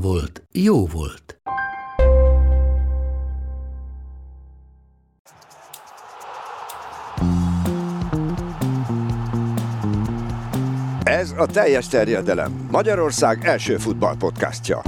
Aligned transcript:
volt, 0.00 0.42
jó 0.52 0.86
volt. 0.86 1.40
Ez 11.02 11.30
a 11.36 11.46
teljes 11.46 11.88
terjedelem. 11.88 12.68
Magyarország 12.70 13.44
első 13.44 13.76
futballpodcastja. 13.76 14.82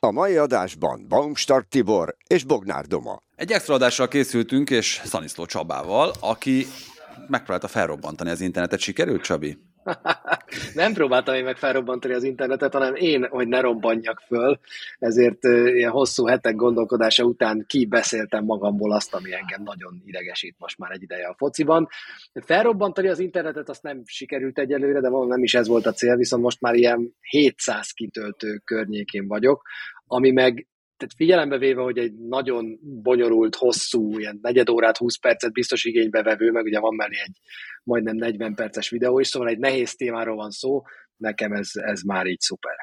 A 0.00 0.10
mai 0.10 0.36
adásban 0.36 1.06
Baumstark 1.08 1.68
Tibor 1.68 2.16
és 2.26 2.44
Bognár 2.44 2.86
Doma. 2.86 3.18
Egy 3.36 3.52
extra 3.52 3.74
adással 3.74 4.08
készültünk, 4.08 4.70
és 4.70 5.00
Szaniszló 5.04 5.46
Csabával, 5.46 6.12
aki 6.20 6.66
megpróbálta 7.28 7.68
felrobbantani 7.68 8.30
az 8.30 8.40
internetet. 8.40 8.80
Sikerült, 8.80 9.22
Csabi? 9.22 9.65
Nem 10.74 10.92
próbáltam 10.92 11.34
én 11.34 11.44
meg 11.44 11.56
felrobbantani 11.56 12.14
az 12.14 12.22
internetet, 12.22 12.72
hanem 12.72 12.94
én, 12.94 13.26
hogy 13.28 13.48
ne 13.48 13.60
robbanjak 13.60 14.20
föl, 14.26 14.58
ezért 14.98 15.44
ilyen 15.44 15.90
hosszú 15.90 16.26
hetek 16.26 16.54
gondolkodása 16.54 17.24
után 17.24 17.64
kibeszéltem 17.66 18.44
magamból 18.44 18.92
azt, 18.92 19.14
ami 19.14 19.32
engem 19.32 19.62
nagyon 19.62 20.02
idegesít 20.04 20.54
most 20.58 20.78
már 20.78 20.90
egy 20.90 21.02
ideje 21.02 21.26
a 21.26 21.34
fociban. 21.38 21.88
Felrobbantani 22.44 23.08
az 23.08 23.18
internetet 23.18 23.68
azt 23.68 23.82
nem 23.82 24.02
sikerült 24.04 24.58
egyelőre, 24.58 25.00
de 25.00 25.08
mondom, 25.08 25.28
nem 25.28 25.42
is 25.42 25.54
ez 25.54 25.66
volt 25.66 25.86
a 25.86 25.92
cél, 25.92 26.16
viszont 26.16 26.42
most 26.42 26.60
már 26.60 26.74
ilyen 26.74 27.14
700 27.20 27.90
kitöltő 27.90 28.60
környékén 28.64 29.26
vagyok, 29.26 29.62
ami 30.06 30.30
meg 30.30 30.66
tehát 30.96 31.14
figyelembe 31.16 31.58
véve, 31.58 31.82
hogy 31.82 31.98
egy 31.98 32.14
nagyon 32.14 32.78
bonyolult, 33.02 33.54
hosszú, 33.54 34.18
ilyen 34.18 34.38
negyed 34.42 34.68
órát, 34.68 34.96
20 34.96 35.18
percet 35.18 35.52
biztos 35.52 35.84
igénybe 35.84 36.22
vevő, 36.22 36.50
meg 36.50 36.64
ugye 36.64 36.80
van 36.80 36.94
mellé 36.94 37.16
egy 37.24 37.36
majdnem 37.82 38.16
40 38.16 38.54
perces 38.54 38.88
videó 38.88 39.18
is, 39.18 39.26
szóval 39.26 39.48
egy 39.48 39.58
nehéz 39.58 39.94
témáról 39.94 40.36
van 40.36 40.50
szó, 40.50 40.82
nekem 41.16 41.52
ez, 41.52 41.70
ez 41.72 42.02
már 42.02 42.26
így 42.26 42.40
szuper. 42.40 42.76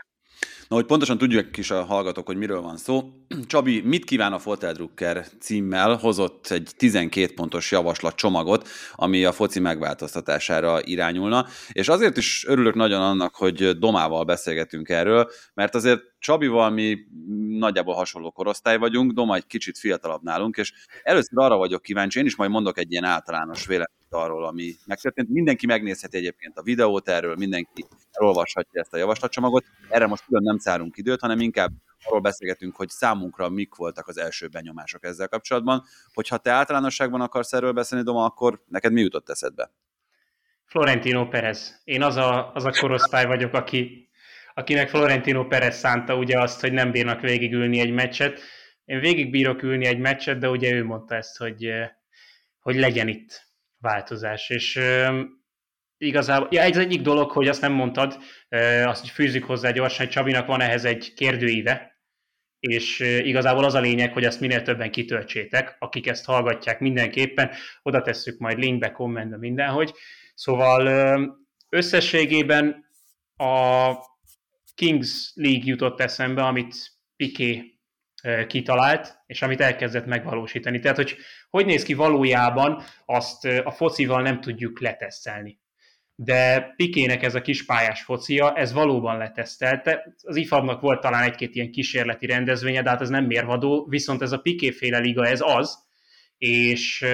Na, 0.68 0.76
hogy 0.76 0.86
pontosan 0.86 1.18
tudjuk 1.18 1.58
is 1.58 1.72
a 1.72 1.84
hallgatók, 1.84 2.26
hogy 2.26 2.38
miről 2.38 2.62
van 2.62 2.78
szó. 2.78 3.10
Csabi, 3.48 3.82
mit 3.82 4.06
kíván 4.06 4.34
a 4.34 4.40
Foteldrucker 4.40 5.28
címmel? 5.40 5.96
Hozott 5.96 6.48
egy 6.48 6.72
12 6.78 7.34
pontos 7.34 7.72
javaslat 7.72 8.16
csomagot, 8.16 8.68
ami 8.96 9.26
a 9.26 9.32
foci 9.32 9.60
megváltoztatására 9.60 10.80
irányulna, 10.84 11.46
és 11.72 11.88
azért 11.88 12.18
is 12.18 12.46
örülök 12.48 12.76
nagyon 12.76 13.02
annak, 13.02 13.36
hogy 13.36 13.78
Domával 13.78 14.24
beszélgetünk 14.24 14.90
erről, 14.90 15.30
mert 15.54 15.76
azért 15.76 16.02
Csabival 16.20 16.70
mi 16.70 16.98
nagyjából 17.48 17.96
hasonló 17.96 18.32
korosztály 18.32 18.78
vagyunk, 18.78 19.12
Doma 19.12 19.36
egy 19.36 19.48
kicsit 19.48 19.78
fiatalabb 19.78 20.24
nálunk, 20.24 20.58
és 20.58 20.74
először 21.04 21.40
arra 21.40 21.58
vagyok 21.58 21.82
kíváncsi, 21.82 22.20
én 22.20 22.26
is 22.26 22.36
majd 22.36 22.50
mondok 22.50 22.78
egy 22.78 22.92
ilyen 22.92 23.04
általános 23.04 23.66
véleményt 23.66 24.03
arról, 24.14 24.46
ami 24.46 24.74
megtörtént. 24.86 25.30
Mindenki 25.30 25.66
megnézheti 25.66 26.18
egyébként 26.18 26.58
a 26.58 26.64
videót 26.64 27.10
erről, 27.10 27.36
mindenki 27.36 27.86
elolvashatja 28.12 28.82
ezt 28.82 28.94
a 28.94 28.98
javaslatcsomagot. 28.98 29.66
Erre 29.90 30.08
most 30.08 30.26
külön 30.26 30.44
nem 30.44 30.58
szállunk 30.58 30.98
időt, 30.98 31.20
hanem 31.20 31.40
inkább 31.40 31.72
arról 32.04 32.22
beszélgetünk, 32.22 32.76
hogy 32.76 32.90
számunkra 32.90 33.50
mik 33.50 33.76
voltak 33.76 34.08
az 34.08 34.18
első 34.18 34.48
benyomások 34.48 35.06
ezzel 35.06 35.28
kapcsolatban. 35.28 35.84
Hogyha 36.14 36.38
te 36.38 36.52
általánosságban 36.52 37.22
akarsz 37.22 37.54
erről 37.54 37.72
beszélni, 37.72 38.04
Doma, 38.04 38.26
akkor 38.26 38.64
neked 38.68 38.92
mi 38.92 39.02
jutott 39.02 39.30
eszedbe? 39.30 39.72
Florentino 40.66 41.28
Perez. 41.28 41.82
Én 41.84 42.02
az 42.02 42.16
a, 42.16 42.52
az 42.54 42.66
a 42.66 42.72
korosztály 42.80 43.26
vagyok, 43.26 43.54
aki, 43.54 44.10
akinek 44.54 44.90
Florentino 44.90 45.48
Perez 45.48 45.78
szánta 45.78 46.16
ugye 46.16 46.40
azt, 46.40 46.62
hogy 46.62 46.72
nem 46.72 46.92
bírnak 46.92 47.22
végigülni 47.22 47.80
egy 47.80 47.92
meccset. 47.92 48.40
Én 48.86 49.00
végig 49.00 49.30
bírok 49.30 49.64
ülni 49.64 49.86
egy 49.86 50.00
meccset, 50.00 50.38
de 50.38 50.50
ugye 50.50 50.72
ő 50.72 50.84
mondta 50.84 51.16
ezt, 51.16 51.38
hogy, 51.38 51.74
hogy 52.60 52.76
legyen 52.76 53.08
itt 53.08 53.52
változás. 53.84 54.50
És 54.50 54.80
igazából, 55.98 56.48
ja, 56.52 56.62
egy 56.62 56.78
egyik 56.78 57.02
dolog, 57.02 57.32
hogy 57.32 57.48
azt 57.48 57.62
nem 57.62 57.72
mondtad, 57.72 58.18
azt, 58.84 59.08
fűzzük 59.08 59.44
hozzá 59.44 59.72
gyorsan, 59.72 60.06
hogy 60.06 60.16
Csabinak 60.16 60.48
van 60.48 60.62
ehhez 60.62 60.86
egy 60.86 61.14
kérdőíve, 61.14 61.92
és 62.60 63.00
igazából 63.00 63.64
az 63.64 63.74
a 63.74 63.80
lényeg, 63.80 64.14
hogy 64.14 64.24
ezt 64.24 64.40
minél 64.40 64.62
többen 64.62 64.92
kitöltsétek, 64.92 65.76
akik 65.80 66.08
ezt 66.08 66.26
hallgatják 66.26 66.80
mindenképpen, 66.80 67.52
oda 67.82 68.02
tesszük 68.02 68.40
majd 68.40 68.58
linkbe, 68.58 68.92
kommentbe, 68.92 69.38
mindenhogy. 69.38 69.94
Szóval 70.34 70.88
összességében 71.70 72.86
a 73.36 73.94
Kings 74.76 75.32
League 75.36 75.64
jutott 75.66 76.00
eszembe, 76.00 76.44
amit 76.44 76.76
Piqué 77.16 77.80
kitalált, 78.48 79.24
és 79.26 79.42
amit 79.42 79.62
elkezdett 79.62 80.06
megvalósítani. 80.06 80.80
Tehát, 80.80 80.98
hogy 80.98 81.18
hogy 81.54 81.66
néz 81.66 81.84
ki 81.84 81.94
valójában, 81.94 82.84
azt 83.06 83.46
a 83.46 83.72
focival 83.72 84.22
nem 84.22 84.42
tudjuk 84.42 84.80
letesztelni. 84.80 85.60
De 86.16 86.74
Pikének 86.76 87.24
ez 87.24 87.36
a 87.36 87.42
kispályás 87.42 88.04
focia, 88.04 88.54
ez 88.56 88.74
valóban 88.74 89.18
letesztelte. 89.18 90.16
Az 90.22 90.36
ifab 90.36 90.82
volt 90.82 91.02
talán 91.02 91.24
egy-két 91.24 91.56
ilyen 91.56 91.72
kísérleti 91.72 92.26
rendezvénye, 92.26 92.82
de 92.82 92.90
hát 92.90 93.02
ez 93.02 93.10
nem 93.10 93.26
mérvadó, 93.26 93.86
viszont 93.90 94.22
ez 94.22 94.32
a 94.32 94.38
Piké-féle 94.38 94.98
liga, 94.98 95.26
ez 95.26 95.42
az, 95.42 95.78
és 96.38 97.06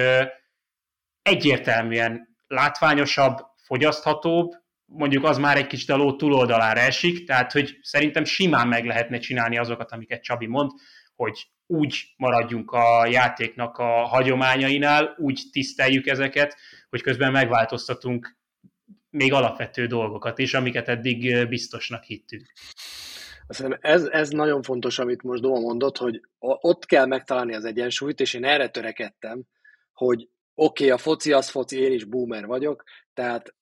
egyértelműen 1.22 2.28
látványosabb, 2.46 3.38
fogyaszthatóbb, 3.64 4.50
mondjuk 4.84 5.24
az 5.24 5.38
már 5.38 5.56
egy 5.56 5.66
kicsit 5.66 5.90
a 5.90 5.96
ló 5.96 6.16
túloldalára 6.16 6.80
esik, 6.80 7.26
tehát 7.26 7.52
hogy 7.52 7.78
szerintem 7.82 8.24
simán 8.24 8.68
meg 8.68 8.84
lehetne 8.84 9.18
csinálni 9.18 9.58
azokat, 9.58 9.92
amiket 9.92 10.22
Csabi 10.22 10.46
mond, 10.46 10.70
hogy 11.20 11.50
úgy 11.66 12.14
maradjunk 12.16 12.70
a 12.70 13.06
játéknak 13.06 13.78
a 13.78 14.04
hagyományainál, 14.04 15.14
úgy 15.18 15.42
tiszteljük 15.52 16.06
ezeket, 16.06 16.56
hogy 16.90 17.02
közben 17.02 17.32
megváltoztatunk 17.32 18.38
még 19.10 19.32
alapvető 19.32 19.86
dolgokat 19.86 20.38
is, 20.38 20.54
amiket 20.54 20.88
eddig 20.88 21.48
biztosnak 21.48 22.02
hittünk. 22.02 22.52
Szerintem 23.48 23.80
ez, 23.82 24.04
ez 24.04 24.28
nagyon 24.28 24.62
fontos, 24.62 24.98
amit 24.98 25.22
most 25.22 25.42
Doma 25.42 25.60
mondott, 25.60 25.96
hogy 25.96 26.20
ott 26.38 26.86
kell 26.86 27.06
megtalálni 27.06 27.54
az 27.54 27.64
egyensúlyt, 27.64 28.20
és 28.20 28.34
én 28.34 28.44
erre 28.44 28.68
törekedtem, 28.68 29.42
hogy 29.92 30.28
oké, 30.54 30.84
okay, 30.84 30.96
a 30.96 30.98
foci 30.98 31.32
az 31.32 31.48
foci, 31.50 31.78
én 31.78 31.92
is 31.92 32.04
boomer 32.04 32.46
vagyok, 32.46 32.84
tehát 33.14 33.54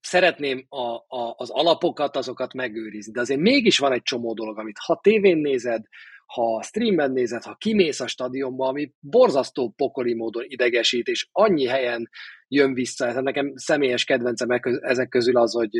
szeretném 0.00 0.66
a, 0.68 0.94
a, 0.94 1.34
az 1.36 1.50
alapokat, 1.50 2.16
azokat 2.16 2.52
megőrizni, 2.52 3.12
de 3.12 3.20
azért 3.20 3.40
mégis 3.40 3.78
van 3.78 3.92
egy 3.92 4.02
csomó 4.02 4.34
dolog, 4.34 4.58
amit 4.58 4.78
ha 4.78 5.00
tévén 5.02 5.38
nézed, 5.38 5.84
ha 6.32 6.62
streamben 6.62 7.12
nézed, 7.12 7.42
ha 7.42 7.54
kimész 7.54 8.00
a 8.00 8.06
stadionba, 8.06 8.66
ami 8.66 8.92
borzasztó 9.00 9.72
pokoli 9.76 10.14
módon 10.14 10.44
idegesít, 10.46 11.06
és 11.06 11.28
annyi 11.32 11.66
helyen 11.66 12.08
jön 12.48 12.74
vissza. 12.74 13.06
Ez 13.06 13.14
nekem 13.14 13.52
személyes 13.54 14.04
kedvencem 14.04 14.48
ezek 14.80 15.08
közül 15.08 15.36
az, 15.36 15.52
hogy, 15.52 15.74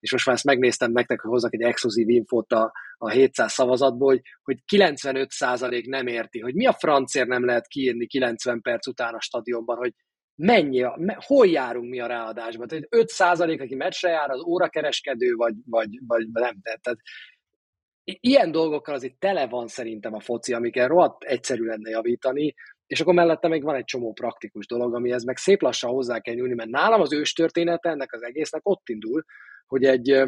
és 0.00 0.12
most 0.12 0.26
már 0.26 0.34
ezt 0.34 0.44
megnéztem 0.44 0.92
nektek, 0.92 1.20
hogy 1.20 1.30
hozzak 1.30 1.54
egy 1.54 1.62
exkluzív 1.62 2.08
infót 2.08 2.52
a, 2.52 2.72
a 2.96 3.08
700 3.08 3.52
szavazatból, 3.52 4.08
hogy, 4.08 4.22
hogy 4.42 4.58
95% 4.76 5.86
nem 5.86 6.06
érti, 6.06 6.40
hogy 6.40 6.54
mi 6.54 6.66
a 6.66 6.72
francér 6.72 7.26
nem 7.26 7.44
lehet 7.44 7.66
kiírni 7.66 8.06
90 8.06 8.60
perc 8.60 8.86
után 8.86 9.14
a 9.14 9.20
stadionban, 9.20 9.76
hogy 9.76 9.92
mennyi, 10.34 10.86
hol 11.14 11.46
járunk 11.46 11.90
mi 11.90 12.00
a 12.00 12.06
ráadásban. 12.06 12.68
Tehát 12.68 12.84
5% 12.90 13.60
aki 13.60 13.74
meccsre 13.74 14.10
jár, 14.10 14.30
az 14.30 14.42
órakereskedő, 14.42 15.34
vagy, 15.34 15.54
vagy, 15.66 15.88
vagy 16.06 16.26
nem. 16.32 16.60
Tehát 16.62 16.98
ilyen 18.04 18.50
dolgokkal 18.50 18.94
azért 18.94 19.18
tele 19.18 19.46
van 19.46 19.66
szerintem 19.66 20.14
a 20.14 20.20
foci, 20.20 20.52
amiket 20.52 20.88
rohadt 20.88 21.24
egyszerű 21.24 21.64
lenne 21.64 21.90
javítani, 21.90 22.54
és 22.86 23.00
akkor 23.00 23.14
mellette 23.14 23.48
még 23.48 23.62
van 23.62 23.74
egy 23.74 23.84
csomó 23.84 24.12
praktikus 24.12 24.66
dolog, 24.66 24.94
amihez 24.94 25.24
meg 25.24 25.36
szép 25.36 25.62
lassan 25.62 25.90
hozzá 25.90 26.18
kell 26.18 26.34
nyúlni, 26.34 26.54
mert 26.54 26.70
nálam 26.70 27.00
az 27.00 27.12
ős 27.12 27.32
története 27.32 27.88
ennek 27.88 28.12
az 28.12 28.22
egésznek 28.22 28.60
ott 28.64 28.88
indul, 28.88 29.24
hogy 29.66 29.84
egy 29.84 30.22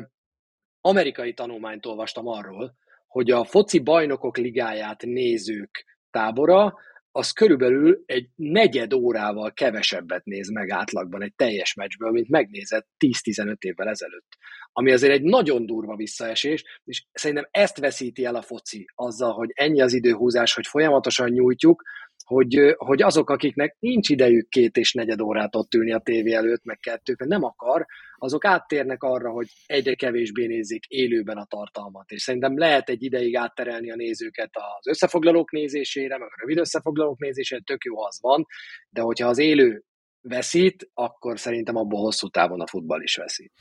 amerikai 0.80 1.34
tanulmányt 1.34 1.86
olvastam 1.86 2.26
arról, 2.26 2.74
hogy 3.06 3.30
a 3.30 3.44
foci 3.44 3.78
bajnokok 3.78 4.36
ligáját 4.36 5.02
nézők 5.02 5.84
tábora 6.10 6.74
az 7.12 7.30
körülbelül 7.30 8.02
egy 8.06 8.28
negyed 8.34 8.92
órával 8.92 9.52
kevesebbet 9.52 10.24
néz 10.24 10.50
meg 10.50 10.70
átlagban 10.70 11.22
egy 11.22 11.34
teljes 11.34 11.74
meccsből, 11.74 12.10
mint 12.10 12.28
megnézett 12.28 12.88
10-15 13.04 13.56
évvel 13.58 13.88
ezelőtt. 13.88 14.36
Ami 14.72 14.92
azért 14.92 15.12
egy 15.12 15.22
nagyon 15.22 15.66
durva 15.66 15.96
visszaesés, 15.96 16.64
és 16.84 17.04
szerintem 17.12 17.48
ezt 17.50 17.78
veszíti 17.78 18.24
el 18.24 18.34
a 18.34 18.42
foci 18.42 18.86
azzal, 18.94 19.32
hogy 19.32 19.50
ennyi 19.54 19.80
az 19.80 19.92
időhúzás, 19.92 20.54
hogy 20.54 20.66
folyamatosan 20.66 21.30
nyújtjuk, 21.30 21.82
hogy, 22.24 22.74
hogy 22.76 23.02
azok, 23.02 23.30
akiknek 23.30 23.76
nincs 23.78 24.08
idejük 24.08 24.48
két 24.48 24.76
és 24.76 24.92
negyed 24.92 25.20
órát 25.20 25.56
ott 25.56 25.74
ülni 25.74 25.92
a 25.92 25.98
tévé 25.98 26.32
előtt, 26.32 26.64
meg 26.64 26.78
kettőt, 26.78 27.18
mert 27.18 27.30
nem 27.30 27.42
akar, 27.42 27.86
azok 28.16 28.44
áttérnek 28.44 29.02
arra, 29.02 29.30
hogy 29.30 29.46
egyre 29.66 29.94
kevésbé 29.94 30.46
nézik 30.46 30.84
élőben 30.86 31.36
a 31.36 31.44
tartalmat. 31.44 32.10
És 32.10 32.22
szerintem 32.22 32.58
lehet 32.58 32.88
egy 32.88 33.02
ideig 33.02 33.36
átterelni 33.36 33.90
a 33.90 33.96
nézőket 33.96 34.50
az 34.52 34.86
összefoglalók 34.86 35.50
nézésére, 35.50 36.18
meg 36.18 36.28
a 36.28 36.40
rövid 36.40 36.58
összefoglalók 36.58 37.18
nézésére, 37.18 37.60
tök 37.64 37.84
jó 37.84 38.02
az 38.02 38.18
van, 38.20 38.46
de 38.90 39.00
hogyha 39.00 39.28
az 39.28 39.38
élő 39.38 39.82
veszít, 40.20 40.90
akkor 40.94 41.38
szerintem 41.38 41.76
abból 41.76 42.00
hosszú 42.00 42.28
távon 42.28 42.60
a 42.60 42.66
futball 42.66 43.02
is 43.02 43.16
veszít. 43.16 43.52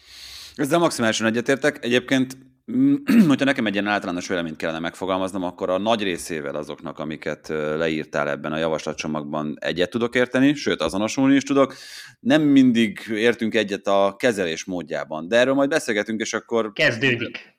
Ezzel 0.55 0.79
maximálisan 0.79 1.27
egyetértek. 1.27 1.83
Egyébként 1.85 2.37
hogyha 3.27 3.45
nekem 3.45 3.65
egy 3.65 3.73
ilyen 3.73 3.87
általános 3.87 4.27
véleményt 4.27 4.55
kellene 4.55 4.79
megfogalmaznom, 4.79 5.43
akkor 5.43 5.69
a 5.69 5.77
nagy 5.77 6.03
részével 6.03 6.55
azoknak, 6.55 6.99
amiket 6.99 7.47
leírtál 7.77 8.29
ebben 8.29 8.51
a 8.51 8.57
javaslatcsomagban 8.57 9.57
egyet 9.59 9.89
tudok 9.89 10.15
érteni, 10.15 10.53
sőt 10.53 10.81
azonosulni 10.81 11.35
is 11.35 11.43
tudok. 11.43 11.75
Nem 12.19 12.41
mindig 12.41 12.99
értünk 13.09 13.55
egyet 13.55 13.87
a 13.87 14.15
kezelés 14.19 14.65
módjában, 14.65 15.27
de 15.27 15.37
erről 15.37 15.53
majd 15.53 15.69
beszélgetünk, 15.69 16.19
és 16.19 16.33
akkor... 16.33 16.73
Kezdődik. 16.73 17.55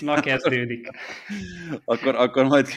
Na 0.00 0.20
kezdődik. 0.20 0.88
akkor, 1.84 2.14
akkor 2.14 2.44
majd 2.44 2.68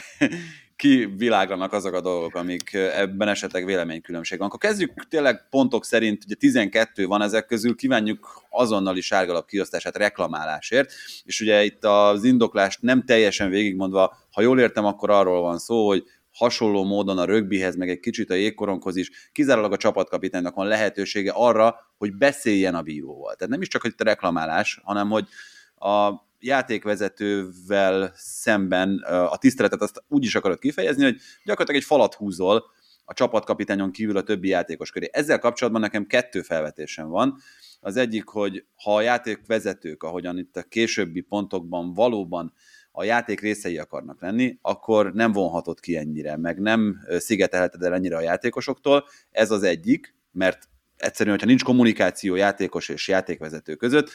kiviláganak 0.80 1.72
azok 1.72 1.94
a 1.94 2.00
dolgok, 2.00 2.34
amik 2.34 2.72
ebben 2.72 3.28
esetleg 3.28 3.64
véleménykülönbség 3.64 4.38
van. 4.38 4.46
Akkor 4.46 4.60
kezdjük 4.60 5.08
tényleg 5.08 5.48
pontok 5.50 5.84
szerint, 5.84 6.24
ugye 6.24 6.34
12 6.34 7.06
van 7.06 7.22
ezek 7.22 7.46
közül, 7.46 7.76
kívánjuk 7.76 8.42
azonnali 8.50 9.00
sárgalap 9.00 9.46
kiosztását 9.46 9.96
reklamálásért, 9.96 10.92
és 11.24 11.40
ugye 11.40 11.64
itt 11.64 11.84
az 11.84 12.24
indoklást 12.24 12.82
nem 12.82 13.04
teljesen 13.04 13.50
végigmondva, 13.50 14.16
ha 14.30 14.42
jól 14.42 14.60
értem, 14.60 14.84
akkor 14.84 15.10
arról 15.10 15.40
van 15.40 15.58
szó, 15.58 15.86
hogy 15.86 16.04
hasonló 16.32 16.84
módon 16.84 17.18
a 17.18 17.24
rögbihez, 17.24 17.76
meg 17.76 17.88
egy 17.88 18.00
kicsit 18.00 18.30
a 18.30 18.34
jégkoronghoz 18.34 18.96
is, 18.96 19.10
kizárólag 19.32 19.72
a 19.72 19.76
csapatkapitánynak 19.76 20.54
van 20.54 20.66
lehetősége 20.66 21.32
arra, 21.34 21.76
hogy 21.98 22.16
beszéljen 22.16 22.74
a 22.74 22.82
bíróval. 22.82 23.34
Tehát 23.34 23.52
nem 23.52 23.60
is 23.60 23.68
csak, 23.68 23.82
hogy 23.82 23.94
reklamálás, 23.96 24.80
hanem 24.82 25.10
hogy 25.10 25.28
a 25.74 26.28
játékvezetővel 26.40 28.12
szemben 28.14 28.98
a 29.04 29.36
tiszteletet 29.36 29.82
azt 29.82 30.02
úgy 30.08 30.24
is 30.24 30.34
akarod 30.34 30.58
kifejezni, 30.58 31.04
hogy 31.04 31.16
gyakorlatilag 31.44 31.80
egy 31.80 31.86
falat 31.86 32.14
húzol 32.14 32.64
a 33.04 33.14
csapatkapitányon 33.14 33.90
kívül 33.90 34.16
a 34.16 34.22
többi 34.22 34.48
játékos 34.48 34.90
köré. 34.90 35.08
Ezzel 35.12 35.38
kapcsolatban 35.38 35.82
nekem 35.82 36.06
kettő 36.06 36.42
felvetésem 36.42 37.08
van. 37.08 37.36
Az 37.80 37.96
egyik, 37.96 38.28
hogy 38.28 38.64
ha 38.82 38.94
a 38.94 39.00
játékvezetők, 39.00 40.02
ahogyan 40.02 40.38
itt 40.38 40.56
a 40.56 40.62
későbbi 40.62 41.20
pontokban 41.20 41.92
valóban 41.92 42.52
a 42.92 43.04
játék 43.04 43.40
részei 43.40 43.78
akarnak 43.78 44.20
lenni, 44.20 44.58
akkor 44.62 45.12
nem 45.12 45.32
vonhatod 45.32 45.80
ki 45.80 45.96
ennyire, 45.96 46.36
meg 46.36 46.60
nem 46.60 47.00
szigetelheted 47.18 47.82
el 47.82 47.94
ennyire 47.94 48.16
a 48.16 48.20
játékosoktól. 48.20 49.04
Ez 49.30 49.50
az 49.50 49.62
egyik, 49.62 50.14
mert 50.32 50.68
egyszerűen, 50.96 51.34
hogyha 51.34 51.50
nincs 51.50 51.64
kommunikáció 51.64 52.34
játékos 52.34 52.88
és 52.88 53.08
játékvezető 53.08 53.74
között, 53.74 54.10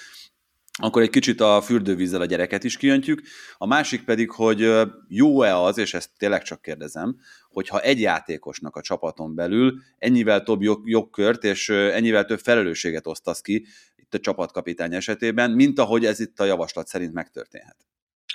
akkor 0.77 1.01
egy 1.01 1.09
kicsit 1.09 1.41
a 1.41 1.61
fürdővízzel 1.61 2.21
a 2.21 2.25
gyereket 2.25 2.63
is 2.63 2.77
kijöntjük. 2.77 3.21
A 3.57 3.65
másik 3.65 4.03
pedig, 4.03 4.31
hogy 4.31 4.71
jó-e 5.07 5.57
az, 5.57 5.77
és 5.77 5.93
ezt 5.93 6.09
tényleg 6.17 6.41
csak 6.41 6.61
kérdezem, 6.61 7.15
hogyha 7.49 7.81
egy 7.81 7.99
játékosnak 7.99 8.75
a 8.75 8.81
csapaton 8.81 9.35
belül 9.35 9.81
ennyivel 9.97 10.43
több 10.43 10.61
jog, 10.61 10.89
jogkört 10.89 11.43
és 11.43 11.69
ennyivel 11.69 12.25
több 12.25 12.39
felelősséget 12.39 13.07
osztasz 13.07 13.41
ki 13.41 13.65
itt 13.95 14.13
a 14.13 14.19
csapatkapitány 14.19 14.93
esetében, 14.93 15.51
mint 15.51 15.79
ahogy 15.79 16.05
ez 16.05 16.19
itt 16.19 16.39
a 16.39 16.45
javaslat 16.45 16.87
szerint 16.87 17.13
megtörténhet. 17.13 17.77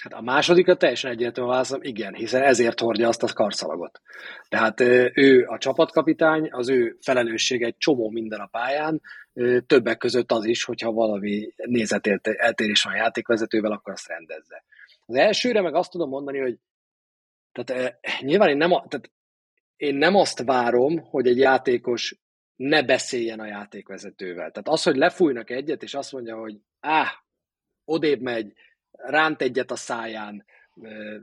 Hát 0.03 0.13
a 0.13 0.21
másodikra 0.21 0.77
teljesen 0.77 1.11
egyértelmű 1.11 1.51
válaszom, 1.51 1.83
igen, 1.83 2.15
hiszen 2.15 2.43
ezért 2.43 2.81
hordja 2.81 3.09
azt 3.09 3.23
a 3.23 3.33
karszalagot. 3.33 4.01
Tehát 4.49 4.81
ő 5.15 5.47
a 5.49 5.59
csapatkapitány, 5.59 6.49
az 6.51 6.69
ő 6.69 6.97
felelőssége 7.01 7.67
egy 7.67 7.77
csomó 7.77 8.11
minden 8.11 8.41
a 8.41 8.47
pályán, 8.47 9.01
többek 9.67 9.99
között 9.99 10.33
az 10.33 10.45
is, 10.45 10.65
hogyha 10.65 10.93
valami 10.93 11.53
nézeteltérés 11.57 12.83
van 12.83 12.93
a 12.93 12.97
játékvezetővel, 12.97 13.73
akkor 13.73 13.93
azt 13.93 14.09
rendezze. 14.09 14.65
Az 15.07 15.15
elsőre 15.15 15.61
meg 15.61 15.75
azt 15.75 15.91
tudom 15.91 16.09
mondani, 16.09 16.39
hogy 16.39 16.59
tehát, 17.53 17.99
nyilván 18.21 18.49
én 18.49 18.57
nem, 18.57 18.71
tehát 18.71 19.11
én 19.77 19.95
nem 19.95 20.15
azt 20.15 20.43
várom, 20.43 20.99
hogy 20.99 21.27
egy 21.27 21.39
játékos 21.39 22.17
ne 22.57 22.83
beszéljen 22.83 23.41
a 23.41 23.47
játékvezetővel. 23.47 24.51
Tehát 24.51 24.69
az, 24.69 24.83
hogy 24.83 24.97
lefújnak 24.97 25.51
egyet, 25.51 25.83
és 25.83 25.95
azt 25.95 26.13
mondja, 26.13 26.37
hogy 26.37 26.57
áh, 26.81 27.11
odébb 27.85 28.21
megy, 28.21 28.53
ránt 28.93 29.43
egyet 29.43 29.71
a 29.71 29.77
száján, 29.77 30.45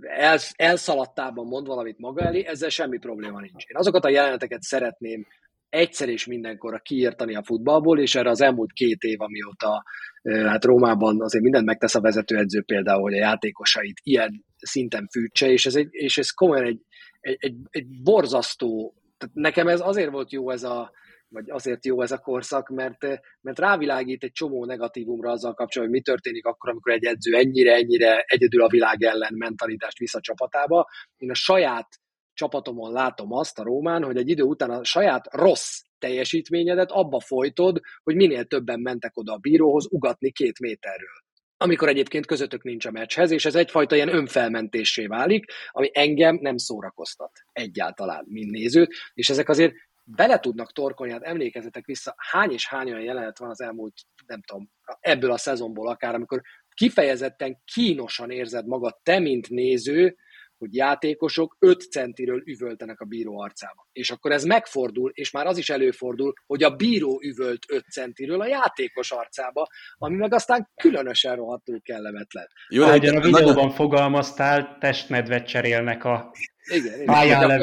el, 0.01 0.37
elszaladtában 0.55 1.47
mond 1.47 1.67
valamit 1.67 1.97
maga 1.97 2.21
elé, 2.21 2.45
ezzel 2.45 2.69
semmi 2.69 2.97
probléma 2.97 3.39
nincs. 3.39 3.63
Én 3.65 3.77
azokat 3.77 4.05
a 4.05 4.09
jeleneteket 4.09 4.61
szeretném 4.61 5.27
egyszer 5.69 6.09
és 6.09 6.25
mindenkorra 6.25 6.79
kiírtani 6.79 7.35
a 7.35 7.43
futballból, 7.43 7.99
és 7.99 8.15
erre 8.15 8.29
az 8.29 8.41
elmúlt 8.41 8.71
két 8.71 9.01
év, 9.01 9.21
amióta 9.21 9.83
hát 10.23 10.65
Rómában 10.65 11.21
azért 11.21 11.43
mindent 11.43 11.65
megtesz 11.65 11.95
a 11.95 12.01
vezetőedző 12.01 12.61
például, 12.61 13.01
hogy 13.01 13.13
a 13.13 13.17
játékosait 13.17 13.99
ilyen 14.03 14.45
szinten 14.57 15.07
fűtse, 15.11 15.47
és 15.47 15.65
ez, 15.65 15.75
egy, 15.75 15.87
és 15.91 16.17
ez 16.17 16.29
komolyan 16.29 16.65
egy, 16.65 16.81
egy, 17.19 17.37
egy, 17.39 17.55
egy 17.69 18.01
borzasztó, 18.03 18.93
tehát 19.17 19.35
nekem 19.35 19.67
ez 19.67 19.79
azért 19.81 20.11
volt 20.11 20.31
jó 20.31 20.49
ez 20.49 20.63
a, 20.63 20.91
vagy 21.29 21.49
azért 21.49 21.85
jó 21.85 22.01
ez 22.01 22.11
a 22.11 22.17
korszak, 22.17 22.69
mert, 22.69 23.07
mert 23.41 23.59
rávilágít 23.59 24.23
egy 24.23 24.31
csomó 24.31 24.65
negatívumra 24.65 25.31
azzal 25.31 25.53
kapcsolatban, 25.53 25.97
hogy 25.97 26.05
mi 26.05 26.13
történik 26.13 26.45
akkor, 26.45 26.69
amikor 26.69 26.91
egy 26.91 27.05
edző 27.05 27.35
ennyire, 27.35 27.75
ennyire 27.75 28.23
egyedül 28.27 28.61
a 28.61 28.69
világ 28.69 29.03
ellen 29.03 29.33
mentalitást 29.35 29.97
visz 29.97 30.19
csapatába. 30.19 30.87
Én 31.17 31.29
a 31.29 31.35
saját 31.35 31.87
csapatomon 32.33 32.91
látom 32.91 33.33
azt 33.33 33.59
a 33.59 33.63
Rómán, 33.63 34.03
hogy 34.03 34.17
egy 34.17 34.29
idő 34.29 34.43
után 34.43 34.69
a 34.69 34.83
saját 34.83 35.27
rossz 35.31 35.81
teljesítményedet 35.99 36.91
abba 36.91 37.19
folytod, 37.19 37.79
hogy 38.03 38.15
minél 38.15 38.45
többen 38.45 38.79
mentek 38.79 39.17
oda 39.17 39.33
a 39.33 39.37
bíróhoz 39.37 39.87
ugatni 39.91 40.31
két 40.31 40.59
méterről 40.59 41.25
amikor 41.59 41.87
egyébként 41.87 42.25
közöttök 42.25 42.63
nincs 42.63 42.85
a 42.85 42.91
meccshez, 42.91 43.31
és 43.31 43.45
ez 43.45 43.55
egyfajta 43.55 43.95
ilyen 43.95 44.15
önfelmentésé 44.15 45.05
válik, 45.05 45.45
ami 45.69 45.89
engem 45.93 46.37
nem 46.41 46.57
szórakoztat 46.57 47.31
egyáltalán, 47.51 48.25
mint 48.27 48.51
nézőt, 48.51 48.93
és 49.13 49.29
ezek 49.29 49.49
azért 49.49 49.73
bele 50.15 50.39
tudnak 50.39 50.73
torkolni, 50.73 51.13
hát 51.13 51.23
emlékezzetek 51.23 51.85
vissza, 51.85 52.15
hány 52.17 52.51
és 52.51 52.67
hány 52.67 52.87
olyan 52.91 53.03
jelenet 53.03 53.37
van 53.37 53.49
az 53.49 53.61
elmúlt, 53.61 53.93
nem 54.25 54.41
tudom, 54.41 54.69
ebből 54.99 55.31
a 55.31 55.37
szezonból 55.37 55.87
akár, 55.87 56.15
amikor 56.15 56.41
kifejezetten 56.73 57.61
kínosan 57.73 58.31
érzed 58.31 58.67
magad 58.67 58.97
te, 59.03 59.19
mint 59.19 59.49
néző, 59.49 60.15
hogy 60.57 60.75
játékosok 60.75 61.55
5 61.59 61.81
centiről 61.81 62.41
üvöltenek 62.45 62.99
a 62.99 63.05
bíró 63.05 63.39
arcába. 63.39 63.87
És 63.91 64.11
akkor 64.11 64.31
ez 64.31 64.43
megfordul, 64.43 65.11
és 65.13 65.31
már 65.31 65.45
az 65.45 65.57
is 65.57 65.69
előfordul, 65.69 66.33
hogy 66.45 66.63
a 66.63 66.75
bíró 66.75 67.21
üvölt 67.23 67.65
5 67.67 67.83
centiről 67.91 68.41
a 68.41 68.47
játékos 68.47 69.11
arcába, 69.11 69.67
ami 69.97 70.15
meg 70.15 70.33
aztán 70.33 70.69
különösen 70.75 71.35
rohadtul 71.35 71.81
kellemetlen. 71.81 72.47
Jó, 72.69 72.85
de 72.85 72.91
a 72.91 72.97
videóban 72.99 73.41
nagyon... 73.41 73.69
fogalmaztál, 73.69 74.77
testnedvet 74.79 75.47
cserélnek 75.47 76.03
a 76.03 76.31
igen, 76.69 77.05
pályán 77.05 77.61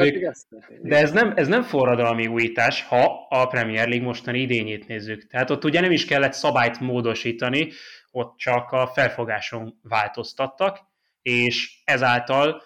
De 0.82 0.96
ez 0.96 1.12
nem, 1.12 1.32
ez 1.36 1.48
nem 1.48 1.62
forradalmi 1.62 2.26
újítás, 2.26 2.82
ha 2.82 3.26
a 3.28 3.46
Premier 3.46 3.88
League 3.88 4.06
mostani 4.06 4.40
idényét 4.40 4.86
nézzük. 4.86 5.26
Tehát 5.26 5.50
ott 5.50 5.64
ugye 5.64 5.80
nem 5.80 5.90
is 5.90 6.04
kellett 6.04 6.32
szabályt 6.32 6.80
módosítani, 6.80 7.70
ott 8.10 8.36
csak 8.36 8.70
a 8.70 8.86
felfogáson 8.86 9.78
változtattak, 9.82 10.78
és 11.22 11.82
ezáltal 11.84 12.62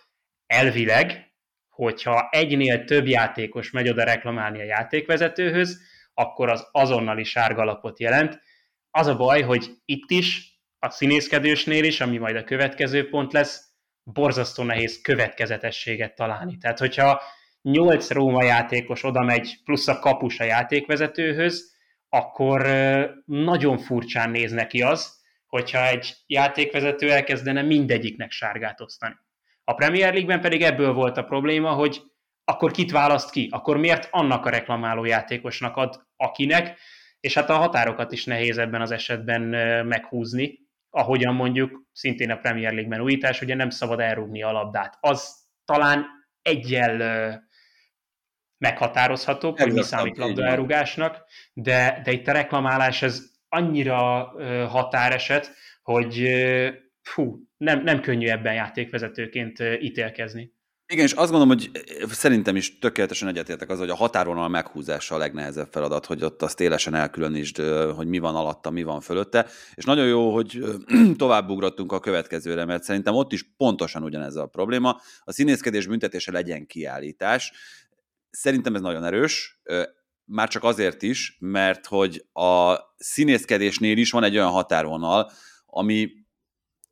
elvileg, 0.49 1.33
hogyha 1.69 2.29
egynél 2.31 2.85
több 2.85 3.07
játékos 3.07 3.71
megy 3.71 3.89
oda 3.89 4.05
reklamálni 4.05 4.61
a 4.61 4.65
játékvezetőhöz, 4.65 5.81
akkor 6.15 6.51
az 6.51 6.69
azonnali 6.73 7.25
sárgalapot 7.25 8.01
jelent. 8.01 8.41
Az 8.91 9.07
a 9.07 9.17
baj, 9.17 9.43
hogy 9.43 9.71
itt 9.85 10.11
is, 10.11 10.59
a 10.79 10.91
színészkedősnél 10.91 11.85
is, 11.85 12.01
ami 12.01 12.17
majd 12.17 12.37
a 12.37 12.45
következő 12.45 13.09
pont 13.09 13.33
lesz, 13.33 13.69
borzasztó 14.03 14.63
nehéz 14.63 15.01
következetességet 15.01 16.15
találni. 16.15 16.57
Tehát, 16.57 16.79
hogyha 16.79 17.23
nyolc 17.63 18.11
Róma 18.11 18.45
játékos 18.45 19.05
oda 19.05 19.23
megy, 19.23 19.61
plusz 19.65 19.89
a 19.89 19.99
kapus 19.99 20.41
a 20.41 20.45
játékvezetőhöz, 20.45 21.77
akkor 22.09 22.67
nagyon 23.25 23.79
furcsán 23.79 24.31
néz 24.31 24.53
neki 24.53 24.83
az, 24.83 25.17
hogyha 25.47 25.87
egy 25.87 26.17
játékvezető 26.27 27.13
elkezdene 27.13 27.63
mindegyiknek 27.63 28.31
sárgát 28.31 28.81
osztani. 28.81 29.15
A 29.69 29.75
Premier 29.75 30.13
League-ben 30.13 30.41
pedig 30.41 30.63
ebből 30.63 30.93
volt 30.93 31.17
a 31.17 31.25
probléma, 31.25 31.73
hogy 31.73 32.03
akkor 32.45 32.71
kit 32.71 32.91
választ 32.91 33.31
ki? 33.31 33.49
Akkor 33.51 33.77
miért 33.77 34.09
annak 34.11 34.47
a 34.47 34.51
reklamáló 34.51 35.05
játékosnak 35.05 35.77
ad 35.77 36.07
akinek? 36.17 36.79
És 37.21 37.35
hát 37.35 37.51
a 37.51 37.57
határokat 37.57 38.13
is 38.13 38.25
nehéz 38.25 38.59
ebben 38.59 38.81
az 38.81 38.91
esetben 38.91 39.43
meghúzni, 39.87 40.59
ahogyan 40.91 41.35
mondjuk 41.35 41.83
szintén 41.93 42.31
a 42.31 42.37
Premier 42.37 42.73
League-ben 42.73 43.01
újítás, 43.01 43.41
ugye 43.41 43.55
nem 43.55 43.71
szabad 43.71 44.01
elrúgni 44.01 44.43
a 44.43 44.53
labdát. 44.53 44.99
Az 45.01 45.37
talán 45.65 46.07
egyel 46.43 47.43
meghatározható, 48.59 49.55
hogy 49.59 49.73
mi 49.73 49.83
számít 49.83 50.17
labda 50.17 50.45
elrúgásnak, 50.45 51.25
de, 51.53 52.01
de 52.05 52.11
itt 52.13 52.29
a 52.29 52.33
reklamálás 52.33 53.03
ez 53.03 53.31
annyira 53.49 54.33
határeset, 54.69 55.55
hogy 55.83 56.29
fú, 57.09 57.49
nem, 57.57 57.83
nem 57.83 58.01
könnyű 58.01 58.27
ebben 58.27 58.55
játékvezetőként 58.55 59.59
ítélkezni. 59.81 60.57
Igen, 60.93 61.05
és 61.05 61.13
azt 61.13 61.31
gondolom, 61.31 61.57
hogy 61.57 61.71
szerintem 62.11 62.57
is 62.57 62.79
tökéletesen 62.79 63.29
egyetértek 63.29 63.71
az, 63.71 63.79
hogy 63.79 63.91
a 63.91 63.95
határvonal 63.95 64.49
meghúzása 64.49 65.15
a 65.15 65.19
legnehezebb 65.19 65.69
feladat, 65.71 66.07
hogy 66.07 66.25
ott 66.25 66.43
azt 66.43 66.61
élesen 66.61 66.95
elkülönítsd, 66.95 67.57
hogy 67.95 68.07
mi 68.07 68.19
van 68.19 68.35
alatta, 68.35 68.71
mi 68.71 68.83
van 68.83 69.01
fölötte. 69.01 69.47
És 69.75 69.85
nagyon 69.85 70.07
jó, 70.07 70.35
hogy 70.35 70.65
tovább 71.17 71.49
ugrottunk 71.49 71.93
a 71.93 72.01
következőre, 72.01 72.65
mert 72.65 72.83
szerintem 72.83 73.15
ott 73.15 73.33
is 73.33 73.55
pontosan 73.57 74.03
ugyanez 74.03 74.37
a 74.37 74.47
probléma. 74.47 75.01
A 75.21 75.33
színészkedés 75.33 75.87
büntetése 75.87 76.33
legyen 76.33 76.67
kiállítás. 76.67 77.53
Szerintem 78.31 78.75
ez 78.75 78.81
nagyon 78.81 79.05
erős, 79.05 79.61
már 80.25 80.49
csak 80.49 80.65
azért 80.65 81.03
is, 81.03 81.37
mert 81.41 81.87
hogy 81.87 82.25
a 82.33 82.77
színészkedésnél 82.97 83.97
is 83.97 84.11
van 84.11 84.25
egy 84.25 84.37
olyan 84.37 84.51
határvonal, 84.51 85.31
ami 85.67 86.11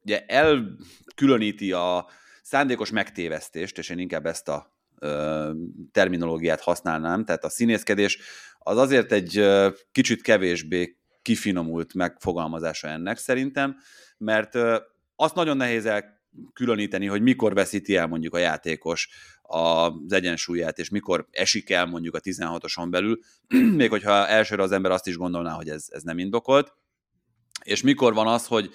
ugye 0.06 0.24
elkülöníti 0.26 1.72
a 1.72 2.06
szándékos 2.42 2.90
megtévesztést, 2.90 3.78
és 3.78 3.88
én 3.88 3.98
inkább 3.98 4.26
ezt 4.26 4.48
a 4.48 4.76
ö, 4.98 5.50
terminológiát 5.92 6.60
használnám, 6.60 7.24
tehát 7.24 7.44
a 7.44 7.48
színészkedés 7.48 8.18
az 8.58 8.76
azért 8.76 9.12
egy 9.12 9.38
ö, 9.38 9.68
kicsit 9.92 10.22
kevésbé 10.22 10.96
kifinomult 11.22 11.94
megfogalmazása 11.94 12.88
ennek 12.88 13.18
szerintem, 13.18 13.76
mert 14.18 14.54
ö, 14.54 14.76
azt 15.16 15.34
nagyon 15.34 15.56
nehéz 15.56 15.86
elkülöníteni, 15.86 17.06
hogy 17.06 17.22
mikor 17.22 17.54
veszíti 17.54 17.96
el 17.96 18.06
mondjuk 18.06 18.34
a 18.34 18.38
játékos 18.38 19.08
az 19.42 20.12
egyensúlyát, 20.12 20.78
és 20.78 20.88
mikor 20.88 21.26
esik 21.30 21.70
el 21.70 21.86
mondjuk 21.86 22.14
a 22.14 22.20
16-oson 22.20 22.86
belül, 22.90 23.18
még 23.80 23.90
hogyha 23.90 24.26
elsőre 24.26 24.62
az 24.62 24.72
ember 24.72 24.90
azt 24.90 25.06
is 25.06 25.16
gondolná, 25.16 25.52
hogy 25.52 25.68
ez, 25.68 25.86
ez 25.88 26.02
nem 26.02 26.18
indokolt, 26.18 26.74
és 27.64 27.82
mikor 27.82 28.14
van 28.14 28.26
az, 28.26 28.46
hogy 28.46 28.70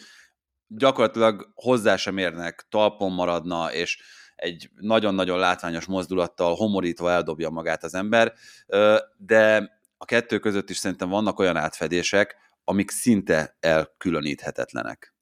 gyakorlatilag 0.77 1.51
hozzá 1.53 1.95
sem 1.95 2.17
érnek, 2.17 2.65
talpon 2.69 3.11
maradna, 3.11 3.73
és 3.73 4.01
egy 4.35 4.69
nagyon-nagyon 4.75 5.39
látványos 5.39 5.85
mozdulattal 5.85 6.55
homorítva 6.55 7.11
eldobja 7.11 7.49
magát 7.49 7.83
az 7.83 7.93
ember, 7.93 8.33
de 9.17 9.71
a 9.97 10.05
kettő 10.05 10.39
között 10.39 10.69
is 10.69 10.77
szerintem 10.77 11.09
vannak 11.09 11.39
olyan 11.39 11.57
átfedések, 11.57 12.35
amik 12.63 12.91
szinte 12.91 13.57
elkülöníthetetlenek. 13.59 15.13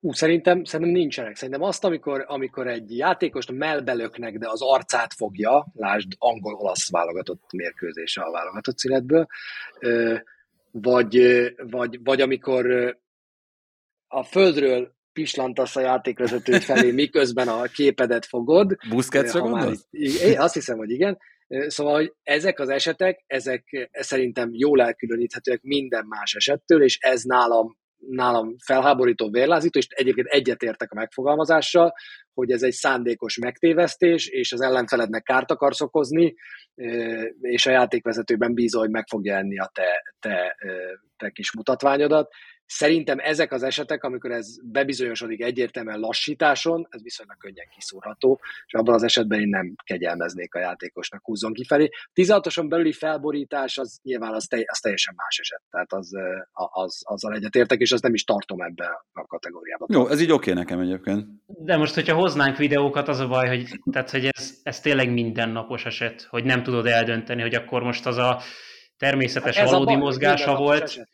Ú, 0.00 0.12
szerintem, 0.12 0.64
szerintem 0.64 0.94
nincsenek. 0.94 1.36
Szerintem 1.36 1.62
azt, 1.62 1.84
amikor, 1.84 2.24
amikor 2.28 2.68
egy 2.68 2.96
játékost 2.96 3.52
melbelöknek, 3.52 4.38
de 4.38 4.48
az 4.48 4.62
arcát 4.62 5.14
fogja, 5.14 5.66
lásd 5.74 6.12
angol-olasz 6.18 6.90
válogatott 6.90 7.52
mérkőzése 7.52 8.22
a 8.22 8.30
válogatott 8.30 8.78
színetből, 8.78 9.26
vagy, 10.70 11.44
vagy, 11.56 12.00
vagy 12.04 12.20
amikor 12.20 12.96
a 14.12 14.22
földről 14.22 14.94
pislantasz 15.12 15.76
a 15.76 15.80
játékvezetőt 15.80 16.64
felé, 16.64 16.90
miközben 17.02 17.48
a 17.48 17.62
képedet 17.62 18.26
fogod. 18.26 18.76
Busquetsre 18.88 19.40
gondolsz? 19.40 19.86
Én 20.22 20.40
azt 20.40 20.54
hiszem, 20.54 20.76
hogy 20.76 20.90
igen. 20.90 21.18
Szóval, 21.66 21.94
hogy 21.94 22.12
ezek 22.22 22.58
az 22.58 22.68
esetek, 22.68 23.24
ezek 23.26 23.90
szerintem 23.92 24.50
jól 24.52 24.82
elkülöníthetőek 24.82 25.62
minden 25.62 26.06
más 26.08 26.34
esettől, 26.34 26.82
és 26.82 26.98
ez 27.00 27.22
nálam 27.22 27.78
nálam 28.08 28.56
felháborító, 28.64 29.30
vérlázító, 29.30 29.78
és 29.78 29.86
egyébként 29.88 30.26
egyetértek 30.26 30.92
a 30.92 30.94
megfogalmazással, 30.94 31.92
hogy 32.34 32.50
ez 32.50 32.62
egy 32.62 32.72
szándékos 32.72 33.38
megtévesztés, 33.38 34.26
és 34.26 34.52
az 34.52 34.60
ellenfelednek 34.60 35.22
kárt 35.22 35.50
akarsz 35.50 35.80
okozni, 35.80 36.34
és 37.40 37.66
a 37.66 37.70
játékvezetőben 37.70 38.54
bízol, 38.54 38.80
hogy 38.80 38.90
meg 38.90 39.06
fogja 39.08 39.36
enni 39.36 39.58
a 39.58 39.70
te, 39.74 40.14
te, 40.20 40.56
te 41.16 41.30
kis 41.30 41.54
mutatványodat. 41.54 42.32
Szerintem 42.72 43.18
ezek 43.18 43.52
az 43.52 43.62
esetek, 43.62 44.04
amikor 44.04 44.30
ez 44.30 44.56
bebizonyosodik 44.62 45.42
egyértelműen 45.42 45.98
lassításon, 45.98 46.86
ez 46.90 47.02
viszonylag 47.02 47.36
könnyen 47.36 47.66
kiszúrható, 47.74 48.40
és 48.66 48.74
abban 48.74 48.94
az 48.94 49.02
esetben 49.02 49.40
én 49.40 49.48
nem 49.48 49.74
kegyelmeznék 49.84 50.54
a 50.54 50.58
játékosnak 50.58 51.24
húzzon 51.24 51.52
kifelé. 51.52 51.88
16-oson 52.14 52.68
belüli 52.68 52.92
felborítás 52.92 53.78
az 53.78 53.98
nyilván 54.02 54.34
az, 54.34 54.44
te, 54.44 54.62
az 54.66 54.78
teljesen 54.78 55.14
más 55.16 55.38
eset, 55.38 55.62
tehát 55.70 55.92
az, 55.92 56.10
az, 56.52 57.02
azzal 57.04 57.34
egyetértek, 57.34 57.80
és 57.80 57.92
azt 57.92 58.02
nem 58.02 58.14
is 58.14 58.24
tartom 58.24 58.60
ebbe 58.60 59.04
a 59.12 59.26
kategóriába. 59.26 59.86
Jó, 59.88 60.08
ez 60.08 60.20
így 60.20 60.32
oké 60.32 60.50
okay 60.50 60.62
nekem 60.62 60.80
egyébként. 60.80 61.26
De 61.46 61.76
most, 61.76 61.94
hogyha 61.94 62.14
hoznánk 62.14 62.56
videókat, 62.56 63.08
az 63.08 63.18
a 63.18 63.28
baj, 63.28 63.48
hogy, 63.48 63.80
tehát, 63.92 64.10
hogy 64.10 64.28
ez, 64.30 64.58
ez 64.62 64.80
tényleg 64.80 65.12
mindennapos 65.12 65.84
eset, 65.84 66.22
hogy 66.22 66.44
nem 66.44 66.62
tudod 66.62 66.86
eldönteni, 66.86 67.40
hogy 67.40 67.54
akkor 67.54 67.82
most 67.82 68.06
az 68.06 68.16
a 68.16 68.40
természetes 68.96 69.56
hát 69.56 69.70
valódi 69.70 69.92
baj, 69.92 70.02
mozgása 70.02 70.56
volt. 70.56 70.82
Eset 70.82 71.08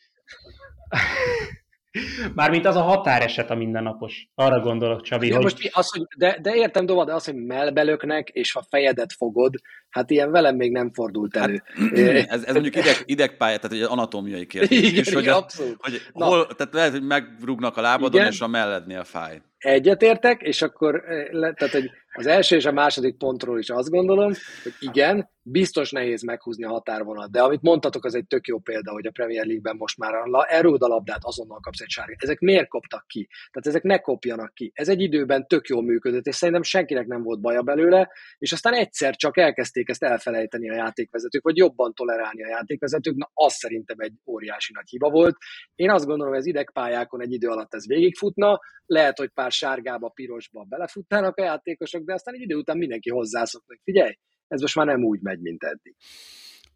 Mármint 2.35 2.67
az 2.67 2.77
a 2.77 2.83
határeset 2.83 3.51
a 3.51 3.55
mindennapos. 3.55 4.29
Arra 4.35 4.61
gondolok, 4.61 5.03
Csabi, 5.03 5.27
ja, 5.29 5.35
hogy... 5.35 5.43
Most 5.43 5.71
az, 5.73 5.91
hogy 5.91 6.03
de, 6.17 6.39
de 6.43 6.55
értem, 6.55 6.87
Dova, 6.87 7.05
de 7.05 7.15
az, 7.15 7.25
hogy 7.25 7.35
melbelöknek, 7.35 8.29
és 8.29 8.53
ha 8.53 8.67
fejedet 8.69 9.13
fogod, 9.13 9.55
hát 9.89 10.11
ilyen 10.11 10.31
velem 10.31 10.57
még 10.57 10.73
nem 10.73 10.93
fordult 10.93 11.37
elő. 11.37 11.63
Hát, 11.77 12.31
ez, 12.31 12.45
ez 12.45 12.53
mondjuk 12.53 12.77
ideg, 12.77 12.95
idegpálya, 13.05 13.59
tehát 13.59 13.77
egy 13.77 13.83
anatómiai 13.83 14.47
kérdés. 14.47 14.79
Igen, 14.79 15.01
is, 15.01 15.13
hogy, 15.13 15.29
abszolút. 15.29 15.77
hogy 15.79 16.03
hol, 16.13 16.47
tehát 16.47 16.75
lehet, 16.75 16.91
hogy 16.91 17.03
megrúgnak 17.03 17.77
a 17.77 17.81
lábadon, 17.81 18.21
igen. 18.21 18.33
és 18.33 18.41
a 18.41 18.47
mellednél 18.47 19.05
fáj. 19.05 19.41
Egyetértek, 19.59 20.43
és 20.43 20.63
akkor 20.63 20.95
eh, 20.95 21.29
tehát, 21.31 21.73
hogy 21.73 21.91
az 22.13 22.27
első 22.27 22.57
és 22.57 22.65
a 22.65 22.73
második 22.73 23.17
pontról 23.17 23.59
is 23.59 23.71
azt 23.71 23.91
gondolom, 23.91 24.33
hogy 24.63 24.73
igen, 24.79 25.31
biztos 25.43 25.91
nehéz 25.91 26.23
meghúzni 26.23 26.65
a 26.65 26.69
határvonalat, 26.69 27.31
de 27.31 27.43
amit 27.43 27.63
mondtatok, 27.63 28.05
az 28.05 28.15
egy 28.15 28.27
tök 28.27 28.47
jó 28.47 28.59
példa, 28.59 28.93
hogy 28.93 29.07
a 29.07 29.11
Premier 29.11 29.45
League-ben 29.45 29.77
most 29.77 29.99
már 29.99 30.15
elrúd 30.49 30.83
a 30.83 30.87
labdát, 30.87 31.25
azonnal 31.25 31.61
kapsz 31.61 31.81
egy 31.81 31.89
sárgát. 31.89 32.23
Ezek 32.23 32.39
miért 32.39 32.69
koptak 32.69 33.07
ki? 33.07 33.29
Tehát 33.51 33.67
ezek 33.67 33.83
ne 33.83 33.99
kopjanak 33.99 34.55
ki. 34.55 34.71
Ez 34.75 34.89
egy 34.89 35.01
időben 35.01 35.47
tök 35.47 35.69
jól 35.69 35.83
működött, 35.83 36.27
és 36.27 36.35
szerintem 36.35 36.63
senkinek 36.63 37.07
nem 37.07 37.23
volt 37.23 37.41
baja 37.41 37.63
belőle, 37.63 38.11
és 38.39 38.53
aztán 38.53 38.75
egyszer 38.75 39.17
csak 39.17 39.39
elkezdték 39.39 39.89
ezt 39.89 40.03
elfelejteni 40.03 40.71
a 40.71 40.75
játékvezetők, 40.75 41.43
vagy 41.43 41.57
jobban 41.57 41.95
tolerálni 41.95 42.45
a 42.45 42.49
játékvezetők, 42.49 43.15
na 43.15 43.31
az 43.35 43.53
szerintem 43.53 43.97
egy 43.99 44.15
óriási 44.27 44.73
nagy 44.73 44.89
hiba 44.89 45.11
volt. 45.11 45.37
Én 45.75 45.91
azt 45.91 46.07
gondolom, 46.07 46.33
hogy 46.33 46.41
az 46.41 46.49
idegpályákon 46.49 47.23
egy 47.23 47.33
idő 47.33 47.49
alatt 47.49 47.75
ez 47.75 47.87
végigfutna, 47.87 48.61
lehet, 48.87 49.19
hogy 49.19 49.29
pár 49.29 49.46
sárgába, 49.51 50.09
pirosba 50.09 50.67
belefutnának 50.69 51.37
a 51.37 51.43
játékosok, 51.43 52.05
de 52.05 52.13
aztán 52.13 52.35
egy 52.35 52.41
idő 52.41 52.55
után 52.55 52.79
mindenki 52.79 53.11
hozzászokna, 53.11 53.67
hogy 53.67 53.81
figyelj, 53.85 54.19
ez 54.49 54.61
most 54.61 54.75
már 54.75 54.87
nem 54.87 55.05
úgy 55.05 55.21
megy, 55.21 55.41
mint 55.41 55.63
eddig. 55.63 55.95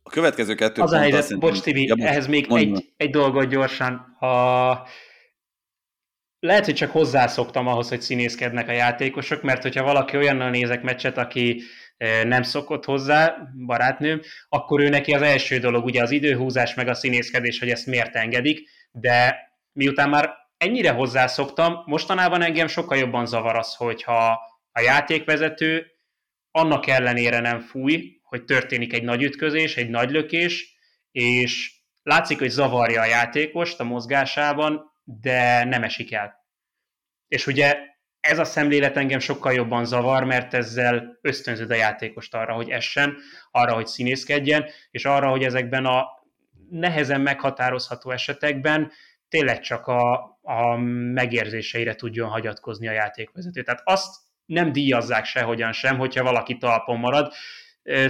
A 0.03 0.11
következő 0.11 0.55
kettő 0.55 0.83
Az 0.83 0.93
a 0.93 0.99
helyzet, 0.99 1.23
szerintem... 1.23 1.50
bocs 1.50 1.61
Tibi, 1.61 1.87
ja, 1.87 1.95
ehhez 1.99 2.27
még 2.27 2.47
egy, 2.53 2.93
egy 2.97 3.11
dolgot 3.11 3.49
gyorsan. 3.49 4.17
Ha 4.19 4.89
lehet, 6.41 6.65
hogy 6.65 6.75
csak 6.75 6.91
hozzászoktam 6.91 7.67
ahhoz, 7.67 7.89
hogy 7.89 8.00
színészkednek 8.00 8.69
a 8.69 8.73
játékosok, 8.73 9.43
mert 9.43 9.62
hogyha 9.62 9.85
valaki 9.85 10.17
olyannal 10.17 10.50
nézek 10.50 10.83
meccset, 10.83 11.19
aki 11.19 11.62
e, 11.97 12.25
nem 12.25 12.43
szokott 12.43 12.85
hozzá, 12.85 13.37
barátnőm, 13.67 14.21
akkor 14.49 14.81
ő 14.81 14.89
neki 14.89 15.12
az 15.12 15.23
első 15.23 15.59
dolog, 15.59 15.85
ugye 15.85 16.03
az 16.03 16.11
időhúzás, 16.11 16.75
meg 16.75 16.89
a 16.89 16.95
színészkedés, 16.95 17.59
hogy 17.59 17.69
ezt 17.69 17.87
miért 17.87 18.15
engedik, 18.15 18.69
de 18.93 19.37
miután 19.73 20.09
már 20.09 20.31
ennyire 20.61 20.90
hozzászoktam, 20.90 21.83
mostanában 21.87 22.43
engem 22.43 22.67
sokkal 22.67 22.99
jobban 22.99 23.26
zavar 23.26 23.57
az, 23.57 23.75
hogyha 23.75 24.40
a 24.73 24.81
játékvezető 24.81 25.87
annak 26.50 26.87
ellenére 26.87 27.40
nem 27.40 27.61
fúj, 27.61 28.21
hogy 28.23 28.45
történik 28.45 28.93
egy 28.93 29.02
nagy 29.02 29.23
ütközés, 29.23 29.76
egy 29.76 29.88
nagy 29.88 30.11
lökés, 30.11 30.75
és 31.11 31.73
látszik, 32.02 32.38
hogy 32.38 32.49
zavarja 32.49 33.00
a 33.00 33.07
játékost 33.07 33.81
a 33.81 33.85
mozgásában, 33.85 34.93
de 35.05 35.64
nem 35.64 35.83
esik 35.83 36.12
el. 36.12 36.47
És 37.29 37.47
ugye 37.47 37.79
ez 38.21 38.38
a 38.38 38.45
szemlélet 38.45 38.97
engem 38.97 39.19
sokkal 39.19 39.52
jobban 39.52 39.85
zavar, 39.85 40.25
mert 40.25 40.55
ezzel 40.55 41.19
ösztönzöd 41.21 41.71
a 41.71 41.75
játékost 41.75 42.35
arra, 42.35 42.55
hogy 42.55 42.71
essen, 42.71 43.17
arra, 43.50 43.75
hogy 43.75 43.87
színészkedjen, 43.87 44.64
és 44.90 45.05
arra, 45.05 45.29
hogy 45.29 45.45
ezekben 45.45 45.87
a 45.87 46.07
nehezen 46.71 47.21
meghatározható 47.21 48.11
esetekben 48.11 48.93
tényleg 49.31 49.61
csak 49.61 49.87
a, 49.87 50.31
a 50.50 50.76
megérzéseire 51.12 51.95
tudjon 51.95 52.28
hagyatkozni 52.28 52.88
a 52.88 52.92
játékvezető. 52.92 53.62
Tehát 53.62 53.83
azt 53.85 54.16
nem 54.47 54.73
díjazzák 54.73 55.25
sehogyan 55.25 55.73
sem, 55.73 55.99
hogyha 55.99 56.23
valaki 56.23 56.57
talpon 56.57 56.99
marad. 56.99 57.33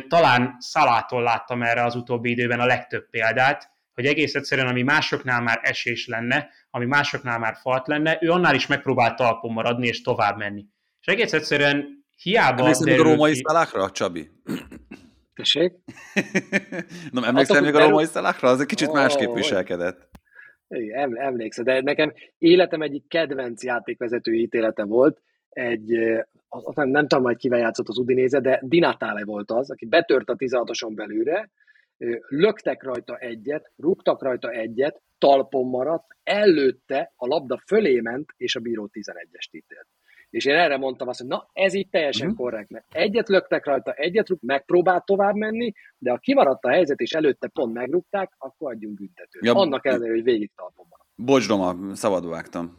Talán 0.09 0.57
Szalától 0.59 1.23
láttam 1.23 1.63
erre 1.63 1.85
az 1.85 1.95
utóbbi 1.95 2.31
időben 2.31 2.61
a 2.61 2.67
legtöbb 2.67 3.11
példát, 3.11 3.71
hogy 3.95 4.07
egész 4.07 4.35
egyszerűen, 4.35 4.67
ami 4.67 4.83
másoknál 4.83 5.41
már 5.41 5.61
esés 5.63 6.07
lenne, 6.07 6.49
ami 6.71 6.87
másoknál 6.87 7.39
már 7.39 7.57
falt 7.61 7.87
lenne, 7.87 8.19
ő 8.21 8.31
annál 8.31 8.55
is 8.55 8.67
megpróbált 8.67 9.17
talpon 9.17 9.53
maradni 9.53 9.87
és 9.87 10.03
tovább 10.03 10.37
menni. 10.37 10.67
És 11.01 11.07
egész 11.07 11.33
egyszerűen 11.33 12.05
hiába... 12.17 12.61
Emlékszel 12.61 13.01
a 13.01 13.03
római 13.03 13.35
szalákra, 13.35 13.91
Csabi? 13.91 14.31
Tessék? 15.35 15.73
Nem, 17.13 17.25
emlékszel 17.25 17.61
még 17.61 17.75
a 17.75 17.89
római 17.89 18.05
szalákra? 18.05 18.49
Az 18.49 18.61
egy 18.61 18.67
kicsit 18.67 18.89
oh, 18.89 18.95
másképp 18.95 19.35
viselkedett. 19.35 20.09
Igen, 20.75 21.19
emlékszem, 21.19 21.65
de 21.65 21.81
nekem 21.81 22.13
életem 22.39 22.83
egyik 22.83 23.09
kedvenc 23.09 23.65
játékvezető 23.65 24.33
ítélete 24.33 24.85
volt, 24.85 25.21
egy, 25.49 25.93
az, 26.49 26.75
nem, 26.75 26.89
nem 26.89 27.07
tudom, 27.07 27.25
hogy 27.25 27.37
kivel 27.37 27.59
játszott 27.59 27.89
az 27.89 27.99
Udinéze, 27.99 28.41
de 28.41 28.61
Dinatale 28.63 29.25
volt 29.25 29.51
az, 29.51 29.71
aki 29.71 29.87
betört 29.87 30.29
a 30.29 30.37
16-oson 30.37 30.93
belőle, 30.95 31.51
löktek 32.29 32.83
rajta 32.83 33.17
egyet, 33.17 33.73
rúgtak 33.77 34.23
rajta 34.23 34.51
egyet, 34.51 35.01
talpon 35.19 35.69
maradt, 35.69 36.07
előtte 36.23 37.13
a 37.17 37.27
labda 37.27 37.63
fölé 37.67 38.01
ment, 38.01 38.31
és 38.37 38.57
a 38.57 38.61
bíró 38.61 38.91
11-est 38.93 39.51
ítélt. 39.51 39.87
És 40.31 40.45
én 40.45 40.55
erre 40.55 40.77
mondtam 40.77 41.09
azt, 41.09 41.19
hogy 41.21 41.29
na, 41.29 41.49
ez 41.53 41.75
így 41.75 41.89
teljesen 41.89 42.27
Mhm. 42.27 42.37
korrekt, 42.37 42.71
mert 42.71 42.85
egyet 42.93 43.29
löktek 43.29 43.65
rajta, 43.67 43.93
egyet 43.93 44.29
rúg, 44.29 44.39
megpróbált 44.43 45.05
tovább 45.05 45.35
menni, 45.35 45.73
de 45.99 46.11
ha 46.11 46.19
kimaradt 46.19 46.65
a 46.65 46.71
helyzet, 46.71 47.01
és 47.01 47.13
előtte 47.13 47.49
pont 47.49 47.73
megrúgták, 47.75 48.33
akkor 48.39 48.73
adjunk 48.73 48.95
büntetőt. 48.95 49.45
Ja, 49.45 49.55
Annak 49.55 49.87
ellenére, 49.87 50.11
hogy 50.13 50.23
végig 50.23 50.51
talpon 50.57 50.87
van. 50.89 51.27
Bocs, 51.27 51.49
Roma, 51.49 51.95
szabadba 51.95 52.29
vágtam. 52.29 52.79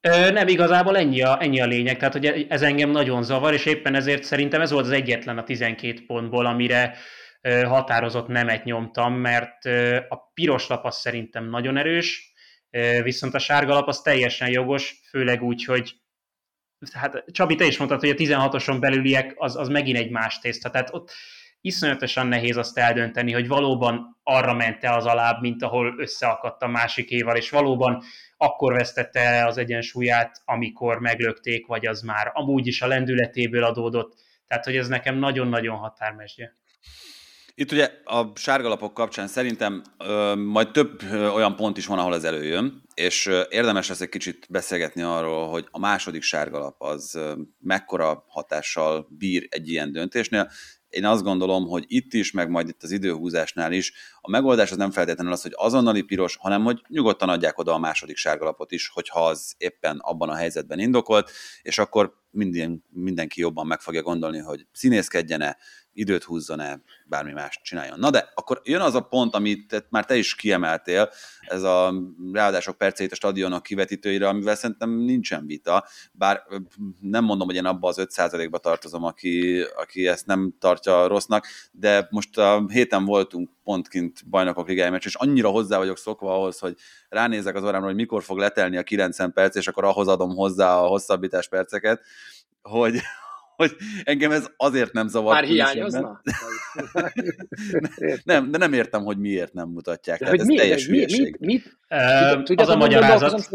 Ö, 0.00 0.30
nem, 0.30 0.48
igazából 0.48 0.96
ennyi 0.96 1.22
a, 1.22 1.42
ennyi 1.42 1.60
a 1.60 1.66
lényeg, 1.66 1.96
tehát 1.96 2.12
hogy 2.12 2.46
ez 2.48 2.62
engem 2.62 2.90
nagyon 2.90 3.22
zavar, 3.22 3.52
és 3.52 3.66
éppen 3.66 3.94
ezért 3.94 4.22
szerintem 4.24 4.60
ez 4.60 4.70
volt 4.70 4.84
az 4.84 4.90
egyetlen 4.90 5.38
a 5.38 5.44
12 5.44 6.00
pontból, 6.06 6.46
amire 6.46 6.94
ö, 7.40 7.62
határozott 7.62 8.26
nemet 8.28 8.64
nyomtam, 8.64 9.14
mert 9.14 9.66
ö, 9.66 9.96
a 10.08 10.16
piros 10.34 10.68
lap 10.68 10.84
az 10.84 10.96
szerintem 10.96 11.44
nagyon 11.48 11.76
erős, 11.76 12.32
ö, 12.70 13.02
viszont 13.02 13.34
a 13.34 13.38
sárga 13.38 13.72
lap 13.74 13.88
az 13.88 14.00
teljesen 14.00 14.48
jogos, 14.50 15.00
főleg 15.10 15.42
úgy, 15.42 15.64
hogy 15.64 15.92
hát 16.92 17.24
Csabi, 17.32 17.54
te 17.54 17.64
is 17.64 17.78
mondtad, 17.78 18.00
hogy 18.00 18.10
a 18.10 18.14
16-oson 18.14 18.76
belüliek 18.80 19.34
az, 19.36 19.56
az 19.56 19.68
megint 19.68 19.98
egy 19.98 20.10
más 20.10 20.38
tészta, 20.38 20.70
tehát 20.70 20.94
ott 20.94 21.12
iszonyatosan 21.60 22.26
nehéz 22.26 22.56
azt 22.56 22.78
eldönteni, 22.78 23.32
hogy 23.32 23.48
valóban 23.48 24.20
arra 24.22 24.54
ment-e 24.54 24.92
az 24.92 25.04
alább, 25.04 25.40
mint 25.40 25.62
ahol 25.62 25.94
összeakadt 25.98 26.62
a 26.62 26.68
másikéval, 26.68 27.36
és 27.36 27.50
valóban 27.50 28.02
akkor 28.36 28.72
vesztette 28.72 29.20
el 29.20 29.46
az 29.46 29.58
egyensúlyát, 29.58 30.42
amikor 30.44 30.98
meglökték, 30.98 31.66
vagy 31.66 31.86
az 31.86 32.00
már 32.00 32.30
amúgy 32.34 32.66
is 32.66 32.82
a 32.82 32.86
lendületéből 32.86 33.64
adódott. 33.64 34.14
Tehát, 34.46 34.64
hogy 34.64 34.76
ez 34.76 34.88
nekem 34.88 35.18
nagyon-nagyon 35.18 35.76
határmesdje. 35.76 36.56
Itt 37.54 37.72
ugye 37.72 37.90
a 38.04 38.32
sárgalapok 38.34 38.94
kapcsán 38.94 39.26
szerintem 39.26 39.82
ö, 39.98 40.34
majd 40.34 40.70
több 40.70 41.02
ö, 41.02 41.28
olyan 41.28 41.56
pont 41.56 41.76
is 41.76 41.86
van, 41.86 41.98
ahol 41.98 42.14
ez 42.14 42.24
előjön, 42.24 42.82
és 42.94 43.26
ö, 43.26 43.42
érdemes 43.50 43.88
lesz 43.88 44.00
egy 44.00 44.08
kicsit 44.08 44.46
beszélgetni 44.50 45.02
arról, 45.02 45.48
hogy 45.48 45.66
a 45.70 45.78
második 45.78 46.22
sárgalap 46.22 46.74
az 46.78 47.14
ö, 47.14 47.32
mekkora 47.58 48.24
hatással 48.28 49.06
bír 49.10 49.46
egy 49.50 49.68
ilyen 49.68 49.92
döntésnél. 49.92 50.50
Én 50.88 51.04
azt 51.04 51.22
gondolom, 51.22 51.66
hogy 51.66 51.84
itt 51.86 52.12
is, 52.12 52.30
meg 52.30 52.48
majd 52.48 52.68
itt 52.68 52.82
az 52.82 52.90
időhúzásnál 52.90 53.72
is, 53.72 53.92
a 54.20 54.30
megoldás 54.30 54.70
az 54.70 54.76
nem 54.76 54.90
feltétlenül 54.90 55.32
az, 55.32 55.42
hogy 55.42 55.52
azonnali 55.54 56.02
piros, 56.02 56.36
hanem 56.36 56.62
hogy 56.64 56.82
nyugodtan 56.88 57.28
adják 57.28 57.58
oda 57.58 57.74
a 57.74 57.78
második 57.78 58.16
sárgalapot 58.16 58.72
is, 58.72 58.88
hogyha 58.88 59.26
az 59.26 59.54
éppen 59.58 59.98
abban 59.98 60.28
a 60.28 60.34
helyzetben 60.34 60.78
indokolt, 60.78 61.30
és 61.62 61.78
akkor 61.78 62.20
minden, 62.30 62.84
mindenki 62.88 63.40
jobban 63.40 63.66
meg 63.66 63.80
fogja 63.80 64.02
gondolni, 64.02 64.38
hogy 64.38 64.66
színészkedjen-e, 64.72 65.56
időt 65.92 66.22
húzzon-e, 66.22 66.80
bármi 67.06 67.32
más 67.32 67.60
csináljon. 67.62 67.98
Na 67.98 68.10
de 68.10 68.30
akkor 68.34 68.60
jön 68.64 68.80
az 68.80 68.94
a 68.94 69.00
pont, 69.00 69.34
amit 69.34 69.86
már 69.90 70.04
te 70.04 70.16
is 70.16 70.34
kiemeltél, 70.34 71.10
ez 71.40 71.62
a 71.62 71.94
ráadások 72.32 72.78
perceit 72.78 73.12
a 73.12 73.14
stadionok 73.14 73.62
kivetítőire, 73.62 74.28
amivel 74.28 74.54
szerintem 74.54 74.90
nincsen 74.90 75.46
vita, 75.46 75.86
bár 76.12 76.42
nem 77.00 77.24
mondom, 77.24 77.46
hogy 77.46 77.56
én 77.56 77.64
abba 77.64 77.88
az 77.88 77.96
5%-ba 78.00 78.58
tartozom, 78.58 79.04
aki, 79.04 79.60
aki 79.76 80.06
ezt 80.06 80.26
nem 80.26 80.54
tartja 80.58 81.06
rossznak, 81.06 81.46
de 81.72 82.06
most 82.10 82.38
a 82.38 82.64
héten 82.68 83.04
voltunk 83.04 83.50
pontkint 83.64 84.28
bajnokok 84.28 84.68
ligája 84.68 84.96
és 84.96 85.14
annyira 85.14 85.48
hozzá 85.48 85.78
vagyok 85.78 85.98
szokva 85.98 86.34
ahhoz, 86.34 86.58
hogy 86.58 86.76
ránézek 87.08 87.54
az 87.54 87.62
órámra, 87.62 87.86
hogy 87.86 87.94
mikor 87.94 88.22
fog 88.22 88.38
letelni 88.38 88.76
a 88.76 88.82
90 88.82 89.32
perc, 89.32 89.56
és 89.56 89.68
akkor 89.68 89.84
ahhoz 89.84 90.08
adom 90.08 90.34
hozzá 90.34 90.76
a 90.76 90.86
hosszabbítás 90.86 91.48
perceket, 91.48 92.02
hogy, 92.62 93.00
hogy 93.56 93.76
engem 94.02 94.30
ez 94.30 94.50
azért 94.56 94.92
nem 94.92 95.08
zavar. 95.08 95.34
Már 95.34 95.44
hiányozna? 95.44 96.20
Nem, 98.24 98.50
de 98.50 98.58
nem 98.58 98.72
értem, 98.72 99.04
hogy 99.04 99.18
miért 99.18 99.52
nem 99.52 99.68
mutatják. 99.68 100.18
De 100.18 100.24
Tehát 100.24 100.40
hogy 100.40 100.50
ez 100.50 100.54
mi, 100.54 100.56
teljes 100.56 100.86
mi, 100.86 100.96
hülyeség. 100.96 101.36
mit, 101.38 101.40
mit, 101.40 101.78
Ö, 101.88 101.96
tudjátok, 102.42 102.58
az 102.58 102.68
a 102.68 102.76
magyarázat, 102.76 103.48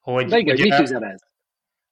hogy, 0.00 0.26
De 0.26 0.38
igen, 0.38 0.54
ugye, 0.54 0.78
mit 0.78 1.20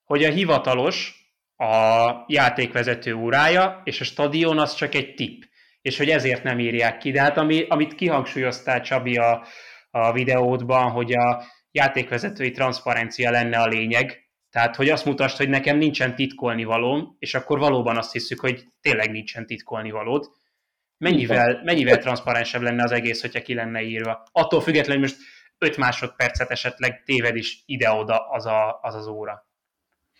hogy 0.04 0.24
a 0.24 0.30
hivatalos 0.30 1.24
a 1.56 2.10
játékvezető 2.26 3.14
órája, 3.14 3.80
és 3.84 4.00
a 4.00 4.04
stadion 4.04 4.58
az 4.58 4.74
csak 4.74 4.94
egy 4.94 5.14
tipp. 5.14 5.42
És 5.82 5.96
hogy 5.96 6.08
ezért 6.08 6.42
nem 6.42 6.58
írják 6.58 6.98
ki. 6.98 7.10
De 7.10 7.20
hát 7.20 7.36
ami, 7.36 7.66
amit 7.68 7.94
kihangsúlyoztál 7.94 8.80
Csabi 8.80 9.16
a, 9.16 9.46
a 9.90 10.12
videódban, 10.12 10.90
hogy 10.90 11.12
a 11.12 11.44
játékvezetői 11.70 12.50
transzparencia 12.50 13.30
lenne 13.30 13.58
a 13.58 13.66
lényeg, 13.66 14.25
tehát, 14.56 14.76
hogy 14.76 14.88
azt 14.88 15.04
mutasd, 15.04 15.36
hogy 15.36 15.48
nekem 15.48 15.76
nincsen 15.76 16.14
titkolni 16.14 16.64
valóm, 16.64 17.16
és 17.18 17.34
akkor 17.34 17.58
valóban 17.58 17.96
azt 17.96 18.12
hiszük, 18.12 18.40
hogy 18.40 18.64
tényleg 18.80 19.10
nincsen 19.10 19.46
titkolni 19.46 19.90
valód. 19.90 20.30
Mennyivel, 20.98 21.60
mennyivel 21.64 21.98
transzparensebb 21.98 22.62
lenne 22.62 22.82
az 22.82 22.90
egész, 22.92 23.20
hogyha 23.20 23.42
ki 23.42 23.54
lenne 23.54 23.82
írva. 23.82 24.26
Attól 24.32 24.60
függetlenül 24.60 25.02
most 25.02 25.16
5 25.58 25.76
másodpercet 25.76 26.50
esetleg 26.50 27.02
téved 27.02 27.36
is 27.36 27.62
ide-oda 27.66 28.28
az, 28.28 28.46
a, 28.46 28.78
az 28.82 28.94
az 28.94 29.06
óra. 29.06 29.45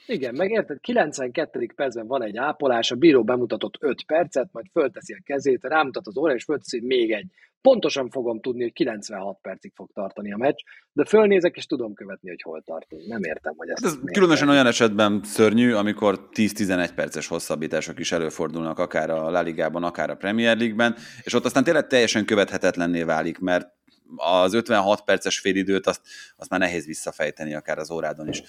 Igen, 0.07 0.35
meg 0.35 0.51
érted, 0.51 0.81
92. 0.81 1.67
percben 1.75 2.07
van 2.07 2.23
egy 2.23 2.37
ápolás, 2.37 2.91
a 2.91 2.95
bíró 2.95 3.25
bemutatott 3.25 3.77
5 3.81 4.05
percet, 4.07 4.49
majd 4.53 4.67
fölteszi 4.73 5.13
a 5.13 5.21
kezét, 5.25 5.63
rámutat 5.63 6.07
az 6.07 6.17
óra, 6.17 6.35
és 6.35 6.45
fölteszi, 6.45 6.81
még 6.81 7.13
egy. 7.13 7.27
Pontosan 7.61 8.11
fogom 8.11 8.41
tudni, 8.41 8.63
hogy 8.63 8.73
96 8.73 9.39
percig 9.43 9.73
fog 9.75 9.91
tartani 9.93 10.33
a 10.33 10.37
meccs, 10.37 10.59
de 10.93 11.05
fölnézek, 11.05 11.57
és 11.57 11.67
tudom 11.67 11.95
követni, 11.95 12.29
hogy 12.29 12.43
hol 12.43 12.63
tartunk. 12.63 13.07
Nem 13.07 13.23
értem, 13.23 13.55
hogy 13.57 13.69
ezt 13.69 13.85
Hát 13.85 13.93
ez 13.93 13.99
miért 13.99 14.13
különösen 14.13 14.49
olyan 14.49 14.67
esetben 14.67 15.21
szörnyű, 15.25 15.73
amikor 15.73 16.29
10-11 16.33 16.91
perces 16.95 17.27
hosszabbítások 17.27 17.99
is 17.99 18.13
előfordulnak, 18.13 18.79
akár 18.79 19.11
a 19.11 19.31
La 19.31 19.41
Ligában, 19.41 19.85
akár 19.85 20.11
a 20.11 20.15
Premier 20.15 20.57
League-ben, 20.57 20.95
és 21.23 21.35
ott 21.35 21.45
aztán 21.45 21.65
tényleg 21.65 21.87
teljesen 21.87 22.25
követhetetlenné 22.25 23.03
válik, 23.03 23.39
mert 23.39 23.76
az 24.17 24.55
56 24.55 25.05
perces 25.05 25.39
félidőt 25.39 25.87
azt, 25.87 26.01
azt 26.37 26.51
már 26.51 26.61
nehéz 26.61 26.87
visszafejteni, 26.87 27.55
akár 27.55 27.79
az 27.79 27.91
órádon 27.91 28.29
is. 28.29 28.43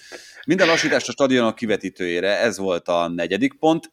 Minden 0.46 0.66
lassítást 0.66 1.08
a 1.08 1.12
stadionok 1.12 1.54
kivetítőjére, 1.54 2.38
ez 2.38 2.58
volt 2.58 2.88
a 2.88 3.08
negyedik 3.08 3.58
pont. 3.58 3.90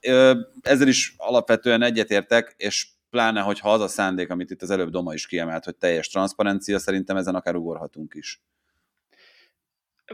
Ezzel 0.62 0.88
is 0.88 1.14
alapvetően 1.18 1.82
egyetértek, 1.82 2.54
és 2.58 2.88
pláne, 3.10 3.42
hogyha 3.42 3.72
az 3.72 3.82
a 3.82 3.88
szándék, 3.88 4.30
amit 4.30 4.52
itt 4.52 4.62
az 4.62 4.70
előbb 4.70 4.90
Doma 4.90 5.14
is 5.14 5.28
kiemelt, 5.28 5.64
hogy 5.64 5.76
teljes 5.76 6.08
transzparencia, 6.08 6.80
szerintem 6.80 7.18
ezen 7.18 7.36
akár 7.36 7.56
ugorhatunk 7.56 8.14
is. 8.16 8.42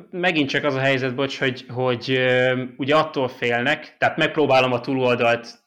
megint 0.09 0.49
csak 0.49 0.63
az 0.63 0.75
a 0.75 0.79
helyzet, 0.79 1.15
bocs, 1.15 1.39
hogy, 1.39 1.65
hogy 1.69 2.19
ugye 2.77 2.95
attól 2.95 3.27
félnek, 3.27 3.95
tehát 3.97 4.17
megpróbálom 4.17 4.71
a 4.71 4.81
túloldalt 4.81 5.63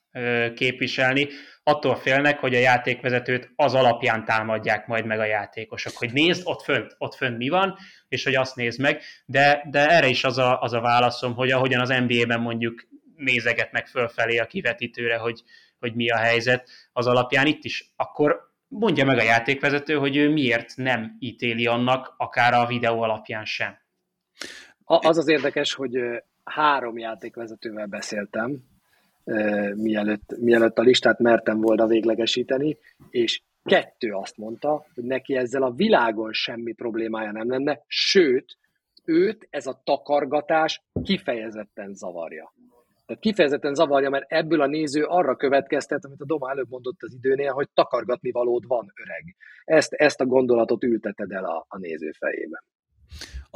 képviselni, 0.55 1.29
attól 1.65 1.97
félnek, 1.97 2.39
hogy 2.39 2.55
a 2.55 2.59
játékvezetőt 2.59 3.53
az 3.57 3.75
alapján 3.75 4.25
támadják 4.25 4.87
majd 4.87 5.07
meg 5.07 5.19
a 5.19 5.25
játékosok, 5.25 5.97
hogy 5.97 6.13
nézd, 6.13 6.43
ott 6.45 6.63
fönt, 6.63 6.95
ott 6.99 7.15
fönt 7.15 7.37
mi 7.37 7.49
van, 7.49 7.77
és 8.09 8.25
hogy 8.25 8.35
azt 8.35 8.57
nézd 8.57 8.81
meg, 8.81 9.03
de, 9.27 9.67
de 9.71 9.89
erre 9.89 10.07
is 10.07 10.25
az 10.25 10.39
a, 10.39 10.61
az 10.61 10.73
a 10.73 10.81
válaszom, 10.81 11.35
hogy 11.35 11.51
ahogyan 11.51 11.81
az 11.81 11.89
NBA-ben 11.89 12.41
mondjuk 12.41 12.87
nézegetnek 13.17 13.87
fölfelé 13.87 14.39
a 14.39 14.47
kivetítőre, 14.47 15.17
hogy, 15.17 15.43
hogy 15.79 15.95
mi 15.95 16.11
a 16.11 16.17
helyzet 16.17 16.71
az 16.93 17.07
alapján 17.07 17.47
itt 17.47 17.65
is, 17.65 17.93
akkor 17.97 18.53
mondja 18.69 19.05
meg 19.05 19.19
a 19.19 19.23
játékvezető, 19.23 19.95
hogy 19.95 20.17
ő 20.17 20.31
miért 20.31 20.77
nem 20.77 21.17
ítéli 21.19 21.67
annak, 21.67 22.15
akár 22.17 22.55
a 22.55 22.67
videó 22.67 23.03
alapján 23.03 23.45
sem. 23.45 23.79
Az 24.85 25.19
az 25.19 25.29
érdekes, 25.29 25.75
hogy 25.75 25.93
három 26.45 26.99
játékvezetővel 26.99 27.87
beszéltem, 27.87 28.73
mielőtt, 29.75 30.37
mielőtt 30.39 30.79
a 30.79 30.83
listát 30.83 31.19
mertem 31.19 31.61
volna 31.61 31.87
véglegesíteni, 31.87 32.79
és 33.11 33.43
kettő 33.65 34.13
azt 34.13 34.37
mondta, 34.37 34.87
hogy 34.95 35.05
neki 35.05 35.37
ezzel 35.37 35.63
a 35.63 35.75
világon 35.75 36.33
semmi 36.33 36.73
problémája 36.73 37.33
nem 37.33 37.51
lenne, 37.51 37.81
sőt, 37.87 38.59
őt 39.05 39.47
ez 39.51 39.67
a 39.67 39.81
takargatás 39.85 40.83
kifejezetten 41.03 41.95
zavarja. 41.95 42.53
Tehát 43.07 43.23
kifejezetten 43.23 43.75
zavarja, 43.75 44.11
mert 44.11 44.33
ebből 44.33 44.61
a 44.61 44.67
néző 44.67 45.05
arra 45.05 45.37
következtet, 45.37 46.05
amit 46.05 46.21
a 46.21 46.25
Doma 46.25 46.51
előbb 46.51 46.69
mondott 46.69 47.03
az 47.03 47.15
időnél, 47.15 47.53
hogy 47.53 47.69
takargatni 47.75 48.31
valód 48.31 48.67
van, 48.67 48.93
öreg. 49.03 49.37
Ezt, 49.65 49.93
ezt 49.93 50.21
a 50.21 50.27
gondolatot 50.27 50.85
ülteted 50.85 51.33
el 51.33 51.45
a, 51.45 51.65
a 51.69 51.79
néző 51.79 52.11
fejében. 52.11 52.63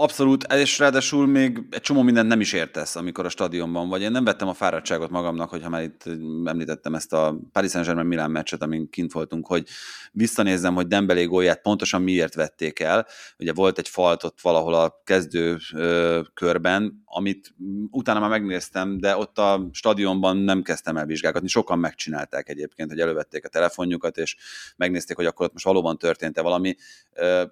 Abszolút, 0.00 0.52
és 0.52 0.78
ráadásul 0.78 1.26
még 1.26 1.62
egy 1.70 1.80
csomó 1.80 2.02
mindent 2.02 2.28
nem 2.28 2.40
is 2.40 2.52
értesz, 2.52 2.96
amikor 2.96 3.24
a 3.24 3.28
stadionban 3.28 3.88
vagy. 3.88 4.02
Én 4.02 4.11
nem 4.11 4.24
vettem 4.24 4.48
a 4.48 4.54
fáradtságot 4.54 5.11
magamnak, 5.11 5.50
hogyha 5.50 5.68
már 5.68 5.82
itt 5.82 6.04
említettem 6.44 6.94
ezt 6.94 7.12
a 7.12 7.38
Paris 7.52 7.70
Saint-Germain 7.70 8.06
Milán 8.06 8.30
meccset, 8.30 8.62
amin 8.62 8.90
kint 8.90 9.12
voltunk, 9.12 9.46
hogy 9.46 9.68
visszanézzem, 10.12 10.74
hogy 10.74 10.87
Dembélé 10.87 11.24
gólját 11.24 11.61
pontosan 11.61 12.02
miért 12.02 12.34
vették 12.34 12.80
el. 12.80 13.06
Ugye 13.38 13.52
volt 13.52 13.78
egy 13.78 13.88
falt 13.88 14.24
ott 14.24 14.40
valahol 14.40 14.74
a 14.74 15.00
kezdő 15.04 15.56
ö, 15.74 16.20
körben, 16.34 17.02
amit 17.04 17.54
utána 17.90 18.20
már 18.20 18.30
megnéztem, 18.30 18.98
de 18.98 19.16
ott 19.16 19.38
a 19.38 19.68
stadionban 19.72 20.37
nem 20.37 20.62
kezdtem 20.62 20.96
el 20.96 21.06
vizsgálgatni. 21.06 21.48
Sokan 21.48 21.78
megcsinálták 21.78 22.48
egyébként, 22.48 22.90
hogy 22.90 23.00
elővették 23.00 23.44
a 23.44 23.48
telefonjukat, 23.48 24.16
és 24.16 24.37
megnézték, 24.76 25.16
hogy 25.16 25.26
akkor 25.26 25.46
ott 25.46 25.52
most 25.52 25.64
valóban 25.64 25.98
történt-e 25.98 26.42
valami. 26.42 26.76
Ö, 27.14 27.44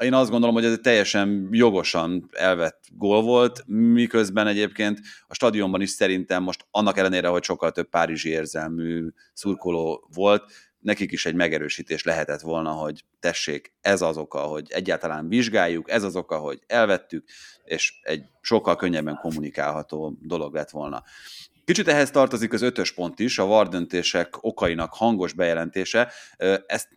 én 0.00 0.14
azt 0.14 0.30
gondolom, 0.30 0.54
hogy 0.54 0.64
ez 0.64 0.72
egy 0.72 0.80
teljesen 0.80 1.48
jogosan 1.50 2.28
elvett 2.32 2.84
gól 2.92 3.22
volt, 3.22 3.62
miközben 3.66 4.46
egyébként 4.46 5.00
a 5.28 5.34
stadionban 5.34 5.80
is 5.80 5.90
szerintem 5.90 6.42
most 6.42 6.66
annak 6.70 6.98
ellenére, 6.98 7.28
hogy 7.28 7.42
sokkal 7.42 7.70
több 7.72 7.88
párizsi 7.88 8.28
érzelmű 8.28 9.08
szurkoló 9.32 10.08
volt, 10.14 10.52
nekik 10.80 11.12
is 11.12 11.26
egy 11.26 11.34
megerősítés 11.34 12.02
lehetett 12.02 12.40
volna, 12.40 12.70
hogy 12.70 13.04
tessék, 13.20 13.72
ez 13.80 14.02
az 14.02 14.16
oka, 14.16 14.38
hogy 14.38 14.66
egyáltalán 14.68 15.28
vizsgáljuk, 15.28 15.90
ez 15.90 16.02
az 16.02 16.16
oka, 16.16 16.36
hogy 16.36 16.60
elvettük, 16.66 17.24
és 17.64 18.00
egy 18.02 18.24
sokkal 18.40 18.76
könnyebben 18.76 19.16
kommunikálható 19.16 20.18
dolog 20.22 20.54
lett 20.54 20.70
volna. 20.70 21.02
Kicsit 21.64 21.88
ehhez 21.88 22.10
tartozik 22.10 22.52
az 22.52 22.62
ötös 22.62 22.92
pont 22.92 23.18
is, 23.18 23.38
a 23.38 23.46
VAR 23.46 23.68
döntések 23.68 24.44
okainak 24.44 24.92
hangos 24.92 25.32
bejelentése. 25.32 26.12
Ezt 26.66 26.88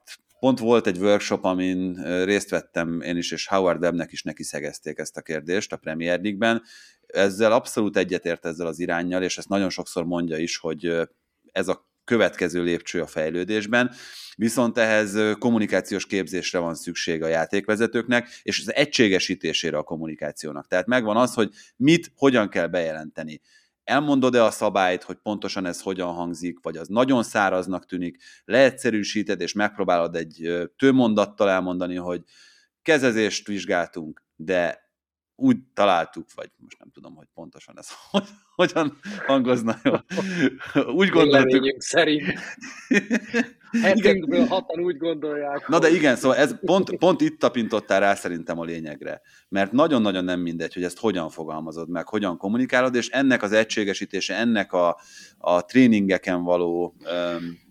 pont 0.43 0.59
volt 0.59 0.87
egy 0.87 0.97
workshop, 0.97 1.43
amin 1.43 2.03
részt 2.23 2.49
vettem 2.49 3.01
én 3.01 3.17
is, 3.17 3.31
és 3.31 3.47
Howard 3.47 3.81
Webbnek 3.81 4.11
is 4.11 4.23
neki 4.23 4.43
szegezték 4.43 4.97
ezt 4.97 5.17
a 5.17 5.21
kérdést 5.21 5.73
a 5.73 5.77
Premier 5.77 6.21
League-ben. 6.21 6.61
Ezzel 7.05 7.51
abszolút 7.51 7.97
egyetért 7.97 8.45
ezzel 8.45 8.67
az 8.67 8.79
irányjal, 8.79 9.23
és 9.23 9.37
ezt 9.37 9.49
nagyon 9.49 9.69
sokszor 9.69 10.05
mondja 10.05 10.37
is, 10.37 10.57
hogy 10.57 11.07
ez 11.51 11.67
a 11.67 11.89
következő 12.03 12.63
lépcső 12.63 13.01
a 13.01 13.07
fejlődésben, 13.07 13.91
viszont 14.35 14.77
ehhez 14.77 15.17
kommunikációs 15.39 16.05
képzésre 16.05 16.59
van 16.59 16.75
szükség 16.75 17.23
a 17.23 17.27
játékvezetőknek, 17.27 18.27
és 18.41 18.59
az 18.59 18.73
egységesítésére 18.73 19.77
a 19.77 19.83
kommunikációnak. 19.83 20.67
Tehát 20.67 20.85
megvan 20.85 21.17
az, 21.17 21.33
hogy 21.33 21.49
mit, 21.75 22.11
hogyan 22.15 22.49
kell 22.49 22.67
bejelenteni 22.67 23.41
elmondod-e 23.83 24.43
a 24.43 24.51
szabályt, 24.51 25.03
hogy 25.03 25.17
pontosan 25.17 25.65
ez 25.65 25.81
hogyan 25.81 26.13
hangzik, 26.13 26.59
vagy 26.61 26.77
az 26.77 26.87
nagyon 26.87 27.23
száraznak 27.23 27.85
tűnik, 27.85 28.23
leegyszerűsíted, 28.45 29.41
és 29.41 29.53
megpróbálod 29.53 30.15
egy 30.15 30.67
tőmondattal 30.77 31.49
elmondani, 31.49 31.95
hogy 31.95 32.21
kezezést 32.81 33.47
vizsgáltunk, 33.47 34.23
de 34.35 34.81
úgy 35.35 35.57
találtuk, 35.73 36.27
vagy 36.35 36.51
most 36.57 36.79
nem 36.79 36.91
tudom, 36.91 37.15
hogy 37.15 37.27
pontosan 37.33 37.77
ez 37.77 37.87
hogy, 38.11 38.27
hogyan 38.55 38.99
hangozna 39.25 39.79
jól. 39.83 40.05
Úgy 40.95 41.09
gondoltuk. 41.09 41.81
szerint. 41.81 42.23
Hetünkből 43.81 44.45
hatan 44.45 44.79
úgy 44.79 44.97
gondolják. 44.97 45.67
Na 45.67 45.79
de 45.79 45.89
igen, 45.89 46.15
szóval 46.15 46.37
ez 46.37 46.55
pont, 46.65 46.97
pont 46.97 47.21
itt 47.21 47.39
tapintottál 47.39 47.99
rá 47.99 48.15
szerintem 48.15 48.59
a 48.59 48.63
lényegre. 48.63 49.21
Mert 49.49 49.71
nagyon-nagyon 49.71 50.23
nem 50.23 50.39
mindegy, 50.39 50.73
hogy 50.73 50.83
ezt 50.83 50.99
hogyan 50.99 51.29
fogalmazod 51.29 51.89
meg, 51.89 52.07
hogyan 52.07 52.37
kommunikálod, 52.37 52.95
és 52.95 53.09
ennek 53.09 53.43
az 53.43 53.51
egységesítése, 53.51 54.35
ennek 54.35 54.73
a, 54.73 54.99
a 55.37 55.65
tréningeken 55.65 56.43
való 56.43 56.95
um, 56.99 57.61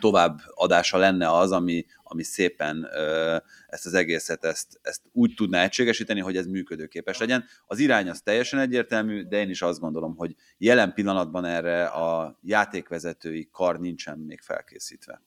továbbadása 0.00 0.98
lenne 0.98 1.30
az, 1.30 1.52
ami, 1.52 1.86
ami 2.02 2.22
szépen 2.22 2.88
ö, 2.92 3.36
ezt 3.66 3.86
az 3.86 3.94
egészet 3.94 4.44
ezt, 4.44 4.78
ezt 4.82 5.00
úgy 5.12 5.34
tudná 5.36 5.62
egységesíteni, 5.62 6.20
hogy 6.20 6.36
ez 6.36 6.46
működőképes 6.46 7.18
legyen. 7.18 7.44
Az 7.66 7.78
irány 7.78 8.08
az 8.08 8.20
teljesen 8.20 8.58
egyértelmű, 8.58 9.22
de 9.22 9.40
én 9.40 9.50
is 9.50 9.62
azt 9.62 9.80
gondolom, 9.80 10.16
hogy 10.16 10.34
jelen 10.58 10.92
pillanatban 10.94 11.44
erre 11.44 11.84
a 11.84 12.38
játékvezetői 12.42 13.48
kar 13.52 13.80
nincsen 13.80 14.18
még 14.18 14.40
felkészítve. 14.40 15.22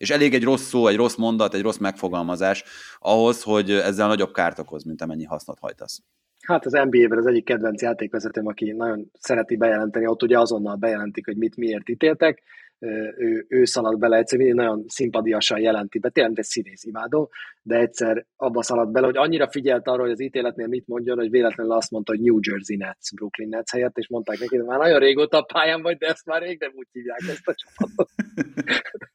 És 0.00 0.10
elég 0.10 0.34
egy 0.34 0.44
rossz 0.44 0.68
szó, 0.68 0.86
egy 0.86 0.96
rossz 0.96 1.16
mondat, 1.16 1.54
egy 1.54 1.62
rossz 1.62 1.76
megfogalmazás 1.76 2.64
ahhoz, 2.98 3.42
hogy 3.42 3.70
ezzel 3.70 4.08
nagyobb 4.08 4.32
kárt 4.32 4.58
okoz, 4.58 4.84
mint 4.84 5.02
amennyi 5.02 5.24
hasznot 5.24 5.58
hajtasz. 5.58 6.02
Hát 6.46 6.66
az 6.66 6.72
NBA-ben 6.72 7.18
az 7.18 7.26
egyik 7.26 7.44
kedvenc 7.44 7.82
játékvezetőm, 7.82 8.46
aki 8.46 8.72
nagyon 8.72 9.10
szereti 9.18 9.56
bejelenteni, 9.56 10.06
ott 10.06 10.22
ugye 10.22 10.38
azonnal 10.38 10.76
bejelentik, 10.76 11.26
hogy 11.26 11.36
mit 11.36 11.56
miért 11.56 11.88
ítéltek, 11.88 12.42
ő, 12.78 13.46
ő 13.48 13.64
szalad 13.64 13.98
bele, 13.98 14.16
egyszer 14.16 14.38
nagyon 14.38 14.84
szimpadiasan 14.88 15.60
jelenti 15.60 15.98
be, 15.98 16.08
tényleg 16.08 16.38
egy 16.38 16.44
színész 16.44 16.84
imádom, 16.84 17.28
de 17.62 17.76
egyszer 17.76 18.26
abba 18.36 18.62
szaladt 18.62 18.92
bele, 18.92 19.06
hogy 19.06 19.16
annyira 19.16 19.50
figyelt 19.50 19.86
arra, 19.86 20.02
hogy 20.02 20.10
az 20.10 20.20
ítéletnél 20.20 20.66
mit 20.66 20.86
mondjon, 20.86 21.18
hogy 21.18 21.30
véletlenül 21.30 21.72
azt 21.72 21.90
mondta, 21.90 22.12
hogy 22.12 22.20
New 22.20 22.38
Jersey 22.42 22.76
Nets, 22.76 23.14
Brooklyn 23.14 23.48
Nets 23.48 23.70
helyett, 23.70 23.98
és 23.98 24.08
mondták 24.08 24.38
neki, 24.38 24.56
hogy 24.56 24.66
már 24.66 24.78
nagyon 24.78 24.98
régóta 24.98 25.38
a 25.38 25.42
pályán 25.52 25.82
vagy, 25.82 25.96
de 25.96 26.06
ezt 26.06 26.26
már 26.26 26.42
rég 26.42 26.60
nem 26.60 26.72
úgy 26.74 26.88
hívják 26.92 27.20
ezt 27.28 27.48
a 27.48 27.54
csapatot. 27.54 28.10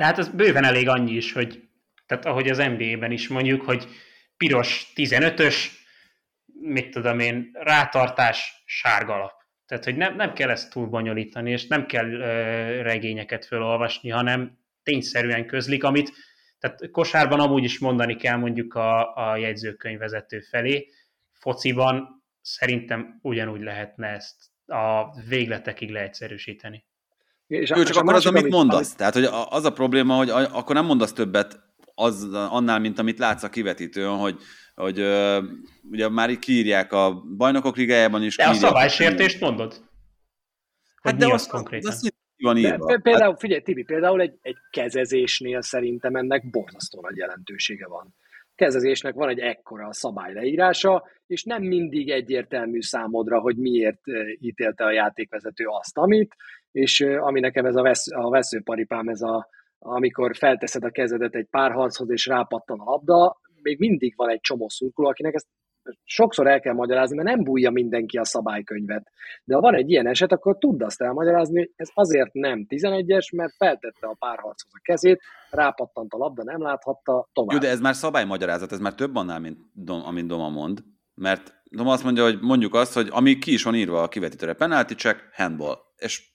Tehát 0.00 0.18
az 0.18 0.28
bőven 0.28 0.64
elég 0.64 0.88
annyi 0.88 1.12
is, 1.12 1.32
hogy 1.32 1.68
tehát 2.06 2.26
ahogy 2.26 2.48
az 2.48 2.58
NBA-ben 2.58 3.10
is 3.10 3.28
mondjuk, 3.28 3.62
hogy 3.62 3.86
piros 4.36 4.92
15-ös, 4.94 5.54
mit 6.60 6.90
tudom 6.90 7.18
én, 7.18 7.50
rátartás, 7.52 8.62
sárga 8.64 9.16
lap. 9.16 9.32
Tehát, 9.66 9.84
hogy 9.84 9.96
nem, 9.96 10.16
nem 10.16 10.32
kell 10.32 10.50
ezt 10.50 10.70
túl 10.70 10.86
bonyolítani, 10.86 11.50
és 11.50 11.66
nem 11.66 11.86
kell 11.86 12.12
ö, 12.12 12.82
regényeket 12.82 13.44
felolvasni, 13.44 14.10
hanem 14.10 14.58
tényszerűen 14.82 15.46
közlik, 15.46 15.84
amit 15.84 16.12
tehát 16.58 16.90
kosárban 16.90 17.40
amúgy 17.40 17.64
is 17.64 17.78
mondani 17.78 18.16
kell 18.16 18.36
mondjuk 18.36 18.74
a, 18.74 19.16
a 19.16 19.36
jegyzőkönyvvezető 19.36 20.40
felé, 20.40 20.88
fociban 21.32 22.24
szerintem 22.40 23.18
ugyanúgy 23.22 23.62
lehetne 23.62 24.08
ezt 24.08 24.36
a 24.66 25.20
végletekig 25.28 25.90
leegyszerűsíteni. 25.90 26.84
És 27.50 27.70
Jó, 27.70 27.82
csak 27.82 27.96
akkor 27.96 28.14
az, 28.14 28.26
amit 28.26 28.48
mondasz. 28.48 28.86
Amit... 28.86 28.96
Tehát, 28.96 29.14
hogy 29.14 29.28
az 29.48 29.64
a 29.64 29.72
probléma, 29.72 30.16
hogy 30.16 30.30
akkor 30.30 30.74
nem 30.74 30.84
mondasz 30.84 31.12
többet 31.12 31.60
az, 31.94 32.28
annál, 32.32 32.78
mint 32.78 32.98
amit 32.98 33.18
látsz 33.18 33.42
a 33.42 33.48
kivetítőn, 33.48 34.16
hogy, 34.16 34.36
hogy 34.74 34.98
ugye 35.90 36.08
már 36.08 36.30
így 36.30 36.38
kiírják 36.38 36.92
a 36.92 37.24
bajnokok 37.36 37.76
ligájában 37.76 38.22
is. 38.22 38.36
De 38.36 38.48
a 38.48 38.54
szabálysértést 38.54 39.40
mondod? 39.40 39.88
Hát 41.02 41.16
de 41.16 41.32
az, 41.32 41.46
konkrétan? 41.46 41.90
Az, 41.90 42.12
van 42.36 42.56
írva. 42.56 42.86
De, 42.86 42.98
például, 42.98 43.36
figyelj, 43.36 43.60
Tibi, 43.60 43.82
például 43.82 44.20
egy, 44.20 44.38
egy 44.42 44.56
kezezésnél 44.70 45.62
szerintem 45.62 46.14
ennek 46.14 46.50
borzasztó 46.50 47.00
nagy 47.00 47.16
jelentősége 47.16 47.86
van. 47.86 48.14
Kezezésnek 48.54 49.14
van 49.14 49.28
egy 49.28 49.38
ekkora 49.38 49.86
a 49.86 49.92
szabály 49.92 50.32
leírása, 50.32 51.08
és 51.26 51.44
nem 51.44 51.62
mindig 51.62 52.10
egyértelmű 52.10 52.80
számodra, 52.80 53.40
hogy 53.40 53.56
miért 53.56 54.00
ítélte 54.40 54.84
a 54.84 54.92
játékvezető 54.92 55.64
azt, 55.66 55.98
amit, 55.98 56.34
és 56.72 57.00
ami 57.00 57.40
nekem 57.40 57.66
ez 57.66 57.76
a, 57.76 57.82
vesz, 57.82 58.12
a 58.12 58.30
veszőparipám, 58.30 59.08
ez 59.08 59.20
a, 59.20 59.48
amikor 59.78 60.36
felteszed 60.36 60.84
a 60.84 60.90
kezedet 60.90 61.34
egy 61.34 61.46
párharchoz, 61.50 62.10
és 62.10 62.26
rápattan 62.26 62.80
a 62.80 62.90
labda, 62.90 63.40
még 63.62 63.78
mindig 63.78 64.12
van 64.16 64.30
egy 64.30 64.40
csomó 64.40 64.68
szurkoló, 64.68 65.08
akinek 65.08 65.34
ezt 65.34 65.46
sokszor 66.04 66.46
el 66.46 66.60
kell 66.60 66.74
magyarázni, 66.74 67.16
mert 67.16 67.28
nem 67.28 67.44
bújja 67.44 67.70
mindenki 67.70 68.18
a 68.18 68.24
szabálykönyvet. 68.24 69.10
De 69.44 69.54
ha 69.54 69.60
van 69.60 69.74
egy 69.74 69.90
ilyen 69.90 70.06
eset, 70.06 70.32
akkor 70.32 70.58
tudd 70.58 70.82
azt 70.82 71.00
elmagyarázni, 71.00 71.58
hogy 71.58 71.70
ez 71.76 71.88
azért 71.94 72.32
nem 72.32 72.66
11-es, 72.68 73.36
mert 73.36 73.54
feltette 73.56 74.06
a 74.06 74.16
párharchoz 74.18 74.72
a 74.72 74.80
kezét, 74.82 75.22
rápattant 75.50 76.12
a 76.12 76.16
labda, 76.16 76.42
nem 76.42 76.62
láthatta, 76.62 77.28
tovább. 77.32 77.52
Jó, 77.52 77.58
de 77.58 77.68
ez 77.68 77.80
már 77.80 77.94
szabálymagyarázat, 77.94 78.72
ez 78.72 78.78
már 78.78 78.94
több 78.94 79.16
annál, 79.16 79.40
mint 79.40 79.58
Dom, 79.72 80.02
amint 80.04 80.28
Doma 80.28 80.48
mond, 80.48 80.78
mert 81.14 81.54
Doma 81.64 81.92
azt 81.92 82.04
mondja, 82.04 82.22
hogy 82.22 82.38
mondjuk 82.40 82.74
azt, 82.74 82.94
hogy 82.94 83.08
ami 83.10 83.38
ki 83.38 83.52
is 83.52 83.62
van 83.62 83.74
írva 83.74 84.02
a 84.02 84.08
kivetítőre, 84.08 84.54
penalty 84.54 84.94
check, 84.94 85.30
handball, 85.32 85.76
és 85.96 86.30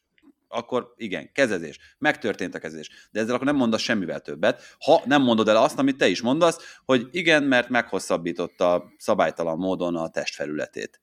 akkor 0.47 0.93
igen, 0.97 1.31
kezezés. 1.31 1.79
Megtörtént 1.97 2.55
a 2.55 2.59
kezezés. 2.59 3.09
De 3.11 3.19
ezzel 3.19 3.35
akkor 3.35 3.45
nem 3.47 3.55
mondasz 3.55 3.81
semmivel 3.81 4.19
többet, 4.19 4.61
ha 4.79 5.01
nem 5.05 5.21
mondod 5.21 5.47
el 5.47 5.57
azt, 5.57 5.79
amit 5.79 5.97
te 5.97 6.07
is 6.07 6.21
mondasz, 6.21 6.79
hogy 6.85 7.07
igen, 7.11 7.43
mert 7.43 7.69
meghosszabbította 7.69 8.85
szabálytalan 8.97 9.57
módon 9.57 9.95
a 9.95 10.09
testfelületét. 10.09 10.99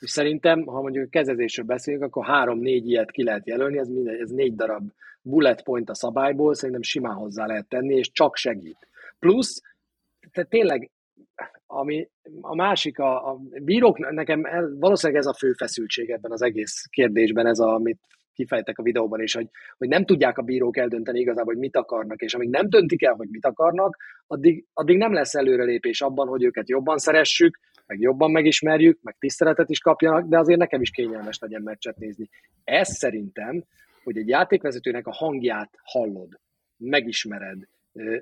És 0.00 0.10
szerintem, 0.10 0.64
ha 0.64 0.80
mondjuk 0.80 1.10
kezezésről 1.10 1.66
beszélünk, 1.66 2.02
akkor 2.02 2.24
három-négy 2.24 2.88
ilyet 2.88 3.10
ki 3.10 3.22
lehet 3.22 3.46
jelölni, 3.46 3.78
ez, 3.78 3.88
minden, 3.88 4.20
ez 4.20 4.30
négy 4.30 4.54
darab 4.54 4.90
bullet 5.22 5.62
point 5.62 5.90
a 5.90 5.94
szabályból, 5.94 6.54
szerintem 6.54 6.82
simán 6.82 7.14
hozzá 7.14 7.46
lehet 7.46 7.68
tenni, 7.68 7.94
és 7.94 8.12
csak 8.12 8.36
segít. 8.36 8.88
Plusz, 9.18 9.62
tehát 10.32 10.50
tényleg 10.50 10.90
ami 11.66 12.08
a 12.40 12.54
másik, 12.54 12.98
a, 12.98 13.30
a 13.30 13.40
bírók, 13.62 13.98
nekem 14.10 14.46
valószínűleg 14.78 15.20
ez 15.20 15.26
a 15.26 15.34
fő 15.34 15.52
feszültség 15.52 16.10
ebben 16.10 16.32
az 16.32 16.42
egész 16.42 16.86
kérdésben, 16.90 17.46
ez 17.46 17.58
a, 17.58 17.74
amit 17.74 17.98
kifejtek 18.34 18.78
a 18.78 18.82
videóban 18.82 19.20
is, 19.20 19.34
hogy, 19.34 19.48
hogy 19.78 19.88
nem 19.88 20.04
tudják 20.04 20.38
a 20.38 20.42
bírók 20.42 20.76
eldönteni 20.76 21.20
igazából, 21.20 21.52
hogy 21.52 21.62
mit 21.62 21.76
akarnak, 21.76 22.20
és 22.20 22.34
amíg 22.34 22.48
nem 22.48 22.68
döntik 22.68 23.02
el, 23.02 23.14
hogy 23.14 23.28
mit 23.30 23.46
akarnak, 23.46 23.96
addig, 24.26 24.64
addig 24.72 24.96
nem 24.96 25.12
lesz 25.12 25.34
előrelépés 25.34 26.00
abban, 26.00 26.28
hogy 26.28 26.44
őket 26.44 26.68
jobban 26.68 26.98
szeressük, 26.98 27.58
meg 27.86 28.00
jobban 28.00 28.30
megismerjük, 28.30 28.98
meg 29.02 29.16
tiszteletet 29.18 29.70
is 29.70 29.78
kapjanak, 29.78 30.28
de 30.28 30.38
azért 30.38 30.58
nekem 30.58 30.80
is 30.80 30.90
kényelmes 30.90 31.38
legyen 31.38 31.62
meccset 31.62 31.96
nézni. 31.96 32.28
Ez 32.64 32.88
szerintem, 32.88 33.64
hogy 34.04 34.16
egy 34.16 34.28
játékvezetőnek 34.28 35.06
a 35.06 35.12
hangját 35.12 35.70
hallod, 35.82 36.40
megismered, 36.76 37.68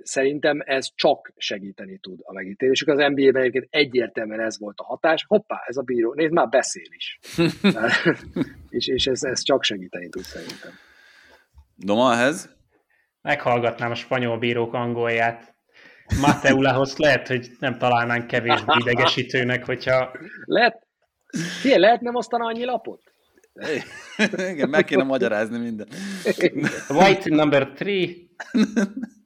Szerintem 0.03 0.61
ez 0.65 0.89
csak 0.95 1.33
segíteni 1.37 1.99
tud 1.99 2.19
a 2.23 2.33
megítélésük. 2.33 2.89
Az 2.89 2.97
NBA-ben 2.97 3.43
egyébként 3.43 3.67
egyértelműen 3.71 4.41
ez 4.41 4.59
volt 4.59 4.79
a 4.79 4.85
hatás. 4.85 5.25
Hoppá, 5.29 5.63
ez 5.67 5.77
a 5.77 5.83
bíró, 5.83 6.15
nézd 6.15 6.33
már, 6.33 6.49
beszél 6.49 6.89
is. 6.97 7.19
és 8.79 8.87
és 8.87 9.07
ez, 9.07 9.23
ez 9.23 9.43
csak 9.43 9.63
segíteni 9.63 10.09
tud 10.09 10.23
szerintem. 10.23 10.71
Doma 11.77 12.13
ehhez? 12.13 12.57
Meghallgatnám 13.23 13.91
a 13.91 13.95
spanyol 13.95 14.39
bírók 14.39 14.75
angolját. 14.75 15.55
Mateulahoz 16.21 16.97
lehet, 16.97 17.29
hogy 17.29 17.51
nem 17.59 17.79
találnánk 17.79 18.27
kevés 18.27 18.65
idegesítőnek, 18.81 19.65
hogyha... 19.65 20.13
Lehet, 20.45 20.87
Fie, 21.61 21.79
lehet 21.79 22.01
nem 22.01 22.15
osztana 22.15 22.47
annyi 22.47 22.65
lapot? 22.65 23.03
Igen, 24.37 24.69
meg 24.69 24.85
kéne 24.85 25.03
magyarázni 25.03 25.59
minden. 25.59 25.89
White 26.89 27.35
number 27.35 27.73
three. 27.73 28.09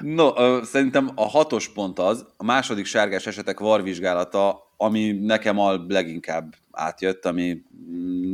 No, 0.00 0.62
szerintem 0.64 1.10
a 1.14 1.28
hatos 1.28 1.68
pont 1.68 1.98
az, 1.98 2.26
a 2.36 2.44
második 2.44 2.84
sárgás 2.84 3.26
esetek 3.26 3.60
varvizsgálata 3.60 4.66
ami 4.76 5.12
nekem 5.12 5.58
a 5.58 5.84
leginkább 5.88 6.54
átjött, 6.70 7.24
ami 7.24 7.62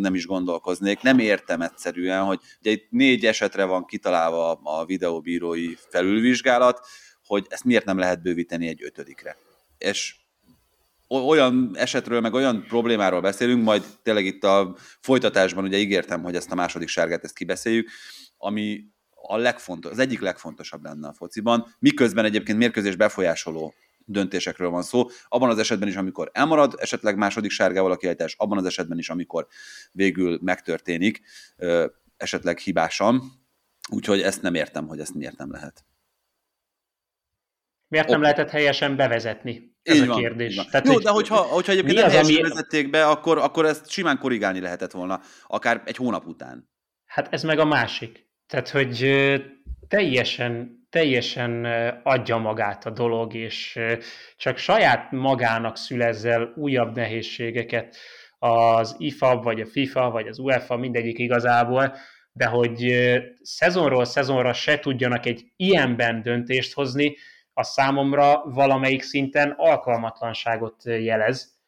nem 0.00 0.14
is 0.14 0.26
gondolkoznék. 0.26 1.02
Nem 1.02 1.18
értem 1.18 1.60
egyszerűen, 1.60 2.24
hogy 2.24 2.40
ugye 2.60 2.70
itt 2.70 2.86
négy 2.90 3.26
esetre 3.26 3.64
van 3.64 3.84
kitalálva 3.84 4.52
a 4.52 4.84
videóbírói 4.84 5.74
felülvizsgálat, 5.88 6.80
hogy 7.26 7.46
ezt 7.48 7.64
miért 7.64 7.84
nem 7.84 7.98
lehet 7.98 8.22
bővíteni 8.22 8.68
egy 8.68 8.82
ötödikre. 8.82 9.36
És 9.78 10.16
olyan 11.08 11.70
esetről, 11.74 12.20
meg 12.20 12.34
olyan 12.34 12.64
problémáról 12.68 13.20
beszélünk, 13.20 13.64
majd 13.64 13.84
tényleg 14.02 14.24
itt 14.24 14.44
a 14.44 14.76
folytatásban 15.00 15.64
ugye 15.64 15.76
ígértem, 15.76 16.22
hogy 16.22 16.34
ezt 16.34 16.52
a 16.52 16.54
második 16.54 16.88
sárgát 16.88 17.24
ezt 17.24 17.34
kibeszéljük, 17.34 17.88
ami 18.36 18.84
a 19.26 19.36
legfontos, 19.36 19.90
az 19.90 19.98
egyik 19.98 20.20
legfontosabb 20.20 20.84
lenne 20.84 21.08
a 21.08 21.12
fociban, 21.12 21.74
miközben 21.78 22.24
egyébként 22.24 22.58
mérkőzés 22.58 22.96
befolyásoló 22.96 23.74
döntésekről 24.04 24.70
van 24.70 24.82
szó. 24.82 25.06
Abban 25.28 25.48
az 25.50 25.58
esetben 25.58 25.88
is, 25.88 25.96
amikor 25.96 26.30
elmarad, 26.32 26.74
esetleg 26.78 27.16
második 27.16 27.50
sárgával 27.50 27.90
a 27.90 27.96
kiállítás, 27.96 28.34
abban 28.38 28.58
az 28.58 28.64
esetben 28.64 28.98
is, 28.98 29.08
amikor 29.10 29.46
végül 29.92 30.38
megtörténik, 30.42 31.20
esetleg 32.16 32.58
hibásan. 32.58 33.22
Úgyhogy 33.90 34.20
ezt 34.20 34.42
nem 34.42 34.54
értem, 34.54 34.86
hogy 34.86 35.00
ezt 35.00 35.14
miért 35.14 35.36
nem 35.36 35.50
lehet. 35.50 35.84
Miért 37.88 38.08
nem 38.08 38.20
lehetett 38.20 38.50
helyesen 38.50 38.96
bevezetni? 38.96 39.76
Ez 39.82 39.96
így 39.96 40.02
a 40.02 40.06
van, 40.06 40.18
kérdés. 40.18 40.56
Van. 40.56 40.66
Tehát, 40.70 40.86
Jó, 40.86 40.98
de 40.98 41.10
hogyha, 41.10 41.36
hogyha 41.36 41.72
egyébként 41.72 41.98
nem 41.98 42.10
helyesen 42.10 42.34
ami- 42.34 42.48
vezették 42.48 42.90
be, 42.90 43.06
akkor, 43.06 43.38
akkor 43.38 43.64
ezt 43.64 43.90
simán 43.90 44.18
korrigálni 44.18 44.60
lehetett 44.60 44.90
volna, 44.90 45.20
akár 45.46 45.82
egy 45.84 45.96
hónap 45.96 46.26
után. 46.26 46.70
Hát 47.04 47.32
ez 47.32 47.42
meg 47.42 47.58
a 47.58 47.64
másik. 47.64 48.30
Tehát, 48.52 48.68
hogy 48.68 49.10
teljesen, 49.88 50.80
teljesen 50.90 51.64
adja 52.02 52.36
magát 52.36 52.86
a 52.86 52.90
dolog, 52.90 53.34
és 53.34 53.78
csak 54.36 54.56
saját 54.56 55.10
magának 55.10 55.76
szül 55.76 56.02
ezzel 56.02 56.52
újabb 56.56 56.96
nehézségeket 56.96 57.96
az 58.38 58.94
IFA, 58.98 59.36
vagy 59.36 59.60
a 59.60 59.66
FIFA, 59.66 60.10
vagy 60.10 60.26
az 60.26 60.38
UEFA, 60.38 60.76
mindegyik 60.76 61.18
igazából, 61.18 61.96
de 62.32 62.46
hogy 62.46 62.94
szezonról 63.42 64.04
szezonra 64.04 64.52
se 64.52 64.78
tudjanak 64.78 65.26
egy 65.26 65.52
ilyenben 65.56 66.22
döntést 66.22 66.72
hozni, 66.72 67.16
az 67.52 67.68
számomra 67.68 68.42
valamelyik 68.44 69.02
szinten 69.02 69.54
alkalmatlanságot 69.56 70.84
jelez. 70.84 71.58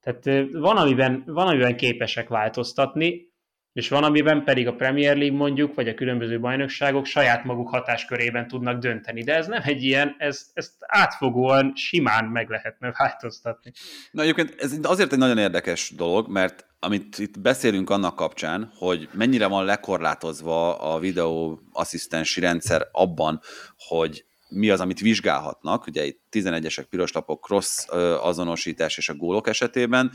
Tehát 0.00 0.48
van 0.52 0.76
amiben, 0.76 1.22
van, 1.26 1.46
amiben 1.46 1.76
képesek 1.76 2.28
változtatni, 2.28 3.27
és 3.72 3.88
van, 3.88 4.04
amiben 4.04 4.44
pedig 4.44 4.66
a 4.66 4.74
Premier 4.74 5.16
League 5.16 5.36
mondjuk, 5.36 5.74
vagy 5.74 5.88
a 5.88 5.94
különböző 5.94 6.40
bajnokságok 6.40 7.06
saját 7.06 7.44
maguk 7.44 7.68
hatáskörében 7.68 8.48
tudnak 8.48 8.78
dönteni. 8.78 9.22
De 9.22 9.34
ez 9.34 9.46
nem 9.46 9.60
egy 9.64 9.82
ilyen, 9.82 10.14
ez, 10.18 10.46
ezt 10.54 10.72
átfogóan 10.78 11.72
simán 11.74 12.24
meg 12.24 12.48
lehetne 12.48 12.92
változtatni. 12.98 13.72
Na 14.10 14.22
egyébként 14.22 14.54
ez 14.58 14.78
azért 14.82 15.12
egy 15.12 15.18
nagyon 15.18 15.38
érdekes 15.38 15.92
dolog, 15.96 16.28
mert 16.28 16.66
amit 16.80 17.18
itt 17.18 17.40
beszélünk 17.40 17.90
annak 17.90 18.16
kapcsán, 18.16 18.72
hogy 18.74 19.08
mennyire 19.12 19.46
van 19.46 19.64
lekorlátozva 19.64 20.78
a 20.78 20.98
videó 20.98 21.60
asszisztensi 21.72 22.40
rendszer 22.40 22.88
abban, 22.92 23.40
hogy 23.76 24.24
mi 24.48 24.70
az, 24.70 24.80
amit 24.80 25.00
vizsgálhatnak, 25.00 25.86
ugye 25.86 26.06
itt 26.06 26.20
11-esek, 26.30 26.84
piros 26.90 27.12
lapok, 27.12 27.44
cross 27.44 27.88
azonosítás 28.20 28.96
és 28.96 29.08
a 29.08 29.14
gólok 29.14 29.48
esetében 29.48 30.12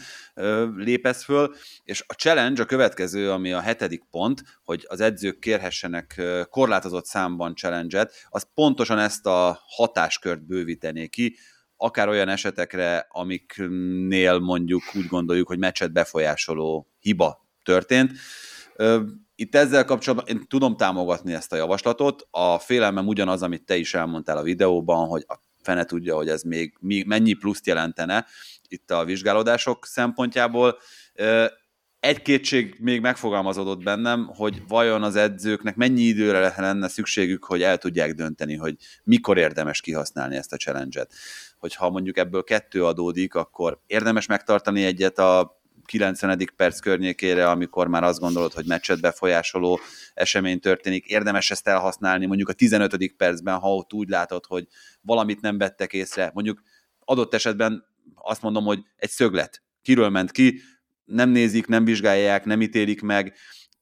lépesz 0.76 1.24
föl, 1.24 1.56
és 1.84 2.04
a 2.08 2.14
challenge 2.14 2.62
a 2.62 2.66
következő, 2.66 3.32
ami 3.32 3.52
a 3.52 3.60
hetedik 3.60 4.04
pont, 4.12 4.44
hogy 4.64 4.86
az 4.88 5.02
edzők 5.02 5.40
kérhessenek 5.40 6.22
korlátozott 6.50 7.06
számban 7.06 7.56
challenge-et, 7.56 8.14
az 8.30 8.48
pontosan 8.54 9.00
ezt 9.00 9.26
a 9.26 9.60
hatáskört 9.66 10.46
bővítené 10.46 11.08
ki, 11.08 11.38
akár 11.78 12.08
olyan 12.08 12.30
esetekre, 12.30 13.08
amiknél 13.10 14.40
mondjuk 14.40 14.82
úgy 14.94 15.06
gondoljuk, 15.06 15.48
hogy 15.48 15.60
meccset 15.60 15.94
befolyásoló 15.94 16.88
hiba 17.00 17.48
történt. 17.64 18.12
Itt 19.36 19.56
ezzel 19.56 19.86
kapcsolatban 19.86 20.36
én 20.36 20.48
tudom 20.48 20.78
támogatni 20.78 21.34
ezt 21.34 21.54
a 21.54 21.56
javaslatot. 21.56 22.28
A 22.32 22.60
félelmem 22.60 23.08
ugyanaz, 23.08 23.42
amit 23.44 23.66
te 23.66 23.76
is 23.76 23.94
elmondtál 23.94 24.38
a 24.38 24.44
videóban, 24.44 25.08
hogy 25.08 25.24
a 25.28 25.40
fene 25.62 25.86
tudja, 25.86 26.16
hogy 26.16 26.30
ez 26.30 26.42
még 26.42 26.74
mi- 26.80 27.04
mennyi 27.04 27.34
pluszt 27.34 27.68
jelentene 27.68 28.26
itt 28.68 28.92
a 28.92 29.06
vizsgálódások 29.06 29.86
szempontjából. 29.86 30.78
Egy 32.00 32.22
kétség 32.22 32.76
még 32.80 33.02
megfogalmazódott 33.02 33.84
bennem, 33.84 34.26
hogy 34.26 34.62
vajon 34.68 35.04
az 35.04 35.16
edzőknek 35.16 35.76
mennyi 35.76 36.02
időre 36.02 36.54
lenne 36.58 36.88
szükségük, 36.88 37.44
hogy 37.44 37.62
el 37.62 37.78
tudják 37.78 38.14
dönteni, 38.14 38.56
hogy 38.56 38.76
mikor 39.04 39.38
érdemes 39.38 39.82
kihasználni 39.82 40.36
ezt 40.36 40.54
a 40.54 40.58
challenge-et. 40.58 41.14
Hogyha 41.58 41.90
mondjuk 41.90 42.18
ebből 42.18 42.44
kettő 42.44 42.86
adódik, 42.86 43.36
akkor 43.36 43.80
érdemes 43.88 44.26
megtartani 44.26 44.84
egyet 44.84 45.20
a 45.20 45.62
90. 45.86 46.52
perc 46.56 46.80
környékére, 46.80 47.50
amikor 47.50 47.88
már 47.88 48.04
azt 48.04 48.20
gondolod, 48.20 48.54
hogy 48.54 48.66
meccset 48.66 49.02
befolyásoló 49.02 49.80
esemény 50.14 50.60
történik, 50.60 51.06
érdemes 51.06 51.52
ezt 51.52 51.68
elhasználni 51.68 52.26
mondjuk 52.26 52.50
a 52.50 52.54
15. 52.54 53.14
percben, 53.18 53.60
ha 53.60 53.76
ott 53.76 53.94
úgy 53.94 54.10
látod, 54.10 54.46
hogy 54.46 54.68
valamit 55.02 55.42
nem 55.42 55.58
vettek 55.58 55.94
észre. 55.94 56.32
Mondjuk 56.34 56.62
adott 57.00 57.34
esetben 57.34 57.86
azt 58.16 58.42
mondom, 58.42 58.66
hogy 58.66 58.80
egy 58.96 59.10
szöglet. 59.10 59.64
Kiről 59.82 60.10
ment 60.10 60.32
ki, 60.32 60.62
nem 61.06 61.30
nézik, 61.30 61.68
nem 61.68 61.86
vizsgálják, 61.86 62.46
nem 62.46 62.62
ítélik 62.62 63.02
meg. 63.02 63.34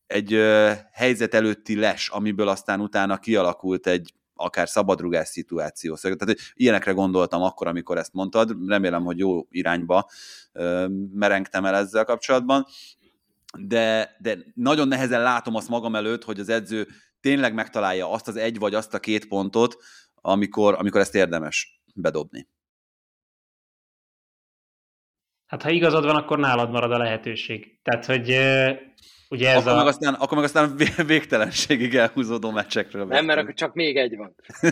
Egy 0.07 0.33
ö, 0.33 0.71
helyzet 0.91 1.33
előtti 1.33 1.75
les, 1.75 2.09
amiből 2.09 2.47
aztán 2.47 2.79
utána 2.79 3.17
kialakult 3.17 3.87
egy 3.87 4.13
akár 4.43 4.69
szabadrugás 4.69 5.27
szituáció. 5.27 5.95
Szóval, 5.95 6.17
Tehát 6.17 6.37
ilyenekre 6.53 6.91
gondoltam 6.91 7.41
akkor, 7.41 7.67
amikor 7.67 7.97
ezt 7.97 8.13
mondtad. 8.13 8.55
Remélem, 8.67 9.03
hogy 9.03 9.17
jó 9.17 9.47
irányba 9.49 10.09
merengtem 11.13 11.65
el 11.65 11.75
ezzel 11.75 12.05
kapcsolatban. 12.05 12.65
De, 13.57 14.15
de 14.19 14.37
nagyon 14.53 14.87
nehezen 14.87 15.21
látom 15.21 15.55
azt 15.55 15.69
magam 15.69 15.95
előtt, 15.95 16.23
hogy 16.23 16.39
az 16.39 16.49
edző 16.49 16.87
tényleg 17.19 17.53
megtalálja 17.53 18.11
azt 18.11 18.27
az 18.27 18.35
egy 18.35 18.59
vagy 18.59 18.73
azt 18.73 18.93
a 18.93 18.99
két 18.99 19.27
pontot, 19.27 19.77
amikor, 20.15 20.73
amikor 20.73 21.01
ezt 21.01 21.15
érdemes 21.15 21.81
bedobni. 21.95 22.47
Hát 25.45 25.61
ha 25.61 25.69
igazad 25.69 26.05
van, 26.05 26.15
akkor 26.15 26.39
nálad 26.39 26.71
marad 26.71 26.91
a 26.91 26.97
lehetőség. 26.97 27.79
Tehát, 27.83 28.05
hogy 28.05 28.29
ugye 29.31 29.49
ez 29.49 29.61
Akkor, 29.61 29.71
a... 29.71 29.75
meg 29.75 29.87
aztán, 29.87 30.13
akkor 30.13 30.35
meg 30.35 30.45
aztán 30.45 30.75
vé- 30.75 31.05
végtelenségig 31.05 31.95
elhúzódó 31.95 32.51
meccsekről 32.51 33.05
Nem, 33.05 33.25
mert 33.25 33.39
akkor 33.39 33.53
csak 33.53 33.73
még 33.73 33.97
egy 33.97 34.17
van. 34.17 34.35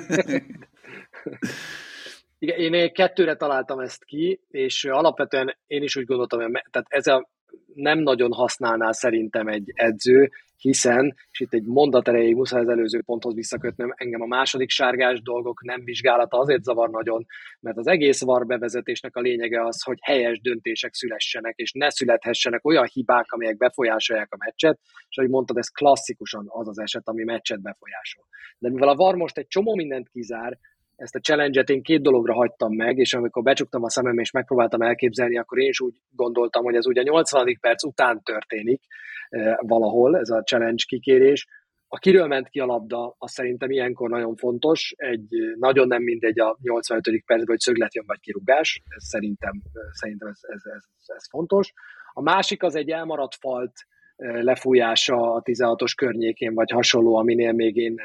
Igen, 2.41 2.73
én 2.73 2.93
kettőre 2.93 3.35
találtam 3.35 3.79
ezt 3.79 4.03
ki, 4.03 4.41
és 4.49 4.85
alapvetően 4.85 5.57
én 5.67 5.83
is 5.83 5.95
úgy 5.95 6.05
gondoltam, 6.05 6.41
hogy 6.41 6.63
tehát 6.71 6.87
ez 6.89 7.07
a 7.07 7.29
nem 7.73 7.99
nagyon 7.99 8.31
használná 8.31 8.91
szerintem 8.91 9.47
egy 9.47 9.71
edző, 9.73 10.29
hiszen, 10.57 11.15
és 11.31 11.39
itt 11.39 11.53
egy 11.53 11.65
mondat 11.65 12.07
erejéig 12.07 12.35
muszáj 12.35 12.61
az 12.61 12.69
előző 12.69 13.01
ponthoz 13.01 13.33
visszakötnöm, 13.33 13.93
engem 13.95 14.21
a 14.21 14.25
második 14.25 14.69
sárgás 14.69 15.21
dolgok 15.21 15.63
nem 15.63 15.83
vizsgálata 15.83 16.37
azért 16.37 16.63
zavar 16.63 16.89
nagyon, 16.89 17.25
mert 17.59 17.77
az 17.77 17.87
egész 17.87 18.21
VAR 18.21 18.45
bevezetésnek 18.45 19.15
a 19.15 19.21
lényege 19.21 19.65
az, 19.65 19.83
hogy 19.83 19.97
helyes 20.01 20.41
döntések 20.41 20.93
szülessenek, 20.93 21.55
és 21.57 21.71
ne 21.71 21.89
születhessenek 21.89 22.65
olyan 22.65 22.89
hibák, 22.93 23.31
amelyek 23.31 23.57
befolyásolják 23.57 24.33
a 24.33 24.37
meccset, 24.45 24.79
és 25.09 25.17
ahogy 25.17 25.29
mondtad, 25.29 25.57
ez 25.57 25.67
klasszikusan 25.67 26.45
az 26.47 26.67
az 26.67 26.79
eset, 26.79 27.07
ami 27.07 27.23
meccset 27.23 27.61
befolyásol. 27.61 28.23
De 28.57 28.69
mivel 28.69 28.89
a 28.89 28.95
VAR 28.95 29.15
most 29.15 29.37
egy 29.37 29.47
csomó 29.47 29.75
mindent 29.75 30.09
kizár, 30.09 30.57
ezt 30.99 31.15
a 31.15 31.19
challenge-et 31.19 31.69
én 31.69 31.81
két 31.81 32.01
dologra 32.01 32.33
hagytam 32.33 32.73
meg, 32.75 32.97
és 32.97 33.13
amikor 33.13 33.43
becsuktam 33.43 33.83
a 33.83 33.89
szemem 33.89 34.17
és 34.17 34.31
megpróbáltam 34.31 34.81
elképzelni, 34.81 35.37
akkor 35.37 35.59
én 35.59 35.69
is 35.69 35.79
úgy 35.79 35.93
gondoltam, 36.15 36.63
hogy 36.63 36.75
ez 36.75 36.87
ugye 36.87 37.01
80. 37.01 37.57
perc 37.61 37.83
után 37.83 38.21
történik 38.23 38.83
eh, 39.29 39.55
valahol, 39.59 40.17
ez 40.17 40.29
a 40.29 40.43
challenge 40.43 40.83
kikérés. 40.87 41.47
A 41.87 41.97
kiről 41.97 42.27
ment 42.27 42.49
ki 42.49 42.59
a 42.59 42.65
labda, 42.65 43.15
az 43.17 43.31
szerintem 43.31 43.71
ilyenkor 43.71 44.09
nagyon 44.09 44.35
fontos. 44.35 44.93
Egy 44.97 45.27
eh, 45.29 45.55
nagyon 45.55 45.87
nem 45.87 46.03
mindegy 46.03 46.39
a 46.39 46.57
85. 46.61 47.23
percben, 47.25 47.47
hogy 47.47 47.59
szöglet 47.59 47.95
jön 47.95 48.05
vagy 48.07 48.19
kirúgás. 48.19 48.81
Ez 48.87 49.03
szerintem, 49.03 49.61
eh, 49.73 49.81
szerintem 49.91 50.27
ez, 50.27 50.39
ez, 50.41 50.61
ez, 50.75 50.83
ez 51.15 51.29
fontos. 51.29 51.73
A 52.13 52.21
másik 52.21 52.63
az 52.63 52.75
egy 52.75 52.89
elmaradt 52.89 53.35
falt 53.35 53.73
lefújása 54.21 55.33
a 55.33 55.41
16-os 55.41 55.93
környékén, 55.95 56.53
vagy 56.53 56.71
hasonló, 56.71 57.15
aminél 57.15 57.51
még 57.51 57.75
én, 57.75 57.95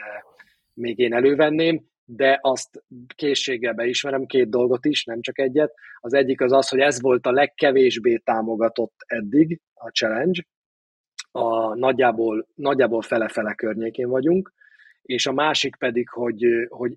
még 0.75 0.99
én 0.99 1.15
elővenném 1.15 1.94
de 2.05 2.39
azt 2.43 2.85
készséggel 3.15 3.73
beismerem 3.73 4.27
két 4.27 4.49
dolgot 4.49 4.85
is, 4.85 5.05
nem 5.05 5.21
csak 5.21 5.39
egyet. 5.39 5.75
Az 6.01 6.15
egyik 6.15 6.41
az 6.41 6.53
az, 6.53 6.69
hogy 6.69 6.81
ez 6.81 7.01
volt 7.01 7.27
a 7.27 7.33
legkevésbé 7.33 8.17
támogatott 8.17 8.95
eddig 9.07 9.61
a 9.75 9.89
challenge, 9.89 10.47
a 11.31 11.75
nagyjából, 11.75 12.47
nagyjából 12.55 13.03
fele-fele 13.03 13.55
környékén 13.55 14.09
vagyunk, 14.09 14.53
és 15.03 15.27
a 15.27 15.33
másik 15.33 15.77
pedig, 15.77 16.09
hogy, 16.09 16.45
hogy 16.69 16.93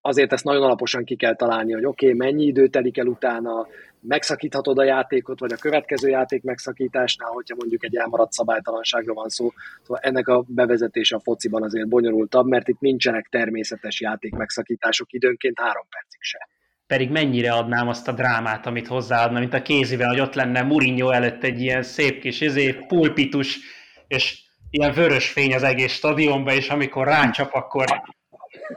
azért 0.00 0.32
ezt 0.32 0.44
nagyon 0.44 0.62
alaposan 0.62 1.04
ki 1.04 1.16
kell 1.16 1.34
találni, 1.34 1.72
hogy 1.72 1.84
oké, 1.84 2.06
okay, 2.06 2.18
mennyi 2.18 2.44
idő 2.44 2.68
telik 2.68 2.98
el 2.98 3.06
utána, 3.06 3.66
megszakíthatod 4.00 4.78
a 4.78 4.84
játékot, 4.84 5.40
vagy 5.40 5.52
a 5.52 5.56
következő 5.56 6.08
játék 6.08 6.42
megszakításnál, 6.42 7.30
hogyha 7.30 7.56
mondjuk 7.58 7.84
egy 7.84 7.96
elmaradt 7.96 8.32
szabálytalanságról 8.32 9.14
van 9.14 9.28
szó. 9.28 9.52
Szóval 9.82 10.02
ennek 10.02 10.28
a 10.28 10.44
bevezetése 10.46 11.16
a 11.16 11.20
fociban 11.20 11.62
azért 11.62 11.88
bonyolultabb, 11.88 12.46
mert 12.46 12.68
itt 12.68 12.80
nincsenek 12.80 13.26
természetes 13.30 14.00
játék 14.00 14.34
megszakítások 14.34 15.12
időnként 15.12 15.58
három 15.60 15.86
percig 15.90 16.22
se. 16.22 16.48
pedig 16.86 17.10
mennyire 17.10 17.52
adnám 17.52 17.88
azt 17.88 18.08
a 18.08 18.12
drámát, 18.12 18.66
amit 18.66 18.86
hozzáadna, 18.86 19.38
mint 19.38 19.54
a 19.54 19.62
kéziben, 19.62 20.08
hogy 20.08 20.20
ott 20.20 20.34
lenne 20.34 20.62
Mourinho 20.62 21.10
előtt 21.10 21.42
egy 21.42 21.60
ilyen 21.60 21.82
szép 21.82 22.20
kis 22.20 22.40
izé, 22.40 22.72
pulpitus, 22.72 23.58
és 24.06 24.42
ilyen 24.70 24.92
vörös 24.92 25.30
fény 25.30 25.54
az 25.54 25.62
egész 25.62 25.92
stadionban, 25.92 26.54
és 26.54 26.68
amikor 26.68 27.06
rácsap, 27.06 27.54
akkor 27.54 28.02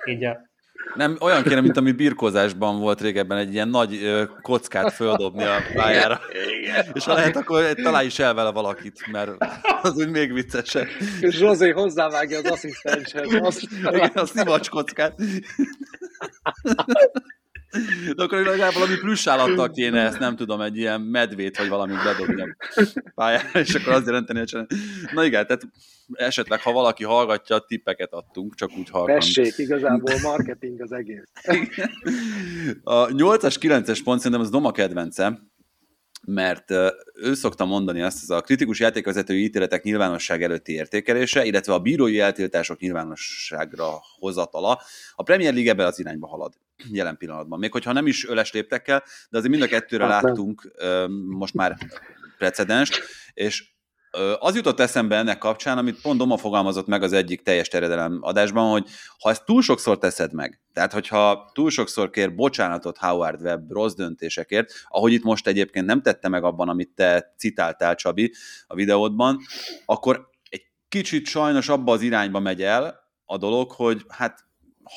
így 0.06 0.24
a 0.24 0.51
nem, 0.96 1.18
olyan 1.20 1.44
kéne, 1.44 1.62
mint 1.62 1.78
ami 1.78 1.92
birkózásban 1.92 2.80
volt 2.80 3.02
régebben, 3.02 3.38
egy 3.38 3.54
ilyen 3.54 3.68
nagy 3.68 4.00
kockát 4.42 4.94
földobni 4.94 5.44
a 5.44 5.56
pályára. 5.74 6.22
Igen. 6.62 6.86
És 6.94 7.06
ha 7.06 7.14
lehet, 7.14 7.36
akkor 7.36 7.74
találj 7.74 8.06
is 8.06 8.20
el 8.20 8.34
vele 8.34 8.52
valakit, 8.52 9.08
mert 9.12 9.32
az 9.82 9.96
úgy 9.96 10.10
még 10.10 10.34
viccesebb. 10.34 10.88
És 11.20 11.36
Zsozé 11.36 11.70
hozzávágja 11.70 12.38
az 12.38 12.46
asszisztenshez. 12.46 13.34
Azt 13.34 13.68
Igen, 13.82 14.12
a 14.14 14.26
szivacs 14.26 14.70
kockát. 14.70 15.16
De 18.16 18.24
akkor 18.24 18.40
legalább 18.40 18.74
valami 18.74 18.96
plusz 18.96 19.28
állattal 19.28 19.70
kéne 19.70 20.02
ezt, 20.02 20.20
nem 20.20 20.36
tudom, 20.36 20.62
egy 20.62 20.78
ilyen 20.78 21.02
medvét 21.02 21.58
vagy 21.58 21.70
valamit 21.70 22.04
bedobni 22.04 22.42
a 22.42 22.56
pályára, 23.16 23.60
és 23.60 23.76
akkor 23.76 23.94
azt 23.94 24.06
jelenteni, 24.06 24.40
hogy 24.40 24.66
Na 25.14 25.24
igen, 25.24 25.48
tehát 25.48 25.68
esetleg, 26.14 26.62
ha 26.62 26.72
valaki 26.72 27.04
hallgatja, 27.04 27.60
tippeket 27.60 28.14
adtunk, 28.14 28.56
csak 28.56 28.70
úgy 28.78 28.90
hallgatni. 28.90 29.34
Tessék, 29.34 29.58
igazából 29.58 30.14
marketing 30.22 30.82
az 30.82 30.92
egész. 30.92 31.24
A 32.84 33.08
8-as, 33.08 33.56
9-es 33.60 34.00
pont 34.04 34.18
szerintem 34.18 34.42
az 34.42 34.50
Doma 34.50 34.72
kedvence, 34.72 35.40
mert 36.28 36.72
ő 37.14 37.34
szokta 37.34 37.66
mondani 37.66 38.02
azt, 38.02 38.28
hogy 38.28 38.38
a 38.38 38.42
kritikus 38.42 38.80
játékvezetői 38.80 39.44
ítéletek 39.44 39.84
nyilvánosság 39.84 40.44
előtti 40.44 40.74
értékelése, 40.74 41.46
illetve 41.46 41.74
a 41.74 41.80
bírói 41.80 42.20
eltiltások 42.20 42.80
nyilvánosságra 42.80 43.88
hozatala. 44.20 44.82
A 45.16 45.24
Premier 45.24 45.54
League 45.54 45.72
ebben 45.72 45.86
az 45.86 46.00
irányba 46.00 46.28
halad 46.28 46.54
jelen 46.92 47.18
pillanatban. 47.18 47.60
Még 47.60 47.72
hogyha 47.72 47.92
nem 47.92 48.08
is 48.08 48.28
öles 48.28 48.52
léptekkel, 48.52 49.04
de 49.30 49.38
azért 49.38 49.52
mind 49.52 49.64
a 49.64 49.68
kettőre 49.68 50.06
hát 50.06 50.24
láttunk 50.24 50.72
most 51.28 51.54
már 51.54 51.78
precedens, 52.38 53.02
és 53.34 53.70
az 54.40 54.56
jutott 54.56 54.80
eszembe 54.80 55.18
ennek 55.18 55.38
kapcsán, 55.38 55.78
amit 55.78 56.02
pont 56.02 56.18
Doma 56.18 56.38
fogalmazott 56.38 56.88
meg 56.88 57.04
az 57.04 57.14
egyik 57.14 57.42
teljes 57.42 57.68
terjedelem 57.68 58.18
adásban, 58.22 58.72
hogy 58.72 58.90
ha 59.20 59.30
ezt 59.30 59.46
túl 59.46 59.62
sokszor 59.62 59.98
teszed 59.98 60.34
meg, 60.34 60.62
tehát 60.74 60.94
hogyha 60.94 61.52
túl 61.54 61.70
sokszor 61.70 62.10
kér 62.10 62.36
bocsánatot 62.36 62.98
Howard 62.98 63.42
Webb 63.42 63.72
rossz 63.72 63.94
döntésekért, 63.94 64.74
ahogy 64.88 65.14
itt 65.14 65.24
most 65.24 65.48
egyébként 65.48 65.86
nem 65.86 66.02
tette 66.02 66.28
meg 66.28 66.44
abban, 66.44 66.70
amit 66.70 66.90
te 66.96 67.34
citáltál, 67.38 67.96
Csabi, 67.96 68.34
a 68.68 68.76
videódban, 68.76 69.40
akkor 69.86 70.30
egy 70.50 70.66
kicsit 70.90 71.26
sajnos 71.26 71.70
abba 71.70 71.92
az 71.92 72.02
irányba 72.02 72.40
megy 72.40 72.62
el 72.62 73.00
a 73.26 73.38
dolog, 73.38 73.72
hogy 73.72 74.06
hát 74.08 74.40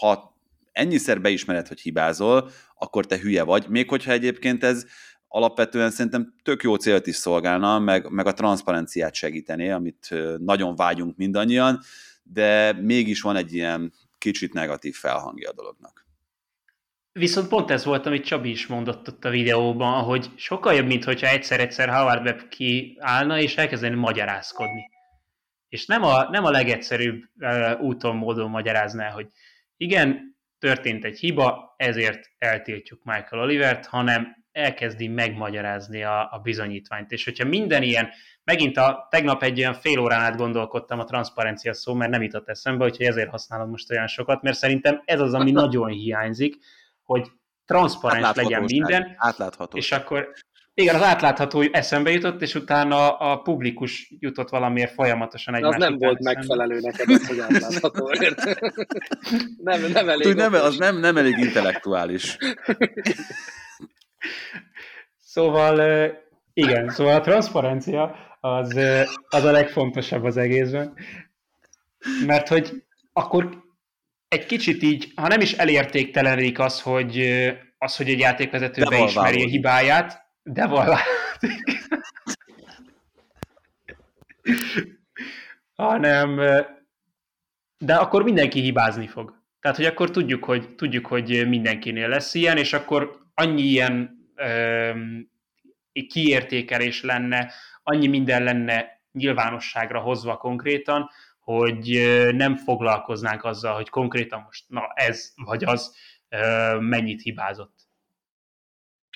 ha 0.01 0.34
ennyiszer 0.75 1.21
beismered, 1.21 1.69
hogy 1.69 1.81
hibázol, 1.81 2.51
akkor 2.79 3.07
te 3.07 3.19
hülye 3.19 3.43
vagy, 3.43 3.69
még 3.69 3.89
hogyha 3.89 4.13
egyébként 4.13 4.65
ez 4.65 4.87
alapvetően 5.29 5.91
szerintem 5.91 6.35
tök 6.43 6.63
jó 6.63 6.75
célt 6.75 7.07
is 7.07 7.17
szolgálna, 7.17 7.79
meg, 7.79 8.11
meg 8.11 8.27
a 8.27 8.33
transzparenciát 8.33 9.15
segítené, 9.15 9.71
amit 9.71 10.15
nagyon 10.39 10.77
vágyunk 10.77 11.17
mindannyian, 11.17 11.81
de 12.23 12.73
mégis 12.73 13.21
van 13.21 13.37
egy 13.37 13.55
ilyen 13.55 13.93
kicsit 14.19 14.53
negatív 14.53 14.95
felhangja 14.95 15.51
a 15.51 15.55
dolognak. 15.55 16.07
Viszont 17.13 17.49
pont 17.49 17.71
ez 17.71 17.85
volt, 17.85 18.07
amit 18.07 18.25
Csabi 18.25 18.51
is 18.51 18.67
mondott 18.67 19.09
ott 19.09 19.25
a 19.25 19.31
videóban, 19.31 20.03
hogy 20.03 20.31
sokkal 20.37 20.75
jobb, 20.75 20.87
mint 20.87 21.05
hogyha 21.05 21.29
egyszer-egyszer 21.29 21.89
Howard 21.89 22.25
Webb 22.25 22.49
kiállna 22.49 23.39
és 23.39 23.57
elkezdeni 23.57 23.95
magyarázkodni. 23.95 24.91
És 25.69 25.87
nem 25.87 26.03
a, 26.03 26.29
nem 26.31 26.45
a 26.45 26.51
legegyszerűbb 26.51 27.23
uh, 27.39 27.81
úton, 27.81 28.17
módon 28.17 28.51
magyarázná, 28.51 29.11
hogy 29.11 29.29
igen, 29.77 30.34
történt 30.65 31.05
egy 31.05 31.19
hiba, 31.19 31.75
ezért 31.77 32.31
eltiltjuk 32.39 33.05
Michael 33.05 33.43
Olivert, 33.43 33.87
hanem 33.87 34.45
elkezdi 34.53 35.09
megmagyarázni 35.09 36.03
a, 36.03 36.29
a 36.33 36.39
bizonyítványt. 36.43 37.11
És 37.11 37.25
hogyha 37.25 37.45
minden 37.45 37.83
ilyen, 37.83 38.09
megint 38.45 38.77
a, 38.77 39.07
tegnap 39.11 39.43
egy 39.43 39.59
olyan 39.59 39.75
fél 39.75 39.99
órán 39.99 40.21
át 40.21 40.37
gondolkodtam 40.37 40.99
a 40.99 41.05
transzparencia 41.05 41.75
szó, 41.75 41.95
mert 41.95 42.11
nem 42.11 42.23
jutott 42.23 42.49
eszembe, 42.49 42.85
úgyhogy 42.85 43.07
ezért 43.07 43.31
használom 43.31 43.71
most 43.71 43.91
olyan 43.91 44.07
sokat, 44.07 44.43
mert 44.43 44.57
szerintem 44.57 45.03
ez 45.05 45.21
az, 45.21 45.35
ami 45.35 45.51
nagyon 45.63 45.89
hiányzik, 45.89 46.57
hogy 47.03 47.31
transzparens 47.65 48.37
legyen 48.37 48.63
minden. 48.63 49.15
Átlátható. 49.17 49.77
És 49.77 49.93
akkor 49.93 50.33
igen, 50.75 50.95
az 50.95 51.03
átlátható 51.03 51.65
eszembe 51.73 52.11
jutott, 52.11 52.43
és 52.43 52.55
utána 52.55 53.17
a 53.17 53.37
publikus 53.37 54.15
jutott 54.19 54.49
valamiért 54.49 54.93
folyamatosan 54.93 55.55
egy 55.55 55.65
Az 55.65 55.77
nem 55.77 55.99
volt 55.99 56.19
eszembe. 56.19 56.39
megfelelő 56.39 56.81
neked, 56.81 57.09
az, 57.09 57.27
hogy 57.29 57.39
átlátható. 57.39 58.13
nem, 59.63 59.81
nem 59.93 60.09
elég. 60.09 60.27
Tud, 60.27 60.37
nem, 60.37 60.53
az 60.53 60.77
nem, 60.77 61.01
nem 61.01 61.17
elég 61.17 61.39
intellektuális. 61.39 62.37
Szóval 65.19 65.83
igen, 66.53 66.89
szóval 66.89 67.15
a 67.15 67.21
transzparencia 67.21 68.17
az, 68.41 68.79
az 69.29 69.45
a 69.45 69.51
legfontosabb 69.51 70.25
az 70.25 70.37
egészben, 70.37 70.95
mert 72.27 72.49
hogy 72.49 72.85
akkor 73.13 73.63
egy 74.29 74.47
kicsit 74.47 74.83
így, 74.83 75.13
ha 75.17 75.29
nem 75.29 75.41
is 75.41 75.53
elértéktelenik 75.53 76.59
az, 76.59 76.81
hogy, 76.81 77.21
az, 77.79 77.97
hogy 77.97 78.09
egy 78.09 78.19
játékvezető 78.19 78.83
beismeri 78.85 79.43
a 79.43 79.49
hibáját, 79.49 80.24
de 80.45 80.67
vallátik. 80.67 81.83
hanem 85.75 86.37
de 87.79 87.95
akkor 87.95 88.23
mindenki 88.23 88.61
hibázni 88.61 89.07
fog. 89.07 89.43
Tehát, 89.61 89.77
hogy 89.77 89.87
akkor 89.87 90.11
tudjuk, 90.11 90.45
hogy, 90.45 90.75
tudjuk, 90.75 91.07
hogy 91.07 91.49
mindenkinél 91.49 92.09
lesz 92.09 92.35
ilyen, 92.35 92.57
és 92.57 92.73
akkor 92.73 93.19
annyi 93.35 93.63
ilyen 93.63 94.19
kiértékelés 96.09 97.03
lenne, 97.03 97.53
annyi 97.83 98.07
minden 98.07 98.43
lenne 98.43 99.03
nyilvánosságra 99.13 100.01
hozva 100.01 100.37
konkrétan, 100.37 101.11
hogy 101.39 102.01
nem 102.33 102.57
foglalkoznánk 102.57 103.45
azzal, 103.45 103.75
hogy 103.75 103.89
konkrétan 103.89 104.43
most 104.45 104.65
na 104.69 104.93
ez 104.95 105.33
vagy 105.35 105.65
az 105.65 105.97
mennyit 106.79 107.23
hibázott. 107.23 107.84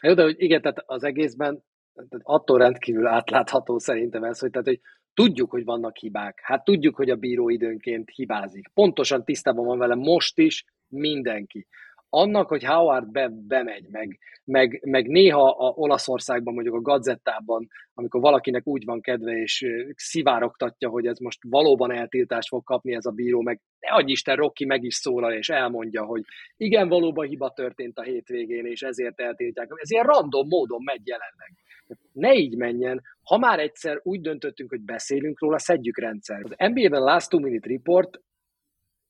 Jó, 0.03 0.15
de 0.15 0.23
hogy 0.23 0.35
igen, 0.39 0.61
tehát 0.61 0.83
az 0.87 1.05
egészben 1.05 1.63
tehát 1.95 2.21
attól 2.23 2.59
rendkívül 2.59 3.07
átlátható 3.07 3.79
szerintem 3.79 4.25
ez, 4.25 4.39
hogy, 4.39 4.51
tehát, 4.51 4.67
hogy 4.67 4.81
tudjuk, 5.15 5.51
hogy 5.51 5.65
vannak 5.65 5.97
hibák. 5.97 6.41
Hát 6.43 6.65
tudjuk, 6.65 6.97
hogy 6.97 7.11
a 7.11 7.17
bíró 7.17 7.49
időnként 7.49 8.11
hibázik. 8.11 8.69
Pontosan 8.75 9.25
tisztában 9.25 9.67
van 9.67 9.79
vele 9.79 9.95
most 9.95 10.39
is 10.39 10.65
mindenki 10.89 11.67
annak, 12.11 12.49
hogy 12.49 12.65
Howard 12.65 13.11
be, 13.11 13.29
bemegy, 13.29 13.89
meg, 13.91 14.19
meg, 14.45 14.81
meg 14.85 15.07
néha 15.07 15.49
a 15.49 15.73
Olaszországban, 15.77 16.55
mondjuk 16.55 16.75
a 16.75 16.81
gazettában, 16.81 17.69
amikor 17.95 18.21
valakinek 18.21 18.67
úgy 18.67 18.85
van 18.85 19.01
kedve, 19.01 19.33
és 19.33 19.67
szivárogtatja, 19.97 20.89
hogy 20.89 21.07
ez 21.07 21.19
most 21.19 21.39
valóban 21.49 21.93
eltiltást 21.93 22.49
fog 22.49 22.65
kapni 22.65 22.95
ez 22.95 23.07
a 23.07 23.11
bíró, 23.11 23.41
meg 23.41 23.61
ne 23.81 23.95
adj 23.95 24.11
Isten, 24.11 24.37
Rocky 24.37 24.65
meg 24.65 24.85
is 24.85 24.95
szólal, 24.95 25.33
és 25.33 25.49
elmondja, 25.49 26.05
hogy 26.05 26.23
igen, 26.57 26.89
valóban 26.89 27.27
hiba 27.27 27.51
történt 27.51 27.99
a 27.99 28.03
hétvégén, 28.03 28.67
és 28.67 28.83
ezért 28.83 29.21
eltiltják. 29.21 29.69
Ez 29.75 29.91
ilyen 29.91 30.05
random 30.05 30.49
módon 30.49 30.83
megy 30.85 31.07
jelenleg. 31.07 31.53
Ne 32.13 32.35
így 32.35 32.57
menjen, 32.57 33.03
ha 33.23 33.39
már 33.39 33.59
egyszer 33.59 34.01
úgy 34.03 34.21
döntöttünk, 34.21 34.71
hogy 34.71 34.81
beszélünk 34.81 35.41
róla, 35.41 35.59
szedjük 35.59 35.99
rendszer. 35.99 36.41
Az 36.43 36.55
NBA-ben 36.73 37.03
Last 37.03 37.31
Two 37.31 37.41
Minute 37.41 37.69
Report 37.69 38.21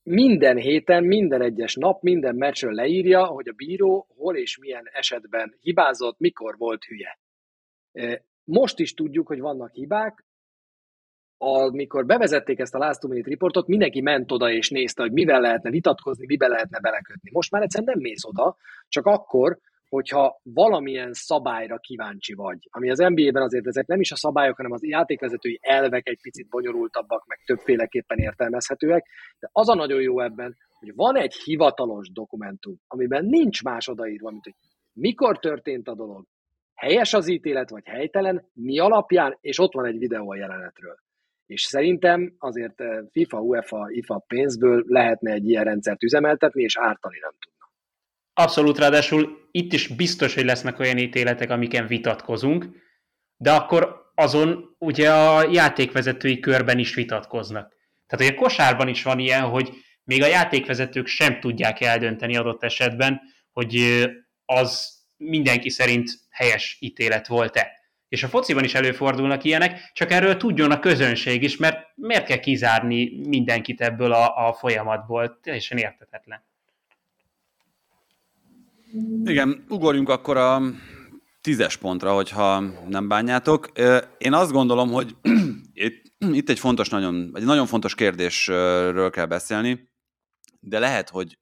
minden 0.02 0.56
héten, 0.56 1.04
minden 1.04 1.42
egyes 1.42 1.74
nap, 1.74 2.02
minden 2.02 2.34
meccsről 2.34 2.72
leírja, 2.72 3.24
hogy 3.24 3.48
a 3.48 3.52
bíró 3.52 4.06
hol 4.16 4.37
és 4.37 4.58
milyen 4.58 4.84
esetben 4.92 5.56
hibázott, 5.61 6.18
mikor 6.18 6.56
volt 6.56 6.84
hülye. 6.84 7.18
Most 8.44 8.78
is 8.78 8.94
tudjuk, 8.94 9.26
hogy 9.26 9.40
vannak 9.40 9.72
hibák, 9.72 10.24
amikor 11.37 12.06
bevezették 12.06 12.58
ezt 12.58 12.74
a 12.74 12.78
Last 12.78 13.00
Two 13.00 13.11
Minute 13.11 13.30
Reportot, 13.30 13.66
mindenki 13.66 14.00
ment 14.00 14.32
oda 14.32 14.50
és 14.50 14.70
nézte, 14.70 15.02
hogy 15.02 15.12
mivel 15.12 15.40
lehetne 15.40 15.70
vitatkozni, 15.70 16.26
miben 16.26 16.50
lehetne 16.50 16.80
belekötni. 16.80 17.30
Most 17.32 17.50
már 17.50 17.62
egyszerűen 17.62 17.92
nem 17.92 18.02
mész 18.02 18.24
oda, 18.24 18.56
csak 18.88 19.06
akkor, 19.06 19.58
hogyha 19.88 20.40
valamilyen 20.42 21.12
szabályra 21.12 21.79
kíváncsi 21.79 22.35
vagy, 22.35 22.59
ami 22.70 22.90
az 22.90 22.98
NBA-ben 22.98 23.42
azért 23.42 23.66
ezek 23.66 23.87
nem 23.87 24.01
is 24.01 24.12
a 24.12 24.16
szabályok, 24.16 24.57
hanem 24.57 24.72
az 24.72 24.85
játékvezetői 24.85 25.59
elvek 25.62 26.09
egy 26.09 26.18
picit 26.22 26.48
bonyolultabbak, 26.48 27.27
meg 27.27 27.38
többféleképpen 27.46 28.18
értelmezhetőek, 28.18 29.07
de 29.38 29.48
az 29.53 29.68
a 29.68 29.74
nagyon 29.74 30.01
jó 30.01 30.20
ebben, 30.20 30.57
hogy 30.79 30.94
van 30.94 31.16
egy 31.16 31.35
hivatalos 31.35 32.11
dokumentum, 32.12 32.77
amiben 32.87 33.24
nincs 33.24 33.62
más 33.62 33.88
odaírva, 33.88 34.31
mint 34.31 34.44
hogy 34.44 34.55
mikor 34.92 35.38
történt 35.38 35.88
a 35.88 35.94
dolog, 35.94 36.24
helyes 36.74 37.14
az 37.14 37.29
ítélet, 37.29 37.70
vagy 37.70 37.87
helytelen, 37.87 38.51
mi 38.53 38.79
alapján, 38.79 39.37
és 39.40 39.59
ott 39.59 39.72
van 39.72 39.87
egy 39.87 39.98
videó 39.98 40.31
a 40.31 40.37
jelenetről. 40.37 40.96
És 41.46 41.62
szerintem 41.62 42.35
azért 42.38 42.81
eh, 42.81 42.98
FIFA, 43.11 43.40
UEFA, 43.40 43.87
IFA 43.90 44.24
pénzből 44.27 44.85
lehetne 44.87 45.33
egy 45.33 45.48
ilyen 45.48 45.64
rendszert 45.64 46.03
üzemeltetni, 46.03 46.62
és 46.62 46.76
ártani 46.78 47.18
nem 47.20 47.32
tud. 47.39 47.57
Abszolút, 48.39 48.78
ráadásul 48.78 49.49
itt 49.51 49.72
is 49.72 49.86
biztos, 49.86 50.34
hogy 50.34 50.45
lesznek 50.45 50.78
olyan 50.78 50.99
ítéletek, 50.99 51.51
amiken 51.51 51.86
vitatkozunk, 51.86 52.66
de 53.36 53.53
akkor 53.53 54.12
azon 54.14 54.76
ugye 54.78 55.12
a 55.12 55.51
játékvezetői 55.51 56.41
körben 56.41 56.78
is 56.78 56.95
vitatkoznak. 56.95 57.74
Tehát 58.07 58.24
ugye 58.24 58.36
a 58.36 58.43
kosárban 58.43 58.89
is 58.89 59.03
van 59.03 59.18
ilyen, 59.18 59.43
hogy 59.43 59.72
még 60.05 60.22
a 60.22 60.26
játékvezetők 60.26 61.07
sem 61.07 61.41
tudják 61.41 61.80
eldönteni 61.80 62.36
adott 62.36 62.62
esetben, 62.62 63.20
hogy 63.53 64.05
az 64.45 64.99
mindenki 65.16 65.68
szerint 65.68 66.11
helyes 66.30 66.76
ítélet 66.80 67.26
volt-e. 67.26 67.70
És 68.09 68.22
a 68.22 68.28
fociban 68.28 68.64
is 68.64 68.74
előfordulnak 68.74 69.45
ilyenek, 69.45 69.91
csak 69.93 70.11
erről 70.11 70.36
tudjon 70.36 70.70
a 70.70 70.80
közönség 70.80 71.43
is, 71.43 71.57
mert 71.57 71.86
miért 71.95 72.26
kell 72.26 72.41
kizárni 72.41 73.20
mindenkit 73.26 73.80
ebből 73.80 74.12
a, 74.12 74.49
a 74.49 74.53
folyamatból? 74.53 75.41
Teljesen 75.43 75.78
értetetlen. 75.78 76.47
Igen, 79.24 79.64
ugorjunk 79.68 80.09
akkor 80.09 80.36
a 80.36 80.62
tízes 81.41 81.76
pontra, 81.76 82.14
hogyha 82.14 82.61
nem 82.89 83.09
bánjátok. 83.09 83.68
Én 84.18 84.32
azt 84.32 84.53
gondolom, 84.53 84.91
hogy 84.91 85.16
itt, 85.72 86.03
itt 86.18 86.49
egy 86.49 86.59
fontos, 86.59 86.89
nagyon, 86.89 87.30
egy 87.34 87.45
nagyon 87.45 87.66
fontos 87.66 87.95
kérdésről 87.95 89.11
kell 89.11 89.26
beszélni, 89.26 89.89
de 90.61 90.78
lehet, 90.78 91.09
hogy 91.09 91.39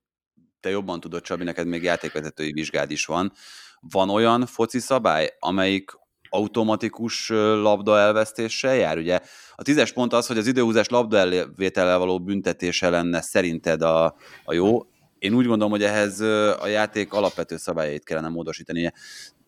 te 0.60 0.70
jobban 0.70 1.00
tudod, 1.00 1.22
Csabi, 1.22 1.44
neked 1.44 1.66
még 1.66 1.82
játékvezetői 1.82 2.52
vizsgád 2.52 2.90
is 2.90 3.04
van. 3.04 3.32
Van 3.80 4.10
olyan 4.10 4.46
foci 4.46 4.78
szabály, 4.78 5.36
amelyik 5.38 5.90
automatikus 6.28 7.28
labda 7.28 7.98
elvesztéssel 7.98 8.74
jár? 8.74 8.98
Ugye 8.98 9.20
a 9.54 9.62
tízes 9.62 9.92
pont 9.92 10.12
az, 10.12 10.26
hogy 10.26 10.38
az 10.38 10.46
időhúzás 10.46 10.88
labda 10.88 11.16
elvétellel 11.16 11.98
való 11.98 12.20
büntetése 12.20 12.88
lenne 12.88 13.20
szerinted 13.20 13.82
a, 13.82 14.16
a 14.44 14.52
jó. 14.52 14.86
Én 15.18 15.34
úgy 15.34 15.46
gondolom, 15.46 15.70
hogy 15.70 15.82
ehhez 15.82 16.20
a 16.60 16.66
játék 16.66 17.12
alapvető 17.12 17.56
szabályait 17.56 18.04
kellene 18.04 18.28
módosítani. 18.28 18.92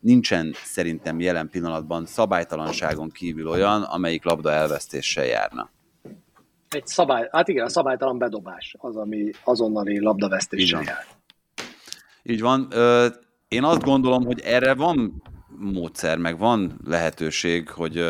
Nincsen 0.00 0.54
szerintem 0.64 1.20
jelen 1.20 1.48
pillanatban 1.48 2.06
szabálytalanságon 2.06 3.10
kívül 3.10 3.48
olyan, 3.48 3.82
amelyik 3.82 4.24
labda 4.24 4.50
elvesztéssel 4.50 5.24
járna. 5.24 5.70
Egy 6.68 6.86
szabály, 6.86 7.28
hát 7.30 7.48
igen, 7.48 7.64
a 7.64 7.68
szabálytalan 7.68 8.18
bedobás 8.18 8.74
az, 8.78 8.96
ami 8.96 9.30
azonnali 9.44 10.00
labdavesztéssel 10.00 10.82
jár. 10.82 11.06
Így 12.22 12.40
van. 12.40 12.72
Én 13.48 13.64
azt 13.64 13.82
gondolom, 13.82 14.24
hogy 14.24 14.40
erre 14.40 14.74
van 14.74 15.22
módszer, 15.58 16.18
meg 16.18 16.38
van 16.38 16.80
lehetőség, 16.84 17.68
hogy, 17.68 18.04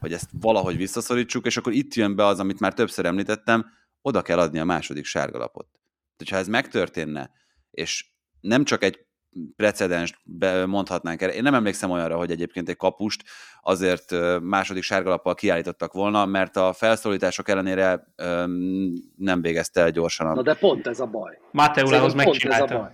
hogy 0.00 0.12
ezt 0.12 0.30
valahogy 0.40 0.76
visszaszorítsuk, 0.76 1.46
és 1.46 1.56
akkor 1.56 1.72
itt 1.72 1.94
jön 1.94 2.16
be 2.16 2.26
az, 2.26 2.40
amit 2.40 2.60
már 2.60 2.74
többször 2.74 3.04
említettem, 3.04 3.66
oda 4.02 4.22
kell 4.22 4.38
adni 4.38 4.58
a 4.58 4.64
második 4.64 5.04
sárgalapot. 5.04 5.66
Tehát, 6.24 6.34
ha 6.34 6.36
ez 6.36 6.48
megtörténne, 6.48 7.30
és 7.70 8.10
nem 8.40 8.64
csak 8.64 8.82
egy 8.82 9.04
precedens 9.56 10.22
mondhatnánk 10.66 11.22
erre. 11.22 11.32
Én 11.32 11.42
nem 11.42 11.54
emlékszem 11.54 11.90
olyanra, 11.90 12.16
hogy 12.16 12.30
egyébként 12.30 12.68
egy 12.68 12.76
kapust 12.76 13.22
azért 13.62 14.14
második 14.40 14.82
sárgalappal 14.82 15.34
kiállítottak 15.34 15.92
volna, 15.92 16.26
mert 16.26 16.56
a 16.56 16.72
felszólítások 16.72 17.48
ellenére 17.48 18.12
nem 19.16 19.40
végezte 19.42 19.80
el 19.80 19.90
gyorsan. 19.90 20.34
Na 20.34 20.42
de 20.42 20.54
pont 20.54 20.86
ez 20.86 21.00
a 21.00 21.06
baj. 21.06 21.38
Mateulához 21.50 22.14
megcsinálta. 22.14 22.92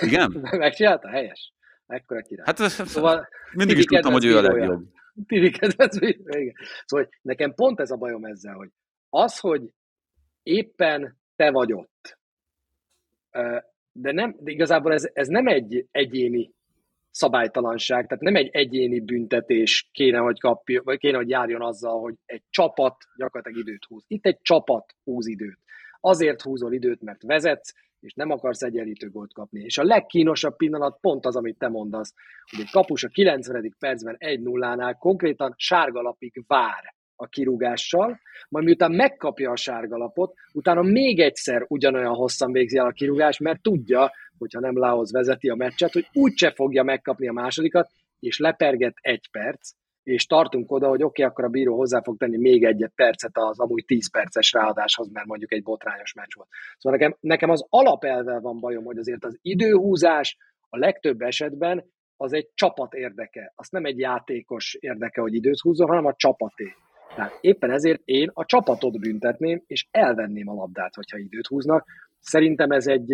Igen? 0.00 0.30
Megcsinálta? 0.50 1.08
Helyes. 1.08 1.54
Ekkora 1.86 2.20
király. 2.20 2.44
Hát 2.46 2.70
szóval 2.70 3.28
mindig 3.52 3.78
is 3.78 3.84
tudtam, 3.84 4.12
hogy 4.12 4.24
ő 4.24 4.36
a 4.36 4.40
legjobb. 4.40 4.84
Tibi 5.26 5.50
kedvenc 5.50 5.96
igen. 5.96 6.54
Szóval 6.84 7.08
nekem 7.22 7.54
pont 7.54 7.80
ez 7.80 7.90
a 7.90 7.96
bajom 7.96 8.24
ezzel, 8.24 8.54
hogy 8.54 8.68
az, 9.08 9.38
hogy 9.38 9.62
éppen 10.42 11.18
te 11.36 11.50
vagy 11.50 11.72
ott, 11.72 12.15
de, 13.92 14.12
nem, 14.12 14.36
de 14.40 14.50
igazából 14.50 14.92
ez, 14.92 15.10
ez 15.12 15.28
nem 15.28 15.46
egy 15.46 15.86
egyéni 15.90 16.54
szabálytalanság, 17.10 18.06
tehát 18.06 18.22
nem 18.22 18.36
egy 18.36 18.48
egyéni 18.52 19.00
büntetés 19.00 19.88
kéne, 19.92 20.18
hogy 20.18 20.40
kapja, 20.40 20.82
vagy 20.84 20.98
kéne, 20.98 21.16
hogy 21.16 21.28
járjon 21.28 21.62
azzal, 21.62 22.00
hogy 22.00 22.14
egy 22.24 22.42
csapat 22.50 22.96
gyakorlatilag 23.16 23.66
időt 23.66 23.84
húz. 23.84 24.04
Itt 24.06 24.26
egy 24.26 24.38
csapat 24.42 24.94
húz 25.04 25.26
időt. 25.26 25.58
Azért 26.00 26.42
húzol 26.42 26.72
időt, 26.72 27.02
mert 27.02 27.22
vezetsz, 27.22 27.72
és 28.00 28.14
nem 28.14 28.30
akarsz 28.30 28.62
egyenlítő 28.62 29.10
gólt 29.10 29.32
kapni. 29.32 29.60
És 29.60 29.78
a 29.78 29.84
legkínosabb 29.84 30.56
pillanat 30.56 30.98
pont 31.00 31.26
az, 31.26 31.36
amit 31.36 31.58
te 31.58 31.68
mondasz, 31.68 32.14
hogy 32.50 32.60
egy 32.60 32.70
kapus 32.70 33.04
a 33.04 33.08
90. 33.08 33.74
percben 33.78 34.16
1-0-nál 34.18 34.96
konkrétan 34.98 35.54
sárgalapig 35.56 36.44
vár 36.46 36.94
a 37.16 37.26
kirúgással, 37.26 38.20
majd 38.48 38.64
miután 38.64 38.92
megkapja 38.92 39.50
a 39.50 39.56
sárgalapot, 39.56 40.34
utána 40.52 40.82
még 40.82 41.20
egyszer 41.20 41.64
ugyanolyan 41.68 42.14
hosszan 42.14 42.52
végzi 42.52 42.78
el 42.78 42.86
a 42.86 42.92
kirúgást, 42.92 43.40
mert 43.40 43.62
tudja, 43.62 44.12
hogyha 44.38 44.60
nem 44.60 44.78
Lához 44.78 45.12
vezeti 45.12 45.48
a 45.48 45.54
meccset, 45.54 45.92
hogy 45.92 46.08
úgyse 46.12 46.50
fogja 46.50 46.82
megkapni 46.82 47.28
a 47.28 47.32
másodikat, 47.32 47.88
és 48.20 48.38
leperget 48.38 48.94
egy 49.00 49.30
perc, 49.30 49.70
és 50.02 50.26
tartunk 50.26 50.70
oda, 50.70 50.88
hogy 50.88 51.02
oké, 51.02 51.22
okay, 51.22 51.24
akkor 51.24 51.44
a 51.44 51.48
bíró 51.48 51.76
hozzá 51.76 52.02
fog 52.02 52.16
tenni 52.16 52.36
még 52.36 52.64
egy 52.64 52.90
percet 52.94 53.30
az 53.32 53.60
amúgy 53.60 53.84
10 53.84 54.10
perces 54.10 54.52
ráadáshoz, 54.52 55.10
mert 55.12 55.26
mondjuk 55.26 55.52
egy 55.52 55.62
botrányos 55.62 56.12
meccs 56.12 56.34
volt. 56.34 56.48
Szóval 56.78 56.98
nekem, 56.98 57.16
nekem 57.20 57.50
az 57.50 57.66
alapelvel 57.68 58.40
van 58.40 58.60
bajom, 58.60 58.84
hogy 58.84 58.98
azért 58.98 59.24
az 59.24 59.38
időhúzás 59.42 60.36
a 60.68 60.78
legtöbb 60.78 61.20
esetben 61.20 61.84
az 62.16 62.32
egy 62.32 62.48
csapat 62.54 62.94
érdeke. 62.94 63.52
Azt 63.54 63.72
nem 63.72 63.84
egy 63.84 63.98
játékos 63.98 64.74
érdeke, 64.80 65.20
hogy 65.20 65.34
időt 65.34 65.60
húzzon, 65.60 65.88
hanem 65.88 66.06
a 66.06 66.14
csapaté. 66.16 66.74
Tehát 67.16 67.38
éppen 67.40 67.70
ezért 67.70 68.00
én 68.04 68.30
a 68.32 68.44
csapatot 68.44 69.00
büntetném, 69.00 69.62
és 69.66 69.86
elvenném 69.90 70.48
a 70.48 70.54
labdát, 70.54 70.94
hogyha 70.94 71.18
időt 71.18 71.46
húznak. 71.46 71.86
Szerintem 72.20 72.70
ez 72.70 72.86
egy, 72.86 73.12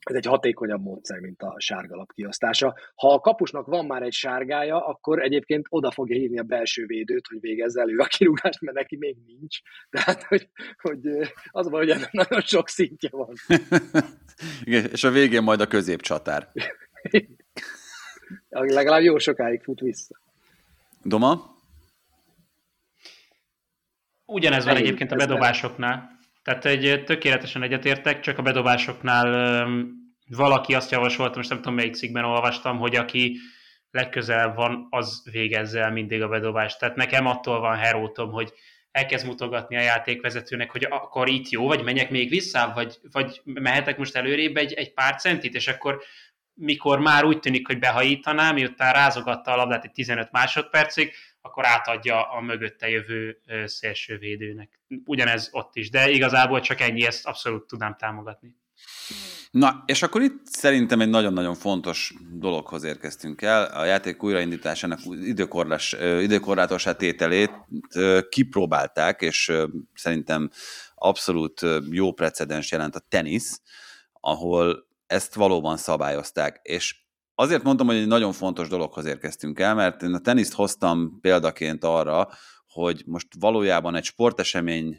ez 0.00 0.14
egy 0.14 0.26
hatékonyabb 0.26 0.82
módszer, 0.82 1.18
mint 1.20 1.42
a 1.42 1.54
sárgalap 1.58 2.12
kiosztása. 2.12 2.74
Ha 2.94 3.12
a 3.12 3.20
kapusnak 3.20 3.66
van 3.66 3.86
már 3.86 4.02
egy 4.02 4.12
sárgája, 4.12 4.86
akkor 4.86 5.22
egyébként 5.22 5.66
oda 5.68 5.90
fogja 5.90 6.16
hívni 6.16 6.38
a 6.38 6.42
belső 6.42 6.86
védőt, 6.86 7.26
hogy 7.26 7.40
végezze 7.40 7.80
elő 7.80 7.98
a 7.98 8.04
kirúgást, 8.04 8.60
mert 8.60 8.76
neki 8.76 8.96
még 8.96 9.16
nincs. 9.26 9.58
Tehát, 9.90 10.22
hogy, 10.22 10.48
hogy 10.82 11.00
az 11.50 11.70
van, 11.70 11.80
hogy 11.80 11.90
ennek 11.90 12.12
nagyon 12.12 12.40
sok 12.40 12.68
szintje 12.68 13.08
van. 13.12 13.34
Igen, 14.64 14.84
és 14.84 15.04
a 15.04 15.10
végén 15.10 15.42
majd 15.42 15.60
a 15.60 15.66
középcsatár. 15.66 16.48
Legalább 18.48 19.02
jó 19.02 19.18
sokáig 19.18 19.62
fut 19.62 19.80
vissza. 19.80 20.20
Doma? 21.02 21.55
Ugyanez 24.26 24.64
van 24.64 24.76
egyébként 24.76 25.12
a 25.12 25.16
bedobásoknál. 25.16 26.18
Tehát 26.42 26.64
egy 26.64 27.04
tökéletesen 27.04 27.62
egyetértek, 27.62 28.20
csak 28.20 28.38
a 28.38 28.42
bedobásoknál 28.42 29.62
um, 29.64 29.94
valaki 30.28 30.74
azt 30.74 30.90
javasolta, 30.90 31.36
most 31.36 31.48
nem 31.48 31.58
tudom 31.58 31.74
melyik 31.74 31.94
cikkben 31.94 32.24
olvastam, 32.24 32.78
hogy 32.78 32.96
aki 32.96 33.36
legközelebb 33.90 34.54
van, 34.54 34.86
az 34.90 35.22
végezze 35.30 35.80
el 35.80 35.90
mindig 35.90 36.22
a 36.22 36.28
bedobást. 36.28 36.78
Tehát 36.78 36.96
nekem 36.96 37.26
attól 37.26 37.60
van 37.60 37.76
herótom, 37.76 38.30
hogy 38.30 38.52
elkezd 38.90 39.26
mutogatni 39.26 39.76
a 39.76 39.80
játékvezetőnek, 39.80 40.70
hogy 40.70 40.86
akkor 40.90 41.28
itt 41.28 41.48
jó, 41.48 41.66
vagy 41.66 41.82
menjek 41.82 42.10
még 42.10 42.28
vissza, 42.28 42.72
vagy, 42.74 42.98
vagy 43.12 43.40
mehetek 43.44 43.98
most 43.98 44.16
előrébb 44.16 44.56
egy, 44.56 44.72
egy 44.72 44.92
pár 44.92 45.16
centit, 45.16 45.54
és 45.54 45.68
akkor 45.68 46.02
mikor 46.54 46.98
már 46.98 47.24
úgy 47.24 47.38
tűnik, 47.38 47.66
hogy 47.66 47.78
behajítaná, 47.78 48.52
miután 48.52 48.92
rázogatta 48.92 49.52
a 49.52 49.56
labdát 49.56 49.84
egy 49.84 49.92
15 49.92 50.32
másodpercig, 50.32 51.12
akkor 51.46 51.66
átadja 51.66 52.30
a 52.30 52.40
mögötte 52.40 52.88
jövő 52.88 53.40
szélsővédőnek. 53.64 54.80
Ugyanez 55.04 55.48
ott 55.52 55.76
is, 55.76 55.90
de 55.90 56.10
igazából 56.10 56.60
csak 56.60 56.80
ennyi, 56.80 57.04
ezt 57.04 57.26
abszolút 57.26 57.66
tudnám 57.66 57.96
támogatni. 57.98 58.56
Na, 59.50 59.82
és 59.86 60.02
akkor 60.02 60.22
itt 60.22 60.46
szerintem 60.46 61.00
egy 61.00 61.08
nagyon-nagyon 61.08 61.54
fontos 61.54 62.14
dologhoz 62.32 62.84
érkeztünk 62.84 63.42
el. 63.42 63.64
A 63.64 63.84
játék 63.84 64.22
újraindításának 64.22 64.98
időkorlás, 65.04 65.92
időkorlátos 66.20 66.86
tételét 66.96 67.50
kipróbálták, 68.28 69.20
és 69.20 69.52
szerintem 69.94 70.50
abszolút 70.94 71.60
jó 71.90 72.12
precedens 72.12 72.70
jelent 72.70 72.94
a 72.94 73.04
tenisz, 73.08 73.60
ahol 74.12 74.86
ezt 75.06 75.34
valóban 75.34 75.76
szabályozták. 75.76 76.60
És 76.62 77.04
azért 77.38 77.62
mondtam, 77.62 77.86
hogy 77.86 77.96
egy 77.96 78.06
nagyon 78.06 78.32
fontos 78.32 78.68
dologhoz 78.68 79.04
érkeztünk 79.04 79.58
el, 79.58 79.74
mert 79.74 80.02
én 80.02 80.14
a 80.14 80.20
teniszt 80.20 80.52
hoztam 80.52 81.18
példaként 81.20 81.84
arra, 81.84 82.28
hogy 82.66 83.02
most 83.06 83.26
valójában 83.38 83.94
egy 83.94 84.04
sportesemény 84.04 84.98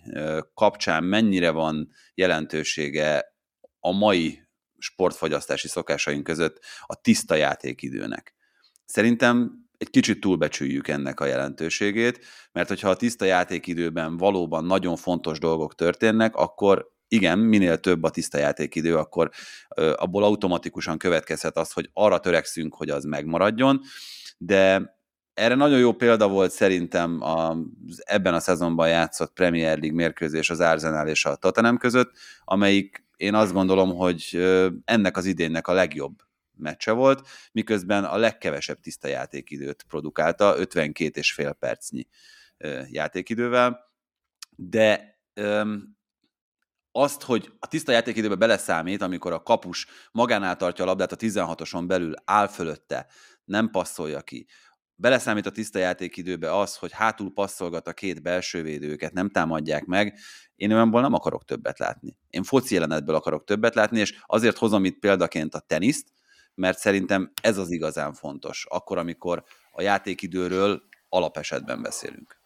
kapcsán 0.53 1.03
mennyire 1.03 1.49
van 1.49 1.89
jelentősége 2.13 3.35
a 3.79 3.91
mai 3.91 4.47
sportfogyasztási 4.77 5.67
szokásaink 5.67 6.23
között 6.23 6.59
a 6.81 7.01
tiszta 7.01 7.35
játékidőnek. 7.35 8.35
Szerintem 8.85 9.65
egy 9.77 9.89
kicsit 9.89 10.19
túlbecsüljük 10.19 10.87
ennek 10.87 11.19
a 11.19 11.25
jelentőségét, 11.25 12.25
mert 12.51 12.67
hogyha 12.67 12.89
a 12.89 12.95
tiszta 12.95 13.25
játékidőben 13.25 14.17
valóban 14.17 14.65
nagyon 14.65 14.95
fontos 14.95 15.39
dolgok 15.39 15.75
történnek, 15.75 16.35
akkor 16.35 16.95
igen, 17.07 17.39
minél 17.39 17.77
több 17.77 18.03
a 18.03 18.09
tiszta 18.09 18.37
játékidő, 18.37 18.97
akkor 18.97 19.29
abból 19.95 20.23
automatikusan 20.23 20.97
következhet 20.97 21.57
az, 21.57 21.71
hogy 21.71 21.89
arra 21.93 22.19
törekszünk, 22.19 22.75
hogy 22.75 22.89
az 22.89 23.03
megmaradjon, 23.03 23.81
de 24.37 24.95
erre 25.33 25.55
nagyon 25.55 25.79
jó 25.79 25.93
példa 25.93 26.27
volt 26.27 26.51
szerintem 26.51 27.21
az 27.21 28.03
ebben 28.05 28.33
a 28.33 28.39
szezonban 28.39 28.89
játszott 28.89 29.33
Premier 29.33 29.79
League 29.79 29.95
mérkőzés 29.95 30.49
az 30.49 30.59
Arsenal 30.59 31.07
és 31.07 31.25
a 31.25 31.35
Tottenham 31.35 31.77
között, 31.77 32.11
amelyik 32.43 33.05
én 33.15 33.33
azt 33.33 33.53
gondolom, 33.53 33.95
hogy 33.95 34.47
ennek 34.85 35.17
az 35.17 35.25
idénnek 35.25 35.67
a 35.67 35.73
legjobb 35.73 36.15
meccse 36.57 36.91
volt, 36.91 37.27
miközben 37.51 38.03
a 38.03 38.17
legkevesebb 38.17 38.79
tiszta 38.79 39.07
játékidőt 39.07 39.85
produkálta, 39.87 40.57
52 40.57 41.19
és 41.19 41.33
fél 41.33 41.53
percnyi 41.53 42.07
játékidővel, 42.89 43.79
de 44.55 45.19
azt, 47.01 47.23
hogy 47.23 47.51
a 47.59 47.67
tiszta 47.67 47.91
játékidőbe 47.91 48.35
beleszámít, 48.35 49.01
amikor 49.01 49.33
a 49.33 49.43
kapus 49.43 49.87
magánál 50.11 50.55
tartja 50.55 50.83
a 50.83 50.87
labdát 50.87 51.11
a 51.11 51.15
16-oson 51.15 51.87
belül, 51.87 52.13
áll 52.25 52.47
fölötte, 52.47 53.07
nem 53.45 53.69
passzolja 53.69 54.21
ki, 54.21 54.47
beleszámít 54.95 55.45
a 55.45 55.51
tiszta 55.51 55.79
játékidőbe 55.79 56.57
az, 56.57 56.75
hogy 56.75 56.91
hátul 56.91 57.33
passzolgat 57.33 57.87
a 57.87 57.93
két 57.93 58.21
belső 58.21 58.61
védőket, 58.61 59.13
nem 59.13 59.29
támadják 59.29 59.85
meg, 59.85 60.19
én 60.55 60.71
olyanból 60.71 61.01
nem 61.01 61.13
akarok 61.13 61.45
többet 61.45 61.79
látni. 61.79 62.17
Én 62.29 62.43
foci 62.43 62.73
jelenetből 62.73 63.15
akarok 63.15 63.43
többet 63.43 63.75
látni, 63.75 63.99
és 63.99 64.21
azért 64.25 64.57
hozom 64.57 64.85
itt 64.85 64.99
példaként 64.99 65.53
a 65.53 65.59
teniszt, 65.59 66.07
mert 66.53 66.77
szerintem 66.77 67.31
ez 67.41 67.57
az 67.57 67.71
igazán 67.71 68.13
fontos, 68.13 68.65
akkor, 68.69 68.97
amikor 68.97 69.43
a 69.71 69.81
játékidőről 69.81 70.81
alapesetben 71.09 71.81
beszélünk. 71.81 72.36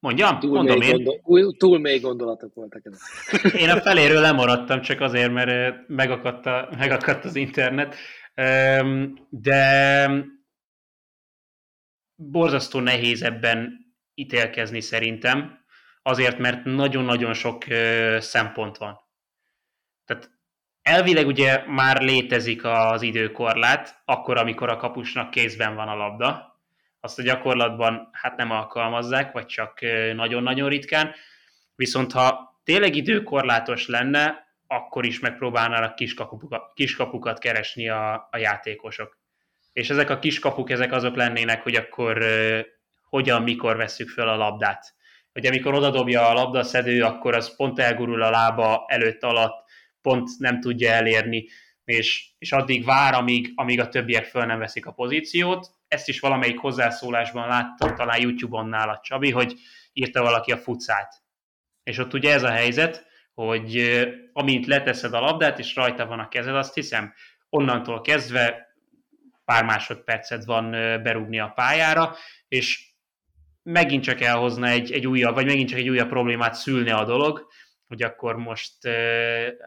Mondjam? 0.00 0.38
Túl 0.38 0.54
Mondom 0.54 0.80
én. 0.80 1.04
gondol, 1.04 1.56
túl 1.56 1.78
mély 1.78 1.98
gondolatok 1.98 2.54
voltak 2.54 2.82
ezek. 2.84 3.52
Én 3.62 3.68
a 3.68 3.80
feléről 3.80 4.20
lemaradtam, 4.20 4.80
csak 4.80 5.00
azért, 5.00 5.32
mert 5.32 5.88
megakadt, 5.88 6.46
a, 6.46 6.68
megakadt 6.78 7.24
az 7.24 7.36
internet. 7.36 7.94
De 9.28 10.10
borzasztó 12.14 12.80
nehéz 12.80 13.22
ebben 13.22 13.86
ítélkezni 14.14 14.80
szerintem, 14.80 15.64
azért, 16.02 16.38
mert 16.38 16.64
nagyon-nagyon 16.64 17.34
sok 17.34 17.64
szempont 18.18 18.76
van. 18.76 19.00
Tehát 20.04 20.30
elvileg 20.82 21.26
ugye 21.26 21.66
már 21.66 22.02
létezik 22.02 22.64
az 22.64 23.02
időkorlát, 23.02 24.02
akkor, 24.04 24.36
amikor 24.36 24.68
a 24.68 24.76
kapusnak 24.76 25.30
kézben 25.30 25.74
van 25.74 25.88
a 25.88 25.96
labda, 25.96 26.57
azt 27.00 27.18
a 27.18 27.22
gyakorlatban 27.22 28.08
hát 28.12 28.36
nem 28.36 28.50
alkalmazzák, 28.50 29.32
vagy 29.32 29.46
csak 29.46 29.80
nagyon-nagyon 30.14 30.68
ritkán. 30.68 31.14
Viszont 31.76 32.12
ha 32.12 32.60
tényleg 32.64 32.96
időkorlátos 32.96 33.86
lenne, 33.86 34.46
akkor 34.66 35.04
is 35.04 35.20
megpróbálnának 35.20 35.94
kiskapukat, 35.94 36.72
kiskapukat 36.74 37.38
keresni 37.38 37.88
a, 37.88 38.28
a 38.30 38.36
játékosok. 38.36 39.18
És 39.72 39.90
ezek 39.90 40.10
a 40.10 40.18
kiskapuk, 40.18 40.70
ezek 40.70 40.92
azok 40.92 41.16
lennének, 41.16 41.62
hogy 41.62 41.74
akkor 41.74 42.24
hogyan, 43.08 43.42
mikor 43.42 43.76
vesszük 43.76 44.08
föl 44.08 44.28
a 44.28 44.36
labdát. 44.36 44.94
Hogy 45.32 45.46
amikor 45.46 45.74
odadobja 45.74 46.28
a 46.28 46.32
labdaszedő, 46.32 47.02
akkor 47.02 47.34
az 47.34 47.56
pont 47.56 47.78
elgurul 47.78 48.22
a 48.22 48.30
lába 48.30 48.84
előtt 48.88 49.22
alatt, 49.22 49.64
pont 50.02 50.28
nem 50.38 50.60
tudja 50.60 50.90
elérni, 50.90 51.46
és, 51.88 52.28
és 52.38 52.52
addig 52.52 52.84
vár, 52.84 53.14
amíg, 53.14 53.52
amíg 53.54 53.80
a 53.80 53.88
többiek 53.88 54.24
föl 54.24 54.44
nem 54.44 54.58
veszik 54.58 54.86
a 54.86 54.92
pozíciót, 54.92 55.70
ezt 55.88 56.08
is 56.08 56.20
valamelyik 56.20 56.58
hozzászólásban 56.58 57.48
láttam, 57.48 57.94
talán 57.94 58.20
YouTube-on 58.20 58.68
nála 58.68 59.00
Csabi, 59.02 59.30
hogy 59.30 59.54
írta 59.92 60.22
valaki 60.22 60.52
a 60.52 60.56
futszát. 60.56 61.22
És 61.82 61.98
ott 61.98 62.14
ugye 62.14 62.32
ez 62.32 62.42
a 62.42 62.50
helyzet, 62.50 63.06
hogy 63.34 63.90
amint 64.32 64.66
leteszed 64.66 65.12
a 65.12 65.20
labdát, 65.20 65.58
és 65.58 65.74
rajta 65.74 66.06
van 66.06 66.18
a 66.18 66.28
kezed, 66.28 66.54
azt 66.54 66.74
hiszem, 66.74 67.12
onnantól 67.48 68.00
kezdve 68.00 68.74
pár 69.44 69.64
másodpercet 69.64 70.44
van 70.44 70.70
berúgni 71.02 71.38
a 71.38 71.52
pályára, 71.54 72.16
és 72.48 72.92
megint 73.62 74.02
csak 74.02 74.20
elhozna 74.20 74.66
egy, 74.66 74.92
egy 74.92 75.06
újabb, 75.06 75.34
vagy 75.34 75.46
megint 75.46 75.68
csak 75.68 75.78
egy 75.78 75.88
újabb 75.88 76.08
problémát 76.08 76.54
szülne 76.54 76.94
a 76.94 77.04
dolog, 77.04 77.48
hogy 77.88 78.02
akkor 78.02 78.36
most 78.36 78.86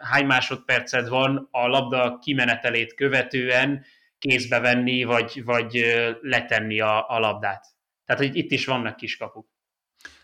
hány 0.01 0.25
másodpercet 0.25 1.07
van 1.07 1.47
a 1.51 1.67
labda 1.67 2.17
kimenetelét 2.17 2.93
követően, 2.93 3.85
kézbe 4.17 4.59
venni, 4.59 5.03
vagy, 5.03 5.43
vagy 5.43 5.85
letenni 6.21 6.79
a, 6.79 7.09
a 7.09 7.19
labdát. 7.19 7.65
Tehát, 8.05 8.21
hogy 8.21 8.35
itt 8.35 8.51
is 8.51 8.65
vannak 8.65 8.95
kiskapuk. 8.95 9.50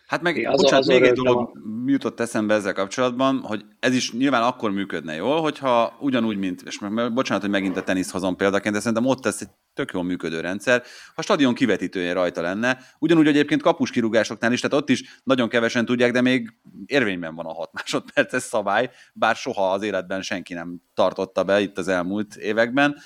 Hát 0.07 0.21
meg, 0.21 0.45
az 0.45 0.61
bocsánat, 0.61 0.79
az 0.79 0.87
még 0.87 1.03
egy 1.03 1.13
dolog 1.13 1.51
a... 1.53 1.59
jutott 1.85 2.19
eszembe 2.19 2.53
ezzel 2.53 2.73
kapcsolatban, 2.73 3.39
hogy 3.39 3.65
ez 3.79 3.95
is 3.95 4.11
nyilván 4.11 4.43
akkor 4.43 4.71
működne 4.71 5.15
jól, 5.15 5.41
hogyha 5.41 5.97
ugyanúgy, 5.99 6.37
mint, 6.37 6.61
és 6.61 6.79
meg, 6.79 7.13
bocsánat, 7.13 7.41
hogy 7.41 7.51
megint 7.51 7.77
a 7.77 7.83
tenisz 7.83 8.11
hozom 8.11 8.35
példaként, 8.35 8.73
de 8.73 8.79
szerintem 8.79 9.05
ott 9.05 9.25
ez 9.25 9.37
egy 9.39 9.47
tök 9.73 9.91
jól 9.93 10.03
működő 10.03 10.39
rendszer, 10.39 10.83
ha 11.15 11.21
stadion 11.21 11.53
kivetítője 11.53 12.13
rajta 12.13 12.41
lenne, 12.41 12.79
ugyanúgy 12.99 13.27
egyébként 13.27 13.61
kapus 13.61 13.91
kirúgásoknál 13.91 14.51
is, 14.51 14.61
tehát 14.61 14.77
ott 14.77 14.89
is 14.89 15.19
nagyon 15.23 15.49
kevesen 15.49 15.85
tudják, 15.85 16.11
de 16.11 16.21
még 16.21 16.53
érvényben 16.85 17.35
van 17.35 17.45
a 17.45 17.53
6 17.53 17.73
másodperces 17.73 18.43
szabály, 18.43 18.89
bár 19.13 19.35
soha 19.35 19.71
az 19.71 19.81
életben 19.81 20.21
senki 20.21 20.53
nem 20.53 20.81
tartotta 20.93 21.43
be 21.43 21.59
itt 21.61 21.77
az 21.77 21.87
elmúlt 21.87 22.35
években. 22.35 22.97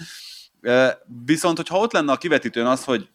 Viszont, 1.25 1.57
hogyha 1.57 1.77
ott 1.77 1.91
lenne 1.91 2.11
a 2.11 2.17
kivetítőn 2.17 2.65
az, 2.65 2.83
hogy 2.83 3.09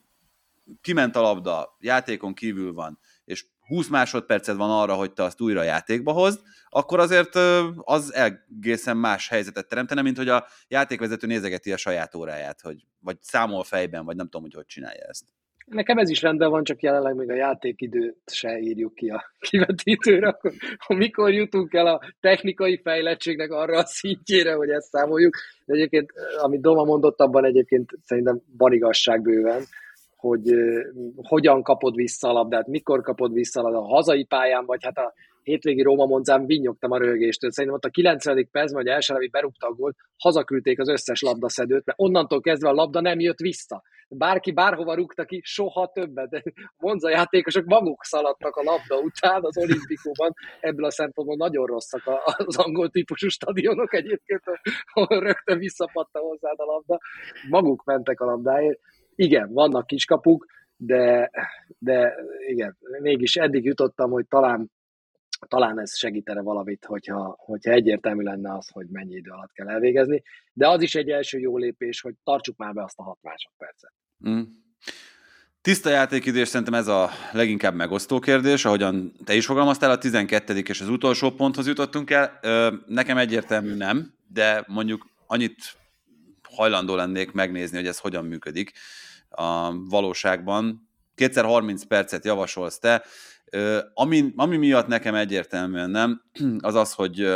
kiment 0.80 1.16
a 1.16 1.20
labda, 1.20 1.76
játékon 1.80 2.34
kívül 2.34 2.72
van, 2.72 2.98
és 3.24 3.44
20 3.66 3.88
másodperced 3.88 4.56
van 4.56 4.70
arra, 4.70 4.94
hogy 4.94 5.12
te 5.12 5.22
azt 5.22 5.40
újra 5.40 5.62
játékba 5.62 6.12
hozd, 6.12 6.40
akkor 6.68 7.00
azért 7.00 7.34
az 7.76 8.14
egészen 8.14 8.96
más 8.96 9.28
helyzetet 9.28 9.68
teremtene, 9.68 10.02
mint 10.02 10.16
hogy 10.16 10.28
a 10.28 10.46
játékvezető 10.68 11.26
nézegeti 11.26 11.72
a 11.72 11.76
saját 11.76 12.14
óráját, 12.14 12.60
hogy, 12.60 12.86
vagy 13.00 13.16
számol 13.20 13.64
fejben, 13.64 14.04
vagy 14.04 14.16
nem 14.16 14.24
tudom, 14.24 14.42
hogy 14.42 14.54
hogy 14.54 14.66
csinálja 14.66 15.04
ezt. 15.08 15.24
Nekem 15.66 15.98
ez 15.98 16.10
is 16.10 16.22
rendben 16.22 16.50
van, 16.50 16.64
csak 16.64 16.82
jelenleg 16.82 17.14
még 17.14 17.30
a 17.30 17.34
játékidőt 17.34 18.16
se 18.26 18.58
írjuk 18.58 18.94
ki 18.94 19.08
a 19.08 19.24
kivetítőre, 19.48 20.28
akkor 20.28 20.52
mikor 20.96 21.32
jutunk 21.32 21.74
el 21.74 21.86
a 21.86 22.00
technikai 22.20 22.80
fejlettségnek 22.82 23.50
arra 23.50 23.78
a 23.78 23.86
szintjére, 23.86 24.54
hogy 24.54 24.68
ezt 24.68 24.88
számoljuk. 24.88 25.36
De 25.64 25.74
egyébként, 25.74 26.12
amit 26.40 26.60
Doma 26.60 26.84
mondott, 26.84 27.20
abban 27.20 27.44
egyébként 27.44 27.90
szerintem 28.02 28.42
van 28.56 28.72
igazság 28.72 29.22
bőven, 29.22 29.62
hogy 30.16 30.42
hogyan 31.16 31.62
kapod 31.62 31.94
vissza 31.94 32.28
a 32.28 32.32
labdát, 32.32 32.66
mikor 32.66 33.00
kapod 33.00 33.32
vissza 33.32 33.60
a 33.60 33.62
labdát, 33.62 33.82
a 33.82 33.94
hazai 33.94 34.24
pályán, 34.24 34.64
vagy 34.66 34.84
hát 34.84 34.98
a 34.98 35.12
hétvégi 35.46 35.82
Róma 35.82 36.06
Monzán 36.06 36.46
vinyogtam 36.46 36.90
a 36.90 36.98
rögéstől. 36.98 37.50
Szerintem 37.50 37.78
ott 37.78 37.84
a 37.84 37.90
90. 37.90 38.48
percben, 38.50 38.82
hogy 38.82 38.90
első 38.90 39.14
berúgta 39.30 39.66
a 39.66 39.72
gólt, 39.72 39.96
hazaküldték 40.16 40.80
az 40.80 40.88
összes 40.88 41.22
labdaszedőt, 41.22 41.84
mert 41.84 42.00
onnantól 42.00 42.40
kezdve 42.40 42.68
a 42.68 42.72
labda 42.72 43.00
nem 43.00 43.20
jött 43.20 43.38
vissza. 43.38 43.82
Bárki 44.08 44.52
bárhova 44.52 44.94
rúgta 44.94 45.24
ki, 45.24 45.40
soha 45.44 45.90
többet. 45.94 46.28
De 46.28 46.42
Monza 46.76 47.10
játékosok 47.10 47.64
maguk 47.64 48.04
szaladtak 48.04 48.56
a 48.56 48.62
labda 48.62 49.04
után 49.04 49.44
az 49.44 49.58
olimpikóban. 49.58 50.32
Ebből 50.60 50.84
a 50.84 50.90
szempontból 50.90 51.36
nagyon 51.36 51.66
rosszak 51.66 52.02
az 52.24 52.56
angol 52.56 52.88
típusú 52.88 53.28
stadionok 53.28 53.94
egyébként, 53.94 54.42
ahol 54.92 55.20
rögtön 55.20 55.58
visszapadta 55.58 56.18
hozzá 56.18 56.50
a 56.56 56.64
labda. 56.64 56.98
Maguk 57.48 57.84
mentek 57.84 58.20
a 58.20 58.24
labdáért 58.24 58.80
igen, 59.16 59.52
vannak 59.52 59.86
kiskapuk, 59.86 60.46
de, 60.76 61.30
de 61.78 62.14
igen, 62.46 62.76
mégis 63.00 63.36
eddig 63.36 63.64
jutottam, 63.64 64.10
hogy 64.10 64.26
talán, 64.26 64.70
talán 65.48 65.80
ez 65.80 65.96
segítene 65.96 66.40
valamit, 66.40 66.84
hogyha, 66.84 67.36
hogyha 67.38 67.70
egyértelmű 67.70 68.22
lenne 68.22 68.54
az, 68.54 68.68
hogy 68.68 68.86
mennyi 68.88 69.14
idő 69.14 69.30
alatt 69.30 69.52
kell 69.52 69.68
elvégezni, 69.68 70.22
de 70.52 70.68
az 70.68 70.82
is 70.82 70.94
egy 70.94 71.10
első 71.10 71.38
jó 71.38 71.56
lépés, 71.56 72.00
hogy 72.00 72.14
tartsuk 72.24 72.56
már 72.56 72.72
be 72.72 72.82
azt 72.82 72.98
a 72.98 73.02
hat 73.02 73.18
másodpercet. 73.22 73.92
Mm. 74.28 74.42
Tiszta 75.60 75.90
játékidő, 75.90 76.40
és 76.40 76.48
szerintem 76.48 76.74
ez 76.74 76.86
a 76.86 77.10
leginkább 77.32 77.74
megosztó 77.74 78.18
kérdés, 78.18 78.64
ahogyan 78.64 79.12
te 79.24 79.34
is 79.34 79.46
fogalmaztál, 79.46 79.90
a 79.90 79.98
12. 79.98 80.58
és 80.58 80.80
az 80.80 80.88
utolsó 80.88 81.30
ponthoz 81.30 81.66
jutottunk 81.66 82.10
el. 82.10 82.38
Nekem 82.86 83.18
egyértelmű 83.18 83.74
nem, 83.74 84.14
de 84.32 84.64
mondjuk 84.66 85.06
annyit 85.26 85.76
hajlandó 86.42 86.94
lennék 86.94 87.32
megnézni, 87.32 87.76
hogy 87.76 87.86
ez 87.86 87.98
hogyan 87.98 88.24
működik 88.24 88.72
a 89.28 89.78
valóságban. 89.88 90.90
Kétszer 91.14 91.44
30 91.44 91.84
percet 91.84 92.24
javasolsz 92.24 92.78
te, 92.78 93.04
ami, 93.94 94.32
ami 94.36 94.56
miatt 94.56 94.86
nekem 94.86 95.14
egyértelműen 95.14 95.90
nem, 95.90 96.22
az 96.58 96.74
az, 96.74 96.92
hogy 96.92 97.34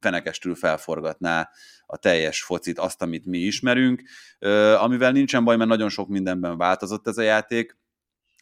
fenekestül 0.00 0.54
felforgatná 0.54 1.50
a 1.86 1.96
teljes 1.96 2.42
focit, 2.42 2.78
azt, 2.78 3.02
amit 3.02 3.26
mi 3.26 3.38
ismerünk, 3.38 4.02
amivel 4.78 5.12
nincsen 5.12 5.44
baj, 5.44 5.56
mert 5.56 5.70
nagyon 5.70 5.88
sok 5.88 6.08
mindenben 6.08 6.56
változott 6.56 7.06
ez 7.06 7.18
a 7.18 7.22
játék, 7.22 7.78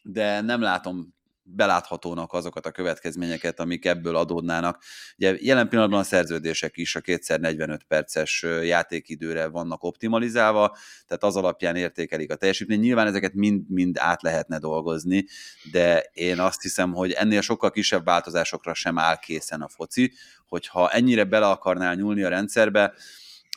de 0.02 0.40
nem 0.40 0.60
látom 0.60 1.15
beláthatónak 1.48 2.32
azokat 2.32 2.66
a 2.66 2.70
következményeket, 2.70 3.60
amik 3.60 3.84
ebből 3.84 4.16
adódnának. 4.16 4.82
Ugye 5.16 5.36
jelen 5.40 5.68
pillanatban 5.68 6.00
a 6.00 6.02
szerződések 6.02 6.76
is 6.76 6.96
a 6.96 7.00
kétszer 7.00 7.40
45 7.40 7.82
perces 7.88 8.46
játékidőre 8.62 9.46
vannak 9.46 9.82
optimalizálva, 9.82 10.76
tehát 11.06 11.24
az 11.24 11.36
alapján 11.36 11.76
értékelik 11.76 12.30
a 12.30 12.36
teljesítményt. 12.36 12.82
Nyilván 12.82 13.06
ezeket 13.06 13.34
mind-mind 13.34 13.96
át 13.98 14.22
lehetne 14.22 14.58
dolgozni, 14.58 15.26
de 15.70 16.10
én 16.12 16.40
azt 16.40 16.62
hiszem, 16.62 16.92
hogy 16.92 17.10
ennél 17.10 17.40
sokkal 17.40 17.70
kisebb 17.70 18.04
változásokra 18.04 18.74
sem 18.74 18.98
áll 18.98 19.16
készen 19.16 19.60
a 19.60 19.68
foci, 19.68 20.12
hogyha 20.46 20.90
ennyire 20.90 21.24
bele 21.24 21.48
akarnál 21.48 21.94
nyúlni 21.94 22.22
a 22.22 22.28
rendszerbe, 22.28 22.92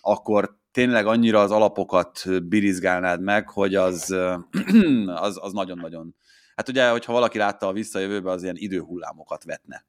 akkor 0.02 0.58
tényleg 0.72 1.06
annyira 1.06 1.42
az 1.42 1.52
alapokat 1.52 2.24
birizgálnád 2.44 3.22
meg, 3.22 3.50
hogy 3.50 3.76
az, 3.76 4.16
az, 5.26 5.38
az 5.42 5.52
nagyon-nagyon 5.52 6.16
Hát 6.60 6.70
ugye, 6.70 6.90
hogyha 6.90 7.14
valaki 7.14 7.38
látta 7.38 7.68
a 7.68 7.72
visszajövőbe, 7.72 8.32
az 8.32 8.44
ilyen 8.44 8.56
időhullámokat 8.58 9.44
vetne. 9.44 9.86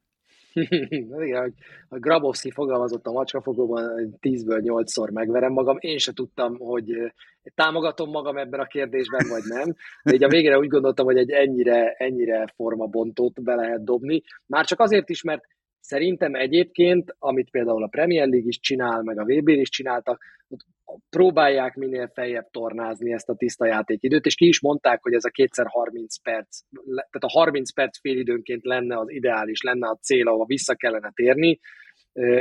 Igen, 0.89 1.43
hogy 1.43 1.53
a 1.89 1.99
Grabowski 1.99 2.51
fogalmazott 2.51 3.07
a 3.07 3.13
macskafogóban, 3.13 4.19
10-ből 4.21 4.61
8-szor 4.65 5.13
megverem 5.13 5.53
magam. 5.53 5.77
Én 5.81 5.99
se 5.99 6.13
tudtam, 6.13 6.59
hogy 6.59 7.13
támogatom 7.55 8.11
magam 8.11 8.37
ebben 8.37 8.61
a 8.61 8.67
kérdésben, 8.67 9.29
vagy 9.29 9.43
nem. 9.45 9.75
De 10.03 10.15
így 10.15 10.25
a 10.25 10.29
végére 10.29 10.59
úgy 10.59 10.69
gondoltam, 10.69 11.07
hogy 11.07 11.17
egy 11.17 11.31
ennyire, 11.31 11.93
ennyire 11.93 12.53
formabontót 12.57 13.43
be 13.43 13.55
lehet 13.55 13.85
dobni. 13.85 14.23
Már 14.47 14.65
csak 14.65 14.81
azért 14.81 15.09
is, 15.09 15.23
mert 15.23 15.43
Szerintem 15.81 16.35
egyébként, 16.35 17.15
amit 17.19 17.51
például 17.51 17.83
a 17.83 17.89
Premier 17.89 18.29
League 18.29 18.49
is 18.49 18.59
csinál, 18.59 19.03
meg 19.03 19.19
a 19.19 19.25
vb 19.25 19.49
is 19.49 19.69
csináltak, 19.69 20.23
próbálják 21.11 21.75
minél 21.75 22.11
feljebb 22.15 22.51
tornázni 22.51 23.13
ezt 23.13 23.29
a 23.29 23.35
tiszta 23.35 23.67
játékidőt, 23.67 24.27
és 24.27 24.35
ki 24.35 24.47
is 24.47 24.61
mondták, 24.61 25.03
hogy 25.03 25.13
ez 25.13 25.25
a 25.25 25.31
kétszer 25.31 25.67
30 25.69 26.23
perc, 26.23 26.61
tehát 26.95 27.25
a 27.25 27.29
30 27.29 27.73
perc 27.73 28.01
félidőnként 28.01 28.65
lenne 28.65 28.99
az 28.99 29.11
ideális, 29.11 29.63
lenne 29.63 29.89
a 29.89 29.99
cél, 30.03 30.29
ahova 30.29 30.45
vissza 30.45 30.75
kellene 30.75 31.11
térni. 31.15 31.61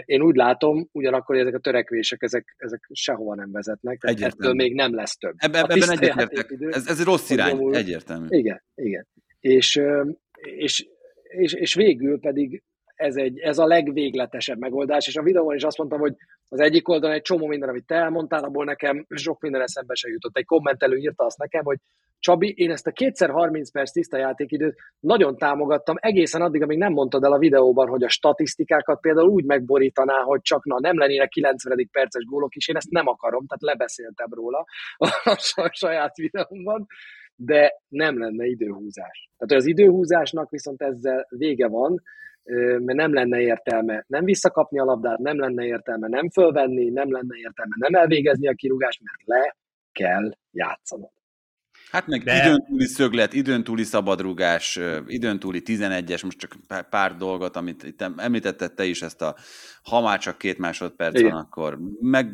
Én 0.05 0.21
úgy 0.21 0.35
látom, 0.35 0.89
ugyanakkor, 0.91 1.35
hogy 1.35 1.45
ezek 1.45 1.57
a 1.57 1.61
törekvések, 1.61 2.21
ezek, 2.21 2.55
ezek 2.57 2.89
sehova 2.91 3.35
nem 3.35 3.51
vezetnek, 3.51 3.99
tehát 3.99 4.15
egyértelmű. 4.15 4.43
ettől 4.43 4.67
még 4.67 4.75
nem 4.75 4.95
lesz 4.95 5.17
több. 5.17 5.33
Ebben, 5.37 5.63
ebben 5.63 5.91
egyetértek. 5.91 6.53
Ez, 6.59 6.87
ez 6.87 7.03
rossz 7.03 7.29
irány, 7.29 7.57
úgy, 7.57 7.75
egyértelmű. 7.75 8.25
Igen, 8.29 8.63
igen. 8.75 9.07
És, 9.39 9.81
és, 10.41 10.87
és, 11.23 11.53
és 11.53 11.73
végül 11.73 12.19
pedig 12.19 12.63
ez, 12.99 13.15
egy, 13.15 13.39
ez 13.39 13.57
a 13.57 13.65
legvégletesebb 13.65 14.59
megoldás, 14.59 15.07
és 15.07 15.15
a 15.15 15.23
videóban 15.23 15.55
is 15.55 15.63
azt 15.63 15.77
mondtam, 15.77 15.99
hogy 15.99 16.15
az 16.49 16.59
egyik 16.59 16.87
oldalon 16.87 17.15
egy 17.15 17.21
csomó 17.21 17.47
minden, 17.47 17.69
amit 17.69 17.85
te 17.85 17.95
elmondtál, 17.95 18.43
abból 18.43 18.65
nekem 18.65 19.05
sok 19.09 19.41
minden 19.41 19.61
eszembe 19.61 19.93
se 19.93 20.09
jutott. 20.09 20.37
Egy 20.37 20.45
kommentelő 20.45 20.97
írta 20.97 21.25
azt 21.25 21.37
nekem, 21.37 21.63
hogy 21.63 21.77
Csabi, 22.19 22.53
én 22.57 22.71
ezt 22.71 22.87
a 22.87 22.91
kétszer 22.91 23.29
30 23.29 23.71
perc 23.71 23.91
tiszta 23.91 24.17
játékidőt 24.17 24.75
nagyon 24.99 25.37
támogattam, 25.37 25.95
egészen 25.99 26.41
addig, 26.41 26.61
amíg 26.61 26.77
nem 26.77 26.93
mondtad 26.93 27.23
el 27.23 27.31
a 27.31 27.37
videóban, 27.37 27.87
hogy 27.87 28.03
a 28.03 28.09
statisztikákat 28.09 28.99
például 28.99 29.29
úgy 29.29 29.45
megborítaná, 29.45 30.21
hogy 30.21 30.41
csak 30.41 30.65
na, 30.65 30.79
nem 30.79 30.97
lennének 30.97 31.29
90. 31.29 31.89
perces 31.91 32.23
gólok 32.23 32.55
is, 32.55 32.67
én 32.67 32.75
ezt 32.75 32.89
nem 32.89 33.07
akarom, 33.07 33.45
tehát 33.45 33.77
lebeszéltem 33.77 34.27
róla 34.31 34.65
a 35.55 35.69
saját 35.73 36.15
videómban, 36.15 36.85
de 37.35 37.73
nem 37.87 38.19
lenne 38.19 38.45
időhúzás. 38.45 39.29
Tehát 39.37 39.63
az 39.63 39.67
időhúzásnak 39.67 40.49
viszont 40.49 40.81
ezzel 40.81 41.25
vége 41.29 41.67
van, 41.67 42.01
mert 42.79 42.97
nem 42.97 43.13
lenne 43.13 43.39
értelme 43.39 44.03
nem 44.07 44.23
visszakapni 44.23 44.79
a 44.79 44.83
labdát, 44.83 45.17
nem 45.17 45.39
lenne 45.39 45.65
értelme 45.65 46.07
nem 46.07 46.29
fölvenni, 46.29 46.89
nem 46.89 47.11
lenne 47.11 47.37
értelme 47.37 47.75
nem 47.77 48.01
elvégezni 48.01 48.47
a 48.47 48.53
kirúgást, 48.53 49.01
mert 49.03 49.21
le 49.25 49.55
kell 49.91 50.31
játszanod. 50.51 51.11
Hát 51.91 52.07
meg 52.07 52.23
De... 52.23 52.45
időn 52.45 52.65
túli 52.65 52.85
szöglet, 52.85 53.33
időn 53.33 53.63
túli 53.63 53.83
szabadrugás, 53.83 54.79
időn 55.07 55.39
túli 55.39 55.61
11-es, 55.65 56.23
most 56.23 56.37
csak 56.37 56.55
pár 56.89 57.15
dolgot, 57.15 57.55
amit 57.55 57.83
itt 57.83 58.01
említetted 58.17 58.73
te 58.73 58.83
is, 58.83 59.01
ezt 59.01 59.21
a 59.21 59.35
ha 59.83 60.01
már 60.01 60.19
csak 60.19 60.37
két 60.37 60.57
másodperc 60.57 61.19
Igen. 61.19 61.31
van, 61.31 61.41
akkor 61.41 61.77
meg 62.01 62.31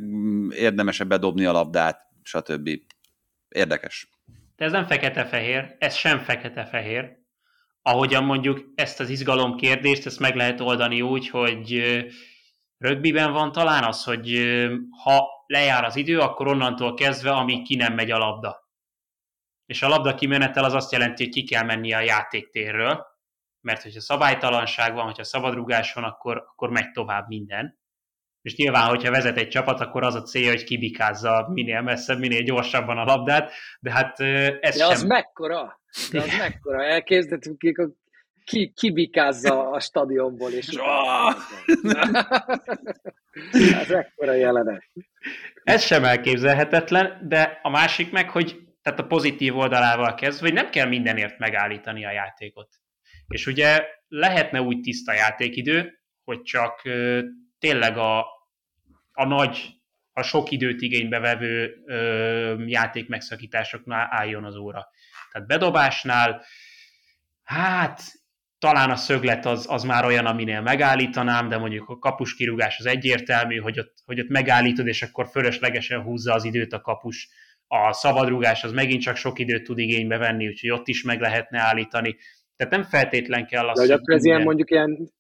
érdemesebb 0.50 1.08
bedobni 1.08 1.46
a 1.46 1.52
labdát, 1.52 2.00
stb. 2.22 2.70
Érdekes. 3.50 4.10
De 4.56 4.66
ez 4.66 4.72
nem 4.72 4.86
fekete-fehér, 4.86 5.76
ez 5.80 5.94
sem 5.94 6.20
fekete-fehér, 6.20 7.18
ahogyan 7.88 8.24
mondjuk 8.24 8.66
ezt 8.76 9.00
az 9.00 9.10
izgalom 9.10 9.56
kérdést, 9.56 10.06
ezt 10.06 10.20
meg 10.20 10.36
lehet 10.36 10.62
oldani 10.62 11.02
úgy, 11.02 11.30
hogy 11.30 11.84
rögbiben 12.78 13.32
van 13.32 13.52
talán 13.52 13.84
az, 13.84 14.04
hogy 14.04 14.28
ha 15.04 15.28
lejár 15.48 15.84
az 15.84 15.96
idő, 15.96 16.20
akkor 16.20 16.48
onnantól 16.48 16.94
kezdve, 16.94 17.32
amíg 17.32 17.64
ki 17.64 17.76
nem 17.76 17.94
megy 17.94 18.12
a 18.12 18.18
labda. 18.18 18.70
És 19.66 19.82
a 19.82 19.88
labda 19.88 20.16
kimenetel 20.16 20.64
az 20.64 20.74
azt 20.74 20.92
jelenti, 20.92 21.24
hogy 21.24 21.34
ki 21.34 21.44
kell 21.44 21.64
menni 21.64 21.94
a 21.94 22.00
játéktérről, 22.00 23.06
mert 23.62 23.82
hogyha 23.82 24.02
szabálytalanság 24.02 24.94
van, 24.94 25.06
hogyha 25.06 25.24
szabadrugás 25.24 25.94
van, 25.94 26.04
akkor, 26.04 26.38
akkor 26.38 26.70
megy 26.70 26.92
tovább 26.92 27.28
minden. 27.28 27.80
És 28.42 28.56
nyilván, 28.56 28.90
hogyha 28.90 29.12
vezet 29.12 29.38
egy 29.38 29.50
csapat, 29.50 29.80
akkor 29.80 30.04
az 30.04 30.16
a 30.16 30.22
célja, 30.22 30.50
hogy 30.50 30.64
kibikázza 30.64 31.48
minél 31.52 31.82
messzebb, 31.82 32.20
minél 32.20 32.44
gyorsabban 32.44 32.98
a 32.98 33.04
labdát, 33.04 33.52
de 33.80 33.92
hát 33.92 34.20
ez 34.20 34.78
de 34.78 34.84
sem... 34.84 34.90
az 34.90 35.04
mekkora? 35.04 35.84
De 36.12 36.22
az 36.22 36.38
mekkora? 36.38 36.84
Elkezdetünk 36.84 37.58
ki, 37.58 37.74
ki, 38.44 38.74
kibikázza 38.76 39.70
a 39.70 39.80
stadionból, 39.80 40.52
és 40.52 40.68
ez 43.82 43.90
mekkora 43.90 44.34
jelenet. 44.34 44.84
Ez 45.64 45.84
sem 45.84 46.04
elképzelhetetlen, 46.04 47.28
de 47.28 47.60
a 47.62 47.70
másik 47.70 48.12
meg, 48.12 48.30
hogy 48.30 48.66
tehát 48.82 49.00
a 49.00 49.06
pozitív 49.06 49.58
oldalával 49.58 50.16
kezdve, 50.16 50.46
hogy 50.46 50.56
nem 50.56 50.70
kell 50.70 50.88
mindenért 50.88 51.38
megállítani 51.38 52.06
a 52.06 52.12
játékot. 52.12 52.70
És 53.28 53.48
ugye 53.48 53.86
lehetne 54.08 54.62
úgy 54.62 54.80
tiszta 54.80 55.14
játékidő, 55.14 56.00
hogy 56.24 56.42
csak 56.42 56.82
tényleg 57.60 57.98
a, 57.98 58.20
a 59.12 59.26
nagy, 59.26 59.70
a 60.14 60.22
sok 60.22 60.52
időt 60.52 60.82
igénybe 60.82 61.20
vevő 61.20 61.84
ö, 61.86 62.64
játék 62.66 63.08
megszakításoknál 63.08 64.08
álljon 64.12 64.44
az 64.44 64.56
óra. 64.56 64.88
Tehát 65.36 65.50
bedobásnál, 65.50 66.42
hát 67.44 68.02
talán 68.60 68.90
a 68.90 68.96
szöglet 68.96 69.46
az, 69.46 69.66
az 69.70 69.84
már 69.84 70.06
olyan, 70.06 70.26
aminél 70.26 70.62
megállítanám, 70.62 71.50
de 71.50 71.58
mondjuk 71.58 71.90
a 71.90 71.98
kapus 71.98 72.36
kirúgás 72.36 72.80
az 72.80 72.86
egyértelmű, 72.86 73.58
hogy 73.58 73.80
ott, 73.80 73.94
hogy 74.06 74.20
ott 74.20 74.28
megállítod, 74.28 74.88
és 74.88 75.02
akkor 75.02 75.28
fölöslegesen 75.28 76.02
húzza 76.02 76.34
az 76.34 76.44
időt 76.44 76.74
a 76.74 76.82
kapus. 76.82 77.30
A 77.68 77.94
szabadrugás 77.94 78.64
az 78.64 78.72
megint 78.72 79.02
csak 79.02 79.16
sok 79.16 79.40
időt 79.40 79.64
tud 79.64 79.78
igénybe 79.78 80.18
venni, 80.18 80.48
úgyhogy 80.48 80.70
ott 80.70 80.88
is 80.88 81.04
meg 81.04 81.20
lehetne 81.20 81.60
állítani. 81.60 82.16
Tehát 82.56 82.74
nem 82.74 82.84
feltétlen 82.84 83.48
kell 83.48 83.68
az, 83.68 83.80
De 83.80 83.86
hogy 83.86 83.92
akkor 83.92 84.14
ez 84.14 84.26
ilyen 84.26 84.42
mondjuk 84.42 84.72
ilyen 84.72 85.12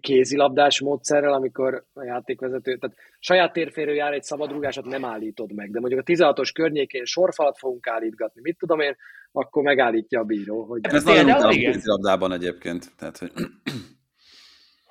kézilabdás 0.00 0.80
módszerrel, 0.80 1.32
amikor 1.32 1.84
a 1.92 2.04
játékvezető, 2.04 2.76
tehát 2.76 2.96
saját 3.18 3.52
térférő 3.52 3.94
jár 3.94 4.12
egy 4.12 4.22
szabadrugásat 4.22 4.84
nem 4.84 5.04
állítod 5.04 5.52
meg, 5.52 5.70
de 5.70 5.80
mondjuk 5.80 6.00
a 6.00 6.12
16-os 6.12 6.50
környékén 6.54 7.04
sorfalat 7.04 7.58
fogunk 7.58 7.86
állítgatni, 7.86 8.40
mit 8.40 8.58
tudom 8.58 8.80
én, 8.80 8.96
akkor 9.32 9.62
megállítja 9.62 10.20
a 10.20 10.24
bíró. 10.24 10.64
Hogy... 10.64 10.80
Ez 10.82 11.04
nagyon 11.04 11.30
a 11.30 11.48
kézilabdában 11.48 12.32
egyébként. 12.32 12.92
Tehát, 12.98 13.18
hogy... 13.18 13.32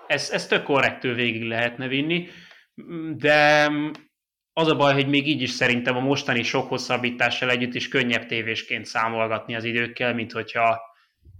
ez, 0.07 0.29
ez 0.31 0.47
tök 0.47 0.63
korrektül 0.63 1.13
végig 1.13 1.43
lehetne 1.43 1.87
vinni, 1.87 2.27
de 3.17 3.69
az 4.53 4.67
a 4.67 4.75
baj, 4.75 4.93
hogy 4.93 5.07
még 5.07 5.27
így 5.27 5.41
is 5.41 5.49
szerintem 5.49 5.95
a 5.95 5.99
mostani 5.99 6.43
sok 6.43 6.67
hosszabbítással 6.67 7.49
együtt 7.49 7.73
is 7.73 7.87
könnyebb 7.87 8.25
tévésként 8.25 8.85
számolgatni 8.85 9.55
az 9.55 9.63
időkkel, 9.63 10.13
mint 10.13 10.31
hogyha, 10.31 10.81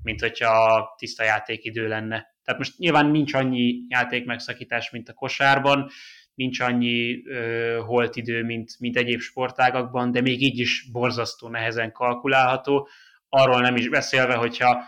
mint 0.04 0.22
hogyha 0.22 0.86
tiszta 0.98 1.24
játékidő 1.24 1.88
lenne. 1.88 2.31
Tehát 2.44 2.60
most 2.60 2.78
nyilván 2.78 3.06
nincs 3.06 3.34
annyi 3.34 3.76
játék 3.88 4.26
megszakítás, 4.26 4.90
mint 4.90 5.10
a 5.10 5.14
kosárban, 5.14 5.90
nincs 6.34 6.60
annyi 6.60 7.28
ö, 7.28 7.80
holtidő, 7.86 8.44
mint, 8.44 8.80
mint 8.80 8.98
egyéb 8.98 9.20
sportágakban, 9.20 10.12
de 10.12 10.22
még 10.22 10.42
így 10.42 10.60
is 10.60 10.90
borzasztó 10.92 11.48
nehezen 11.48 11.92
kalkulálható. 11.92 12.88
Arról 13.30 13.62
nem 13.62 13.76
is 13.76 13.90
beszélve, 13.90 14.36
hogyha 14.36 14.84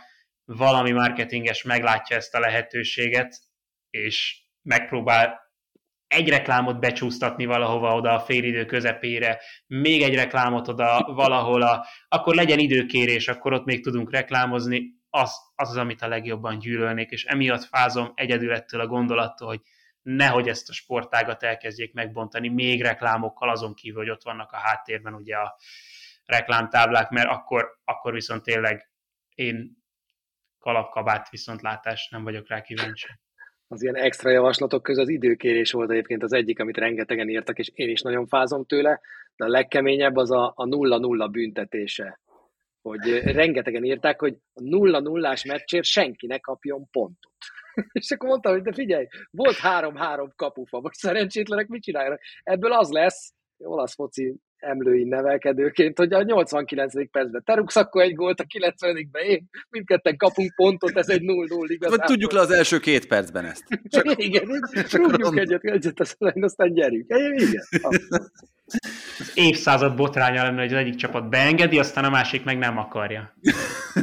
valami 0.46 0.92
marketinges 0.92 1.64
meglátja 1.64 2.16
ezt 2.16 2.36
a 2.36 2.40
lehetőséget, 2.40 3.40
és 3.90 4.42
megpróbál 4.62 5.42
egy 6.08 6.30
reklámot 6.30 6.80
becsúsztatni 6.80 7.46
valahova 7.46 7.96
oda 7.96 8.14
a 8.14 8.20
félidő 8.20 8.66
közepére, 8.66 9.40
még 9.68 10.02
egy 10.02 10.16
reklámot 10.16 10.68
oda 10.68 11.14
valahol, 11.16 11.62
a, 11.62 11.86
akkor 12.08 12.36
legyen 12.36 12.60
időkérés, 12.60 13.28
akkor 13.28 13.54
ott 13.54 13.66
még 13.66 13.84
tudunk 13.84 14.12
reklámozni, 14.12 15.03
az, 15.16 15.32
az 15.56 15.70
az, 15.70 15.78
amit 15.78 16.02
a 16.02 16.08
legjobban 16.08 16.60
gyűlölnék, 16.60 17.10
és 17.12 17.26
emiatt 17.26 17.64
fázom 17.64 18.12
egyedül 18.16 18.54
ettől 18.54 18.82
a 18.82 18.88
gondolattól, 18.88 19.48
hogy 19.48 19.62
nehogy 20.02 20.48
ezt 20.48 20.70
a 20.70 20.74
sportágat 20.74 21.44
elkezdjék 21.44 21.94
megbontani 21.94 22.50
még 22.50 22.82
reklámokkal, 22.82 23.50
azon 23.50 23.74
kívül, 23.74 24.00
hogy 24.00 24.10
ott 24.10 24.24
vannak 24.24 24.52
a 24.52 24.58
háttérben 24.58 25.14
ugye 25.14 25.36
a 25.36 25.56
reklámtáblák, 26.26 27.10
mert 27.10 27.30
akkor, 27.30 27.68
akkor 27.84 28.14
viszont 28.14 28.44
tényleg 28.44 28.92
én 29.36 29.84
kalapkabát 30.60 31.30
viszontlátás 31.30 32.10
nem 32.10 32.24
vagyok 32.24 32.48
rá 32.48 32.62
kíváncsi. 32.62 33.08
Az 33.68 33.84
ilyen 33.84 33.96
extra 33.96 34.30
javaslatok 34.30 34.84
között 34.84 35.04
az 35.04 35.10
időkérés 35.10 35.72
volt 35.72 35.92
egyébként 35.92 36.24
az 36.24 36.34
egyik, 36.34 36.60
amit 36.60 36.78
rengetegen 36.78 37.30
írtak, 37.30 37.60
és 37.60 37.72
én 37.74 37.90
is 37.90 38.02
nagyon 38.02 38.28
fázom 38.28 38.66
tőle, 38.66 39.02
de 39.36 39.46
a 39.46 39.50
legkeményebb 39.50 40.16
az 40.16 40.32
a, 40.32 40.54
a 40.56 40.66
nulla-nulla 40.66 41.28
büntetése 41.28 42.20
hogy 42.84 43.20
rengetegen 43.24 43.84
írták, 43.84 44.20
hogy 44.20 44.38
a 44.54 44.62
nulla-nullás 44.62 45.46
meccsért 45.46 45.86
senki 45.86 46.28
ne 46.28 46.38
kapjon 46.38 46.90
pontot. 46.92 47.34
És 47.92 48.12
akkor 48.12 48.30
mondtam, 48.30 48.54
hogy 48.54 48.62
de 48.62 48.74
figyelj, 48.74 49.08
volt 49.32 49.56
három-három 49.56 50.34
kapufa, 50.36 50.80
most 50.80 50.96
szerencsétlenek 50.96 51.68
mit 51.68 51.84
csinálnak? 51.84 52.20
Ebből 52.44 52.72
az 52.72 52.90
lesz, 52.90 53.34
olasz 53.58 53.94
foci 53.96 54.36
emlői 54.58 55.04
nevelkedőként, 55.04 55.98
hogy 55.98 56.14
a 56.14 56.22
89. 56.24 57.12
percben 57.12 57.44
te 57.46 57.54
rúgsz 57.54 57.76
akkor 57.76 58.02
egy 58.02 58.16
gólt, 58.16 58.40
a 58.40 58.46
90-ben 58.60 59.24
én, 59.24 59.50
mindketten 59.70 60.18
kapunk 60.18 60.54
pontot, 60.56 60.98
ez 60.98 61.10
egy 61.10 61.22
0-0 61.22 61.66
igazából. 61.68 62.06
Tudjuk 62.06 62.32
le 62.32 62.40
az 62.40 62.52
első 62.52 62.80
két 62.80 63.08
percben 63.08 63.46
ezt. 63.46 63.64
Csak... 63.90 64.24
igen, 64.24 64.62
csak 64.88 65.12
rúgjuk 65.12 65.38
egyet, 65.38 65.64
egyet, 65.64 66.00
aztán, 66.00 66.44
aztán 66.44 66.74
gyerünk. 66.74 67.06
Igen, 67.10 67.64
az 69.20 69.32
évszázad 69.34 69.96
botránya 69.96 70.44
lenne, 70.44 70.62
hogy 70.62 70.74
az 70.74 70.80
egyik 70.80 70.96
csapat 70.96 71.30
beengedi, 71.30 71.80
aztán 71.80 72.04
a 72.04 72.10
másik 72.10 72.44
meg 72.44 72.58
nem 72.58 72.78
akarja. 72.78 73.34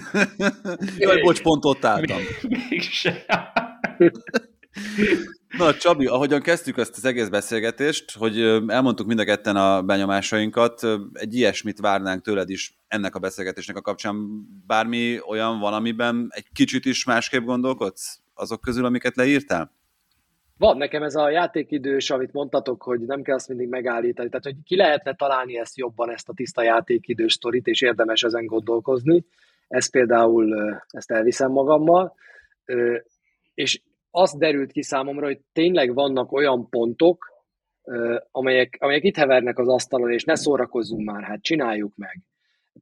Jaj, 0.98 1.20
bocs, 1.20 1.42
pont 1.42 1.64
ott 1.64 1.84
álltam. 1.84 2.20
Mégse. 2.68 3.24
Na, 5.58 5.74
Csabi, 5.74 6.06
ahogyan 6.06 6.40
kezdtük 6.40 6.78
ezt 6.78 6.96
az 6.96 7.04
egész 7.04 7.28
beszélgetést, 7.28 8.16
hogy 8.16 8.40
elmondtuk 8.66 9.06
mind 9.06 9.18
a 9.18 9.24
ketten 9.24 9.56
a 9.56 9.82
benyomásainkat, 9.82 10.86
egy 11.12 11.34
ilyesmit 11.34 11.80
várnánk 11.80 12.22
tőled 12.22 12.50
is 12.50 12.78
ennek 12.88 13.14
a 13.14 13.18
beszélgetésnek 13.18 13.76
a 13.76 13.80
kapcsán. 13.80 14.16
Bármi 14.66 15.18
olyan 15.28 15.58
van, 15.58 15.72
amiben 15.72 16.26
egy 16.30 16.46
kicsit 16.52 16.84
is 16.84 17.04
másképp 17.04 17.44
gondolkodsz 17.44 18.20
azok 18.34 18.60
közül, 18.60 18.84
amiket 18.84 19.16
leírtál? 19.16 19.72
Van 20.60 20.76
nekem 20.76 21.02
ez 21.02 21.14
a 21.14 21.30
játékidős, 21.30 22.10
amit 22.10 22.32
mondtatok, 22.32 22.82
hogy 22.82 23.00
nem 23.00 23.22
kell 23.22 23.34
azt 23.34 23.48
mindig 23.48 23.68
megállítani. 23.68 24.28
Tehát, 24.28 24.44
hogy 24.44 24.56
ki 24.64 24.76
lehetne 24.76 25.14
találni 25.14 25.58
ezt 25.58 25.76
jobban, 25.76 26.10
ezt 26.10 26.28
a 26.28 26.32
tiszta 26.32 26.62
játékidős 26.62 27.32
sztorit, 27.32 27.66
és 27.66 27.80
érdemes 27.80 28.22
ezen 28.22 28.46
gondolkozni. 28.46 29.24
Ez 29.68 29.90
például, 29.90 30.80
ezt 30.88 31.10
elviszem 31.10 31.50
magammal. 31.50 32.14
És 33.54 33.82
azt 34.10 34.38
derült 34.38 34.72
ki 34.72 34.82
számomra, 34.82 35.26
hogy 35.26 35.40
tényleg 35.52 35.94
vannak 35.94 36.32
olyan 36.32 36.68
pontok, 36.68 37.32
amelyek, 38.30 38.76
amelyek 38.80 39.04
itt 39.04 39.16
hevernek 39.16 39.58
az 39.58 39.68
asztalon, 39.68 40.12
és 40.12 40.24
ne 40.24 40.34
szórakozzunk 40.34 41.10
már, 41.10 41.22
hát 41.22 41.42
csináljuk 41.42 41.92
meg. 41.96 42.20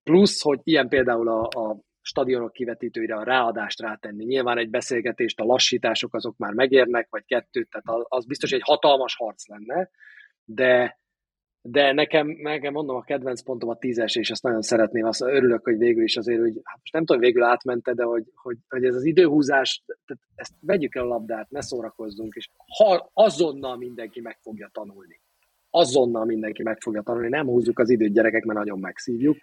Plusz, 0.03 0.43
hogy 0.43 0.61
ilyen 0.62 0.89
például 0.89 1.29
a, 1.29 1.43
a 1.43 1.76
stadionok 2.09 2.53
kivetítőire 2.53 3.15
a 3.15 3.23
ráadást 3.23 3.81
rátenni. 3.81 4.25
Nyilván 4.25 4.59
egy 4.59 4.71
beszélgetést, 4.71 5.41
a 5.41 5.45
lassítások 5.45 6.15
azok 6.15 6.37
már 6.37 6.53
megérnek, 6.53 7.07
vagy 7.11 7.25
kettőt, 7.25 7.69
tehát 7.71 8.05
az 8.09 8.27
biztos 8.27 8.53
egy 8.53 8.63
hatalmas 8.65 9.17
harc 9.17 9.49
lenne, 9.49 9.91
de, 10.45 10.99
de 11.61 11.93
nekem, 11.93 12.27
nekem 12.29 12.73
mondom, 12.73 12.97
a 12.97 13.03
kedvenc 13.03 13.43
pontom 13.43 13.69
a 13.69 13.77
tízes, 13.77 14.17
és 14.17 14.31
azt 14.31 14.43
nagyon 14.43 14.63
szeretném, 14.63 15.05
azt 15.05 15.23
örülök, 15.23 15.65
hogy 15.65 15.79
végül 15.79 16.03
is 16.03 16.17
azért, 16.17 16.41
hogy 16.41 16.61
hát 16.65 16.79
most 16.81 16.93
nem 16.93 17.05
tudom, 17.05 17.21
végül 17.21 17.43
átmente, 17.43 17.93
de 17.93 18.05
hogy, 18.05 18.25
hogy, 18.35 18.57
hogy 18.69 18.85
ez 18.85 18.95
az 18.95 19.05
időhúzás, 19.05 19.83
tehát 19.87 20.23
ezt 20.35 20.53
vegyük 20.61 20.95
el 20.95 21.03
a 21.05 21.09
labdát, 21.09 21.51
ne 21.51 21.61
szórakozzunk, 21.61 22.35
és 22.35 22.51
ha 22.77 23.11
azonnal 23.13 23.77
mindenki 23.77 24.21
meg 24.21 24.39
fogja 24.43 24.69
tanulni. 24.73 25.21
Azonnal 25.71 26.25
mindenki 26.25 26.63
meg 26.63 26.81
fogja 26.81 27.03
tanulni, 27.03 27.29
nem 27.29 27.47
húzzuk 27.47 27.79
az 27.79 27.91
időt 27.91 28.13
gyerekek, 28.13 28.45
mert 28.45 28.59
nagyon 28.59 28.79
megszívjuk. 28.79 29.37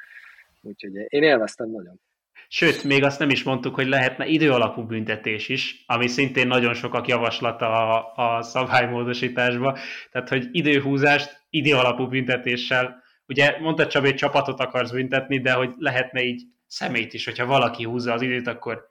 Úgyhogy 0.61 0.95
én 0.95 1.23
élveztem 1.23 1.69
nagyon. 1.69 1.99
Sőt, 2.47 2.83
még 2.83 3.03
azt 3.03 3.19
nem 3.19 3.29
is 3.29 3.43
mondtuk, 3.43 3.75
hogy 3.75 3.87
lehetne 3.87 4.25
időalapú 4.25 4.83
büntetés 4.83 5.49
is, 5.49 5.83
ami 5.85 6.07
szintén 6.07 6.47
nagyon 6.47 6.73
sokak 6.73 7.07
javaslata 7.07 7.65
a, 7.67 8.13
a 8.15 8.41
szabálymódosításba. 8.41 9.77
Tehát, 10.11 10.29
hogy 10.29 10.47
időhúzást 10.51 11.45
időalapú 11.49 12.07
büntetéssel, 12.07 13.03
ugye 13.27 13.57
mondta 13.59 13.87
Csabi, 13.87 14.07
hogy 14.07 14.15
csapatot 14.15 14.59
akarsz 14.59 14.91
büntetni, 14.91 15.39
de 15.39 15.53
hogy 15.53 15.69
lehetne 15.77 16.21
így 16.23 16.41
szemét 16.67 17.13
is, 17.13 17.25
hogyha 17.25 17.45
valaki 17.45 17.83
húzza 17.83 18.13
az 18.13 18.21
időt, 18.21 18.47
akkor 18.47 18.81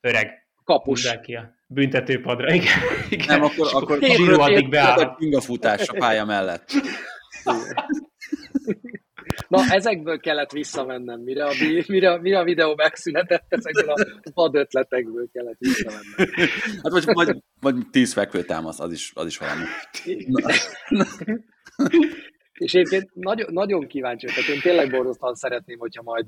öreg. 0.00 0.44
Kapus. 0.64 1.18
ki 1.22 1.34
a 1.34 1.54
büntetőpadra. 1.66 2.52
Igen, 2.54 2.78
igen. 3.08 3.26
Nem, 3.26 3.42
akkor, 3.42 3.68
akkor, 3.72 3.98
akkor 4.02 4.40
addig 4.40 4.68
beáll. 4.68 5.16
A 5.30 5.40
futás 5.40 5.88
a 5.88 5.92
pálya 5.92 6.24
mellett. 6.24 6.70
Na, 9.48 9.58
ezekből 9.70 10.18
kellett 10.18 10.50
visszamennem, 10.50 11.20
mire 11.20 11.44
a, 11.44 11.52
mire, 11.86 12.20
mire 12.20 12.38
a 12.38 12.44
videó 12.44 12.74
megszünetett, 12.74 13.44
ezekből 13.48 13.90
a 13.90 14.06
vad 14.34 14.54
ötletekből 14.54 15.28
kellett 15.32 15.58
visszamennem. 15.58 16.28
Hát 16.82 16.92
vagy, 16.92 17.04
vagy, 17.04 17.42
vagy 17.60 17.74
tíz 17.90 18.12
fekvő 18.12 18.42
támasz, 18.42 18.80
az 18.80 18.92
is, 18.92 19.12
az 19.14 19.26
is 19.26 19.38
valami. 19.38 19.64
És 22.52 22.74
én 22.74 23.10
nagyon, 23.12 23.52
nagyon 23.52 23.86
kíváncsi 23.86 24.26
vagyok, 24.26 24.48
én 24.48 24.60
tényleg 24.60 24.90
borzasztóan 24.90 25.34
szeretném, 25.34 25.78
hogyha 25.78 26.02
majd 26.02 26.26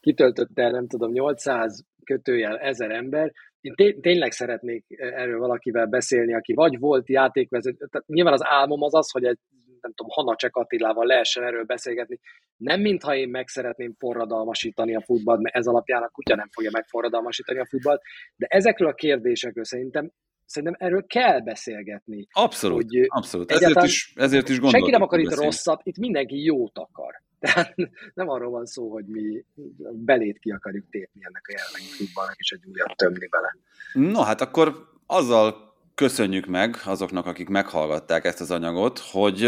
kitöltött 0.00 0.58
el, 0.58 0.70
nem 0.70 0.86
tudom, 0.86 1.12
800 1.12 1.84
kötőjel 2.04 2.58
ezer 2.58 2.90
ember, 2.90 3.32
én 3.60 3.74
té- 3.74 4.00
tényleg 4.00 4.32
szeretnék 4.32 4.84
erről 4.88 5.38
valakivel 5.38 5.86
beszélni, 5.86 6.34
aki 6.34 6.54
vagy 6.54 6.78
volt 6.78 7.08
játékvezető, 7.08 7.86
tehát 7.90 8.06
nyilván 8.06 8.32
az 8.32 8.44
álmom 8.44 8.82
az 8.82 8.94
az, 8.94 9.10
hogy 9.10 9.24
egy 9.24 9.38
nem 9.82 9.92
tudom, 9.94 10.12
Hanacsek 10.12 10.56
Attilával 10.56 11.06
lehessen 11.06 11.44
erről 11.44 11.64
beszélgetni. 11.64 12.18
Nem 12.56 12.80
mintha 12.80 13.14
én 13.14 13.28
meg 13.28 13.48
szeretném 13.48 13.94
forradalmasítani 13.98 14.94
a 14.94 15.02
futballt, 15.02 15.40
mert 15.40 15.54
ez 15.54 15.66
alapján 15.66 16.02
a 16.02 16.08
kutya 16.08 16.34
nem 16.34 16.48
fogja 16.52 16.70
megforradalmasítani 16.72 17.58
a 17.58 17.66
futballt, 17.66 18.02
de 18.36 18.46
ezekről 18.46 18.88
a 18.88 18.94
kérdésekről 18.94 19.64
szerintem 19.64 20.10
szerintem 20.50 20.88
erről 20.88 21.06
kell 21.06 21.40
beszélgetni. 21.40 22.26
Abszolút, 22.30 22.82
hogy 22.82 23.04
abszolút. 23.08 23.50
Ezért 23.50 23.82
is, 23.82 24.12
ezért 24.16 24.48
is 24.48 24.58
Senki 24.70 24.90
nem 24.90 25.02
akar 25.02 25.18
itt 25.18 25.34
rosszat, 25.34 25.80
itt 25.84 25.98
mindenki 25.98 26.44
jót 26.44 26.78
akar. 26.78 27.22
Tehát 27.40 27.74
nem 28.14 28.28
arról 28.28 28.50
van 28.50 28.66
szó, 28.66 28.90
hogy 28.90 29.04
mi 29.06 29.44
belét 29.92 30.38
ki 30.38 30.50
akarjuk 30.50 30.86
tépni 30.90 31.20
ennek 31.24 31.44
a 31.48 31.52
jelenlegi 31.56 32.04
futballnak, 32.04 32.36
és 32.38 32.50
egy 32.50 32.64
újat 32.72 32.96
tömni 32.96 33.26
bele. 33.26 33.56
No, 33.92 34.22
hát 34.22 34.40
akkor 34.40 34.88
azzal 35.06 35.69
köszönjük 36.00 36.46
meg 36.46 36.76
azoknak, 36.84 37.26
akik 37.26 37.48
meghallgatták 37.48 38.24
ezt 38.24 38.40
az 38.40 38.50
anyagot, 38.50 38.98
hogy 38.98 39.40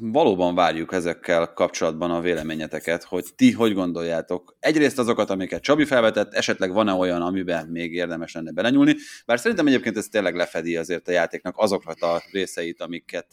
valóban 0.00 0.54
várjuk 0.54 0.92
ezekkel 0.92 1.52
kapcsolatban 1.52 2.10
a 2.10 2.20
véleményeteket, 2.20 3.04
hogy 3.04 3.24
ti 3.36 3.52
hogy 3.52 3.74
gondoljátok. 3.74 4.56
Egyrészt 4.60 4.98
azokat, 4.98 5.30
amiket 5.30 5.62
Csabi 5.62 5.84
felvetett, 5.84 6.32
esetleg 6.34 6.72
van-e 6.72 6.92
olyan, 6.92 7.22
amiben 7.22 7.66
még 7.66 7.94
érdemes 7.94 8.32
lenne 8.32 8.52
belenyúlni, 8.52 8.96
bár 9.26 9.38
szerintem 9.38 9.66
egyébként 9.66 9.96
ez 9.96 10.08
tényleg 10.08 10.34
lefedi 10.34 10.76
azért 10.76 11.08
a 11.08 11.12
játéknak 11.12 11.56
azokat 11.56 12.00
a 12.00 12.22
részeit, 12.32 12.80
amiket 12.80 13.26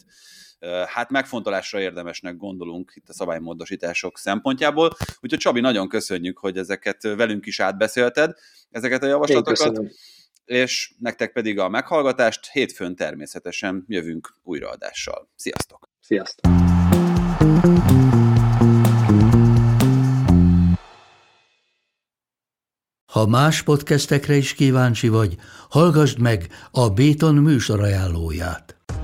hát 0.86 1.10
megfontolásra 1.10 1.80
érdemesnek 1.80 2.36
gondolunk 2.36 2.92
itt 2.94 3.08
a 3.08 3.12
szabálymódosítások 3.12 4.18
szempontjából. 4.18 4.96
Úgyhogy 5.20 5.38
Csabi, 5.38 5.60
nagyon 5.60 5.88
köszönjük, 5.88 6.38
hogy 6.38 6.56
ezeket 6.56 7.02
velünk 7.02 7.46
is 7.46 7.60
átbeszélted, 7.60 8.34
ezeket 8.70 9.02
a 9.02 9.06
javaslatokat 9.06 9.80
és 10.50 10.92
nektek 10.98 11.32
pedig 11.32 11.58
a 11.58 11.68
meghallgatást 11.68 12.50
hétfőn 12.50 12.96
természetesen 12.96 13.84
jövünk 13.88 14.34
újraadással. 14.42 15.28
Sziasztok! 15.34 15.88
Sziasztok! 16.00 16.52
Ha 23.12 23.26
más 23.26 23.62
podcastekre 23.62 24.34
is 24.34 24.54
kíváncsi 24.54 25.08
vagy, 25.08 25.36
hallgassd 25.68 26.18
meg 26.18 26.46
a 26.70 26.88
Béton 26.88 27.34
műsor 27.34 27.80
ajánlóját. 27.80 28.79